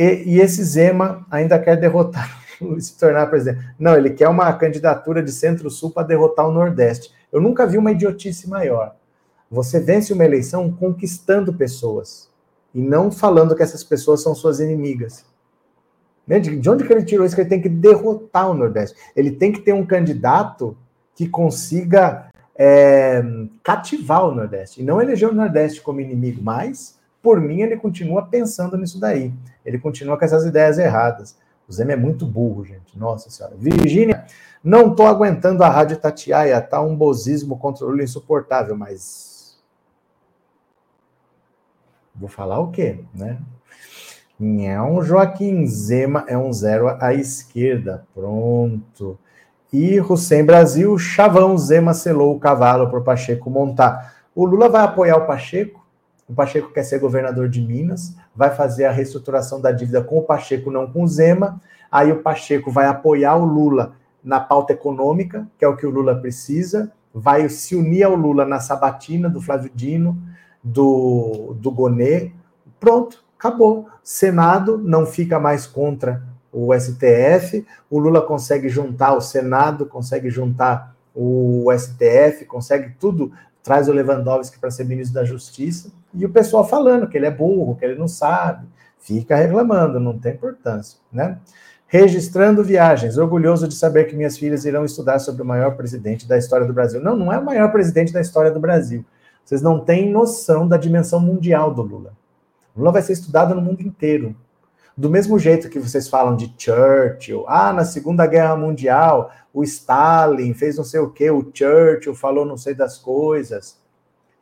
e, 0.00 0.36
e 0.36 0.40
esse 0.40 0.64
Zema 0.64 1.26
ainda 1.30 1.58
quer 1.58 1.76
derrotar, 1.76 2.42
se 2.80 2.98
tornar 2.98 3.26
presidente. 3.26 3.62
Não, 3.78 3.94
ele 3.94 4.08
quer 4.08 4.28
uma 4.28 4.50
candidatura 4.54 5.22
de 5.22 5.30
Centro-Sul 5.30 5.90
para 5.90 6.06
derrotar 6.06 6.48
o 6.48 6.52
Nordeste. 6.52 7.12
Eu 7.30 7.38
nunca 7.38 7.66
vi 7.66 7.76
uma 7.76 7.92
idiotice 7.92 8.48
maior. 8.48 8.96
Você 9.50 9.78
vence 9.78 10.10
uma 10.14 10.24
eleição 10.24 10.72
conquistando 10.72 11.52
pessoas 11.52 12.30
e 12.74 12.80
não 12.80 13.10
falando 13.10 13.54
que 13.54 13.62
essas 13.62 13.84
pessoas 13.84 14.22
são 14.22 14.34
suas 14.34 14.58
inimigas. 14.58 15.26
Né? 16.26 16.38
De 16.38 16.70
onde 16.70 16.84
que 16.84 16.92
ele 16.92 17.04
tirou 17.04 17.26
isso? 17.26 17.34
Que 17.34 17.42
ele 17.42 17.50
tem 17.50 17.60
que 17.60 17.68
derrotar 17.68 18.48
o 18.50 18.54
Nordeste. 18.54 18.96
Ele 19.14 19.32
tem 19.32 19.52
que 19.52 19.60
ter 19.60 19.74
um 19.74 19.84
candidato 19.84 20.78
que 21.14 21.28
consiga 21.28 22.30
é, 22.56 23.22
cativar 23.62 24.24
o 24.24 24.34
Nordeste 24.34 24.80
e 24.80 24.84
não 24.84 25.02
eleger 25.02 25.28
o 25.28 25.34
Nordeste 25.34 25.82
como 25.82 26.00
inimigo, 26.00 26.40
mas 26.42 26.99
por 27.22 27.40
mim, 27.40 27.60
ele 27.60 27.76
continua 27.76 28.26
pensando 28.26 28.76
nisso 28.76 28.98
daí. 28.98 29.32
Ele 29.64 29.78
continua 29.78 30.18
com 30.18 30.24
essas 30.24 30.44
ideias 30.44 30.78
erradas. 30.78 31.36
O 31.68 31.72
Zema 31.72 31.92
é 31.92 31.96
muito 31.96 32.26
burro, 32.26 32.64
gente. 32.64 32.98
Nossa 32.98 33.30
Senhora. 33.30 33.54
Virgínia, 33.56 34.24
não 34.62 34.94
tô 34.94 35.06
aguentando 35.06 35.62
a 35.62 35.68
Rádio 35.68 35.98
Tatiaia. 35.98 36.60
Tá 36.60 36.80
um 36.80 36.96
bozismo 36.96 37.58
controle 37.58 38.02
insuportável, 38.02 38.76
mas. 38.76 39.58
Vou 42.14 42.28
falar 42.28 42.58
o 42.58 42.70
quê, 42.70 43.04
né? 43.14 43.38
Não, 44.38 45.02
Joaquim 45.02 45.66
Zema 45.66 46.24
é 46.26 46.36
um 46.36 46.52
zero 46.52 46.88
à 47.00 47.12
esquerda. 47.12 48.06
Pronto. 48.14 49.18
E 49.72 50.00
Hussein 50.00 50.44
Brasil, 50.44 50.98
Chavão 50.98 51.56
Zema 51.56 51.94
selou 51.94 52.34
o 52.34 52.40
cavalo 52.40 52.88
para 52.88 52.98
o 52.98 53.04
Pacheco 53.04 53.48
montar. 53.48 54.14
O 54.34 54.44
Lula 54.44 54.68
vai 54.68 54.82
apoiar 54.82 55.18
o 55.18 55.26
Pacheco? 55.26 55.79
O 56.30 56.32
Pacheco 56.32 56.72
quer 56.72 56.84
ser 56.84 57.00
governador 57.00 57.48
de 57.48 57.60
Minas, 57.60 58.14
vai 58.36 58.54
fazer 58.54 58.84
a 58.84 58.92
reestruturação 58.92 59.60
da 59.60 59.72
dívida 59.72 60.00
com 60.00 60.18
o 60.18 60.22
Pacheco, 60.22 60.70
não 60.70 60.86
com 60.86 61.02
o 61.02 61.08
Zema. 61.08 61.60
Aí 61.90 62.12
o 62.12 62.22
Pacheco 62.22 62.70
vai 62.70 62.86
apoiar 62.86 63.34
o 63.34 63.44
Lula 63.44 63.94
na 64.22 64.38
pauta 64.38 64.72
econômica, 64.72 65.44
que 65.58 65.64
é 65.64 65.68
o 65.68 65.76
que 65.76 65.84
o 65.84 65.90
Lula 65.90 66.14
precisa, 66.14 66.92
vai 67.12 67.48
se 67.48 67.74
unir 67.74 68.04
ao 68.04 68.14
Lula 68.14 68.44
na 68.44 68.60
sabatina 68.60 69.28
do 69.28 69.40
Flávio 69.40 69.72
Dino, 69.74 70.22
do, 70.62 71.56
do 71.58 71.68
Gonê. 71.72 72.30
Pronto, 72.78 73.24
acabou. 73.36 73.88
Senado 74.00 74.78
não 74.78 75.06
fica 75.06 75.40
mais 75.40 75.66
contra 75.66 76.22
o 76.52 76.72
STF, 76.72 77.66
o 77.90 77.98
Lula 77.98 78.22
consegue 78.22 78.68
juntar 78.68 79.14
o 79.14 79.20
Senado, 79.20 79.84
consegue 79.84 80.30
juntar 80.30 80.94
o 81.12 81.66
STF, 81.76 82.44
consegue 82.44 82.94
tudo 83.00 83.32
traz 83.62 83.88
o 83.88 83.92
Lewandowski 83.92 84.58
para 84.58 84.70
ser 84.70 84.84
ministro 84.84 85.14
da 85.14 85.24
Justiça, 85.24 85.92
e 86.14 86.24
o 86.24 86.30
pessoal 86.30 86.66
falando 86.66 87.08
que 87.08 87.16
ele 87.16 87.26
é 87.26 87.30
burro, 87.30 87.76
que 87.76 87.84
ele 87.84 87.98
não 87.98 88.08
sabe, 88.08 88.66
fica 88.98 89.36
reclamando, 89.36 90.00
não 90.00 90.18
tem 90.18 90.32
importância, 90.32 90.98
né? 91.12 91.38
Registrando 91.86 92.62
viagens, 92.62 93.18
orgulhoso 93.18 93.66
de 93.66 93.74
saber 93.74 94.04
que 94.04 94.14
minhas 94.14 94.38
filhas 94.38 94.64
irão 94.64 94.84
estudar 94.84 95.18
sobre 95.18 95.42
o 95.42 95.44
maior 95.44 95.76
presidente 95.76 96.26
da 96.26 96.38
história 96.38 96.66
do 96.66 96.72
Brasil. 96.72 97.00
Não, 97.02 97.16
não 97.16 97.32
é 97.32 97.38
o 97.38 97.44
maior 97.44 97.72
presidente 97.72 98.12
da 98.12 98.20
história 98.20 98.50
do 98.50 98.60
Brasil. 98.60 99.04
Vocês 99.44 99.60
não 99.60 99.80
têm 99.80 100.10
noção 100.10 100.68
da 100.68 100.76
dimensão 100.76 101.18
mundial 101.18 101.74
do 101.74 101.82
Lula. 101.82 102.12
O 102.76 102.78
Lula 102.78 102.92
vai 102.92 103.02
ser 103.02 103.14
estudado 103.14 103.54
no 103.54 103.60
mundo 103.60 103.82
inteiro. 103.82 104.36
Do 104.96 105.08
mesmo 105.08 105.38
jeito 105.38 105.68
que 105.68 105.78
vocês 105.78 106.08
falam 106.08 106.36
de 106.36 106.52
Churchill, 106.58 107.44
ah, 107.48 107.72
na 107.72 107.84
Segunda 107.84 108.26
Guerra 108.26 108.56
Mundial, 108.56 109.30
o 109.52 109.62
Stalin 109.62 110.52
fez 110.52 110.76
não 110.76 110.84
sei 110.84 111.00
o 111.00 111.10
quê, 111.10 111.30
o 111.30 111.50
Churchill 111.52 112.14
falou 112.14 112.44
não 112.44 112.56
sei 112.56 112.74
das 112.74 112.98
coisas. 112.98 113.80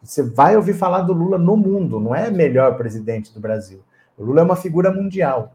Você 0.02 0.22
vai 0.22 0.56
ouvir 0.56 0.74
falar 0.74 1.02
do 1.02 1.12
Lula 1.12 1.38
no 1.38 1.56
mundo, 1.56 2.00
não 2.00 2.14
é 2.14 2.30
melhor 2.30 2.76
presidente 2.76 3.32
do 3.32 3.40
Brasil. 3.40 3.82
O 4.16 4.24
Lula 4.24 4.40
é 4.40 4.44
uma 4.44 4.56
figura 4.56 4.90
mundial. 4.92 5.52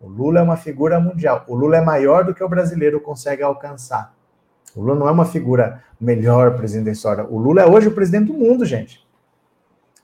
O 0.00 0.08
Lula 0.08 0.40
é 0.40 0.42
uma 0.42 0.56
figura 0.56 1.00
mundial. 1.00 1.44
O 1.48 1.54
Lula 1.54 1.78
é 1.78 1.80
maior 1.80 2.24
do 2.24 2.34
que 2.34 2.44
o 2.44 2.48
brasileiro 2.48 3.00
consegue 3.00 3.42
alcançar. 3.42 4.14
O 4.74 4.80
Lula 4.80 4.94
não 4.94 5.08
é 5.08 5.10
uma 5.10 5.24
figura 5.24 5.82
melhor 5.98 6.56
presidente 6.56 6.86
da 6.86 6.92
história. 6.92 7.24
O 7.24 7.38
Lula 7.38 7.62
é 7.62 7.66
hoje 7.66 7.88
o 7.88 7.92
presidente 7.92 8.26
do 8.26 8.34
mundo, 8.34 8.64
gente. 8.64 9.06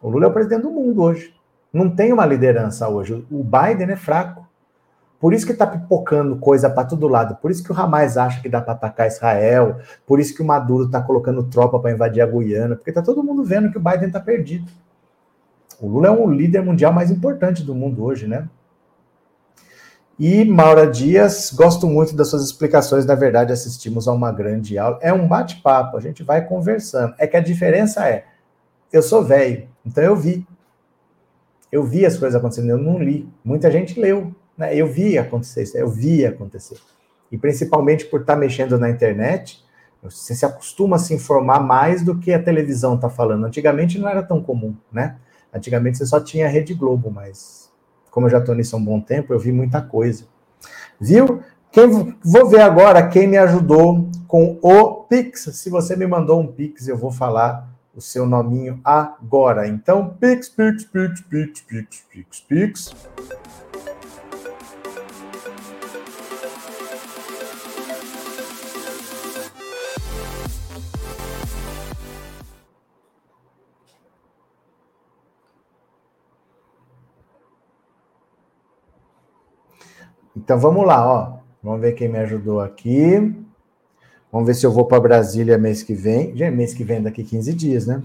O 0.01 0.09
Lula 0.09 0.27
é 0.27 0.29
o 0.29 0.33
presidente 0.33 0.63
do 0.63 0.71
mundo 0.71 1.03
hoje 1.03 1.35
não 1.73 1.89
tem 1.89 2.13
uma 2.13 2.27
liderança 2.27 2.89
hoje. 2.89 3.27
O 3.31 3.43
Biden 3.43 3.91
é 3.91 3.97
fraco. 3.97 4.47
Por 5.19 5.33
isso 5.33 5.47
que 5.47 5.53
está 5.53 5.67
pipocando 5.67 6.37
coisa 6.37 6.69
para 6.69 6.85
todo 6.85 7.07
lado. 7.07 7.37
Por 7.37 7.51
isso 7.51 7.63
que 7.63 7.73
o 7.73 7.81
Hamas 7.81 8.17
acha 8.17 8.43
que 8.43 8.49
dá 8.49 8.61
para 8.61 8.73
atacar 8.73 9.07
Israel. 9.07 9.79
Por 10.05 10.19
isso 10.19 10.35
que 10.35 10.43
o 10.43 10.45
Maduro 10.45 10.87
está 10.87 11.01
colocando 11.01 11.45
tropa 11.45 11.79
para 11.79 11.93
invadir 11.93 12.21
a 12.21 12.27
Guiana. 12.27 12.75
Porque 12.75 12.91
está 12.91 13.01
todo 13.01 13.23
mundo 13.23 13.45
vendo 13.45 13.71
que 13.71 13.79
o 13.79 13.81
Biden 13.81 14.09
está 14.09 14.19
perdido. 14.19 14.71
O 15.81 15.89
Lula 15.89 16.09
é 16.09 16.11
um 16.11 16.31
líder 16.31 16.63
mundial 16.63 16.93
mais 16.93 17.11
importante 17.11 17.63
do 17.63 17.75
mundo 17.75 18.05
hoje, 18.05 18.27
né? 18.27 18.49
E 20.19 20.45
Maura 20.45 20.87
Dias, 20.87 21.53
gosto 21.53 21.87
muito 21.87 22.15
das 22.15 22.29
suas 22.29 22.45
explicações. 22.45 23.07
Na 23.07 23.15
verdade, 23.15 23.53
assistimos 23.53 24.07
a 24.07 24.13
uma 24.13 24.31
grande 24.31 24.79
aula. 24.79 24.99
É 25.01 25.13
um 25.13 25.27
bate-papo, 25.27 25.97
a 25.97 26.01
gente 26.01 26.23
vai 26.23 26.45
conversando. 26.47 27.15
É 27.19 27.27
que 27.27 27.37
a 27.37 27.41
diferença 27.41 28.09
é: 28.09 28.25
eu 28.93 29.03
sou 29.03 29.25
velho, 29.25 29.69
então 29.85 30.05
eu 30.05 30.15
vi. 30.15 30.47
Eu 31.73 31.83
vi 31.83 32.05
as 32.07 32.19
coisas 32.19 32.39
acontecendo, 32.39 32.69
eu 32.69 32.79
não 32.79 32.99
li. 32.99 33.27
Muita 33.43 33.71
gente 33.71 33.99
leu, 33.99 34.33
né? 34.57 34.77
Eu 34.77 34.87
vi 34.87 35.17
acontecer 35.17 35.63
isso, 35.63 35.79
eu 35.79 35.89
vi 35.89 36.25
acontecer. 36.27 36.77
E 37.31 37.39
principalmente 37.39 38.05
por 38.05 38.21
estar 38.21 38.37
mexendo 38.37 38.79
na 38.79 38.91
internet, 38.91 39.65
Você 40.03 40.35
se 40.35 40.45
acostuma 40.45 40.97
a 40.97 40.99
se 40.99 41.15
informar 41.15 41.61
mais 41.61 42.03
do 42.03 42.19
que 42.19 42.33
a 42.33 42.43
televisão 42.43 42.97
está 42.97 43.09
falando. 43.09 43.47
Antigamente 43.47 44.01
não 44.01 44.09
era 44.09 44.23
tão 44.23 44.43
comum, 44.43 44.75
né? 44.93 45.17
Antigamente 45.55 45.97
você 45.99 46.07
só 46.07 46.19
tinha 46.19 46.47
a 46.47 46.49
Rede 46.49 46.75
Globo, 46.75 47.09
mas 47.09 47.71
como 48.11 48.27
eu 48.27 48.31
já 48.31 48.39
estou 48.39 48.55
nisso 48.55 48.75
há 48.75 48.79
um 48.79 48.85
bom 48.85 49.01
tempo, 49.01 49.33
eu 49.33 49.39
vi 49.39 49.53
muita 49.53 49.81
coisa. 49.81 50.25
Viu? 51.01 51.41
Quem, 51.71 52.17
vou 52.23 52.49
ver 52.49 52.61
agora 52.61 53.07
quem 53.09 53.29
me 53.29 53.39
ajudou 53.39 54.11
com 54.27 54.59
o 54.61 55.05
Pix. 55.05 55.45
Se 55.53 55.71
você 55.71 55.95
me 55.95 56.07
mandou 56.07 56.41
um 56.41 56.47
Pix, 56.49 56.89
eu 56.89 56.97
vou 56.97 57.13
falar 57.13 57.72
o 57.95 58.01
seu 58.01 58.27
nominho 58.27 58.81
agora. 58.85 59.69
Então, 59.69 60.09
Pix, 60.09 60.49
Pix, 60.49 60.85
Pix, 60.85 61.21
Pix, 61.23 61.61
Pix, 61.61 62.07
Pix, 62.11 62.41
Pix. 62.41 62.95
Então 80.35 80.59
vamos 80.59 80.87
lá, 80.87 81.07
ó. 81.07 81.39
Vamos 81.63 81.81
ver 81.81 81.93
quem 81.93 82.09
me 82.09 82.19
ajudou 82.19 82.61
aqui. 82.61 83.33
Vamos 84.33 84.47
ver 84.47 84.55
se 84.55 84.65
eu 84.65 84.73
vou 84.73 84.87
para 84.87 84.99
Brasília 84.99 85.59
mês 85.59 85.83
que 85.83 85.93
vem. 85.93 86.35
Já 86.35 86.47
é 86.47 86.51
mês 86.51 86.73
que 86.73 86.83
vem, 86.83 87.03
daqui 87.03 87.23
15 87.23 87.53
dias, 87.53 87.87
né? 87.87 88.03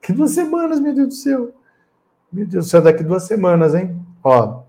Que 0.00 0.10
duas 0.10 0.30
semanas, 0.30 0.80
meu 0.80 0.94
Deus 0.94 1.08
do 1.08 1.14
céu. 1.14 1.52
Meu 2.32 2.46
Deus 2.46 2.64
do 2.64 2.70
céu, 2.70 2.80
daqui 2.80 3.04
duas 3.04 3.24
semanas, 3.24 3.74
hein? 3.74 3.94
Ó, 4.24 4.62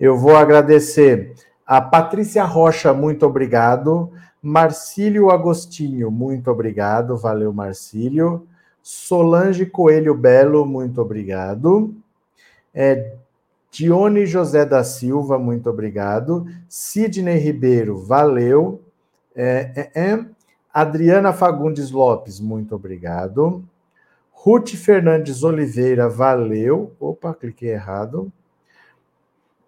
eu 0.00 0.16
vou 0.16 0.34
agradecer 0.34 1.34
a 1.66 1.80
Patrícia 1.80 2.42
Rocha, 2.44 2.94
muito 2.94 3.26
obrigado. 3.26 4.10
Marcílio 4.40 5.30
Agostinho, 5.30 6.10
muito 6.10 6.50
obrigado. 6.50 7.16
Valeu, 7.18 7.52
Marcílio. 7.52 8.46
Solange 8.82 9.66
Coelho 9.66 10.14
Belo, 10.14 10.64
muito 10.64 11.02
obrigado. 11.02 11.94
É, 12.72 13.16
Dione 13.70 14.24
José 14.24 14.64
da 14.64 14.82
Silva, 14.84 15.38
muito 15.38 15.68
obrigado. 15.68 16.46
Sidney 16.68 17.38
Ribeiro, 17.38 17.98
valeu. 17.98 18.80
É, 19.34 19.90
é, 19.94 20.00
é. 20.00 20.35
Adriana 20.76 21.32
Fagundes 21.32 21.90
Lopes, 21.90 22.38
muito 22.38 22.74
obrigado. 22.74 23.64
Ruth 24.30 24.74
Fernandes 24.74 25.42
Oliveira, 25.42 26.06
valeu. 26.06 26.94
Opa, 27.00 27.32
cliquei 27.32 27.70
errado. 27.70 28.30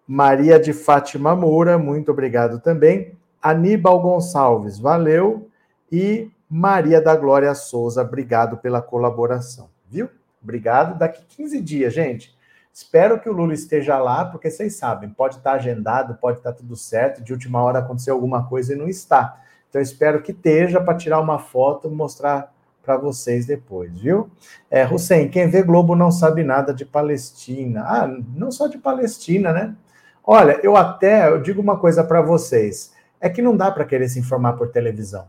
Maria 0.07 0.59
de 0.59 0.71
Fátima 0.71 1.35
Moura, 1.35 1.79
muito 1.79 2.11
obrigado 2.11 2.59
também. 2.59 3.17
Aníbal 3.41 3.99
Gonçalves, 3.99 4.77
valeu. 4.77 5.49
E 5.91 6.29
Maria 6.47 7.01
da 7.01 7.15
Glória 7.15 7.55
Souza, 7.55 8.03
obrigado 8.03 8.57
pela 8.57 8.79
colaboração, 8.79 9.67
viu? 9.89 10.11
Obrigado. 10.39 10.95
Daqui 10.95 11.25
15 11.25 11.59
dias, 11.59 11.91
gente. 11.91 12.37
Espero 12.71 13.19
que 13.19 13.27
o 13.27 13.33
Lula 13.33 13.55
esteja 13.55 13.97
lá, 13.97 14.25
porque 14.25 14.51
vocês 14.51 14.75
sabem, 14.75 15.09
pode 15.09 15.37
estar 15.37 15.53
agendado, 15.53 16.19
pode 16.21 16.37
estar 16.37 16.53
tudo 16.53 16.75
certo, 16.75 17.23
de 17.23 17.33
última 17.33 17.63
hora 17.63 17.79
aconteceu 17.79 18.13
alguma 18.13 18.47
coisa 18.47 18.73
e 18.73 18.77
não 18.77 18.87
está. 18.87 19.41
Então, 19.69 19.81
espero 19.81 20.21
que 20.21 20.31
esteja 20.31 20.81
para 20.81 20.97
tirar 20.97 21.19
uma 21.19 21.39
foto 21.39 21.87
e 21.87 21.91
mostrar 21.91 22.53
para 22.83 22.97
vocês 22.97 23.45
depois, 23.45 23.99
viu? 23.99 24.29
É, 24.69 24.85
Hussein, 24.85 25.29
quem 25.29 25.47
vê 25.47 25.61
Globo 25.61 25.95
não 25.95 26.09
sabe 26.09 26.43
nada 26.43 26.73
de 26.73 26.85
Palestina. 26.85 27.83
Ah, 27.83 28.07
não 28.07 28.51
só 28.51 28.67
de 28.67 28.79
Palestina, 28.79 29.53
né? 29.53 29.75
Olha, 30.23 30.59
eu 30.63 30.75
até 30.75 31.29
eu 31.29 31.41
digo 31.41 31.61
uma 31.61 31.77
coisa 31.77 32.03
para 32.03 32.21
vocês: 32.21 32.93
é 33.21 33.29
que 33.29 33.41
não 33.41 33.55
dá 33.55 33.69
para 33.69 33.85
querer 33.85 34.09
se 34.09 34.19
informar 34.19 34.53
por 34.53 34.69
televisão. 34.69 35.27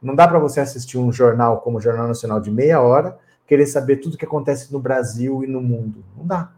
Não 0.00 0.14
dá 0.14 0.26
para 0.26 0.38
você 0.38 0.60
assistir 0.60 0.96
um 0.96 1.12
jornal 1.12 1.60
como 1.60 1.76
o 1.76 1.80
Jornal 1.80 2.08
Nacional 2.08 2.40
de 2.40 2.50
meia 2.50 2.80
hora, 2.80 3.18
querer 3.46 3.66
saber 3.66 3.96
tudo 3.96 4.16
que 4.16 4.24
acontece 4.24 4.72
no 4.72 4.80
Brasil 4.80 5.44
e 5.44 5.46
no 5.46 5.60
mundo. 5.60 6.02
Não 6.16 6.26
dá. 6.26 6.50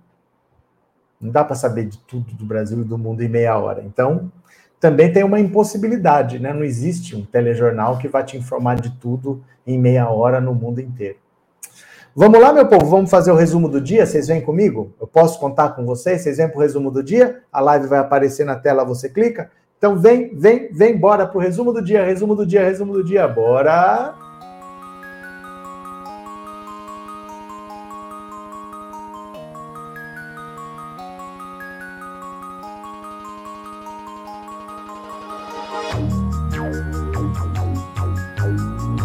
Não 1.21 1.31
dá 1.31 1.45
para 1.45 1.57
saber 1.57 1.87
de 1.87 1.99
tudo 1.99 2.33
do 2.35 2.45
Brasil 2.45 2.81
e 2.81 2.85
do 2.85 2.99
mundo 2.99 3.23
em 3.23 3.29
meia 3.29 3.57
hora. 3.59 3.83
Então, 3.83 4.31
também 4.83 5.13
tem 5.13 5.23
uma 5.23 5.39
impossibilidade, 5.39 6.41
né? 6.41 6.53
Não 6.53 6.65
existe 6.65 7.15
um 7.15 7.25
telejornal 7.25 7.99
que 7.99 8.09
vai 8.09 8.25
te 8.25 8.37
informar 8.37 8.81
de 8.81 8.91
tudo 8.91 9.41
em 9.65 9.79
meia 9.79 10.11
hora 10.11 10.41
no 10.41 10.53
mundo 10.53 10.81
inteiro. 10.81 11.19
Vamos 12.17 12.41
lá, 12.41 12.53
meu 12.53 12.67
povo, 12.67 12.87
vamos 12.87 13.09
fazer 13.09 13.31
o 13.31 13.37
resumo 13.37 13.69
do 13.69 13.81
dia? 13.81 14.05
Vocês 14.05 14.27
vêm 14.27 14.41
comigo? 14.41 14.93
Eu 15.01 15.07
posso 15.07 15.39
contar 15.39 15.69
com 15.69 15.87
vocês? 15.87 16.23
Vocês 16.23 16.39
vêm 16.39 16.49
para 16.49 16.59
o 16.59 16.61
resumo 16.61 16.91
do 16.91 17.01
dia? 17.01 17.43
A 17.53 17.61
live 17.61 17.87
vai 17.87 18.01
aparecer 18.01 18.45
na 18.45 18.57
tela, 18.57 18.85
você 18.85 19.09
clica. 19.09 19.53
Então 19.79 19.97
vem, 19.97 20.35
vem, 20.35 20.73
vem, 20.73 20.99
bora 20.99 21.29
para 21.29 21.39
o 21.39 21.41
resumo 21.41 21.73
do 21.73 21.81
dia, 21.81 22.05
resumo 22.05 22.35
do 22.35 22.45
dia, 22.45 22.65
resumo 22.65 22.93
do 22.93 23.05
dia, 23.05 23.29
bora! 23.29 24.22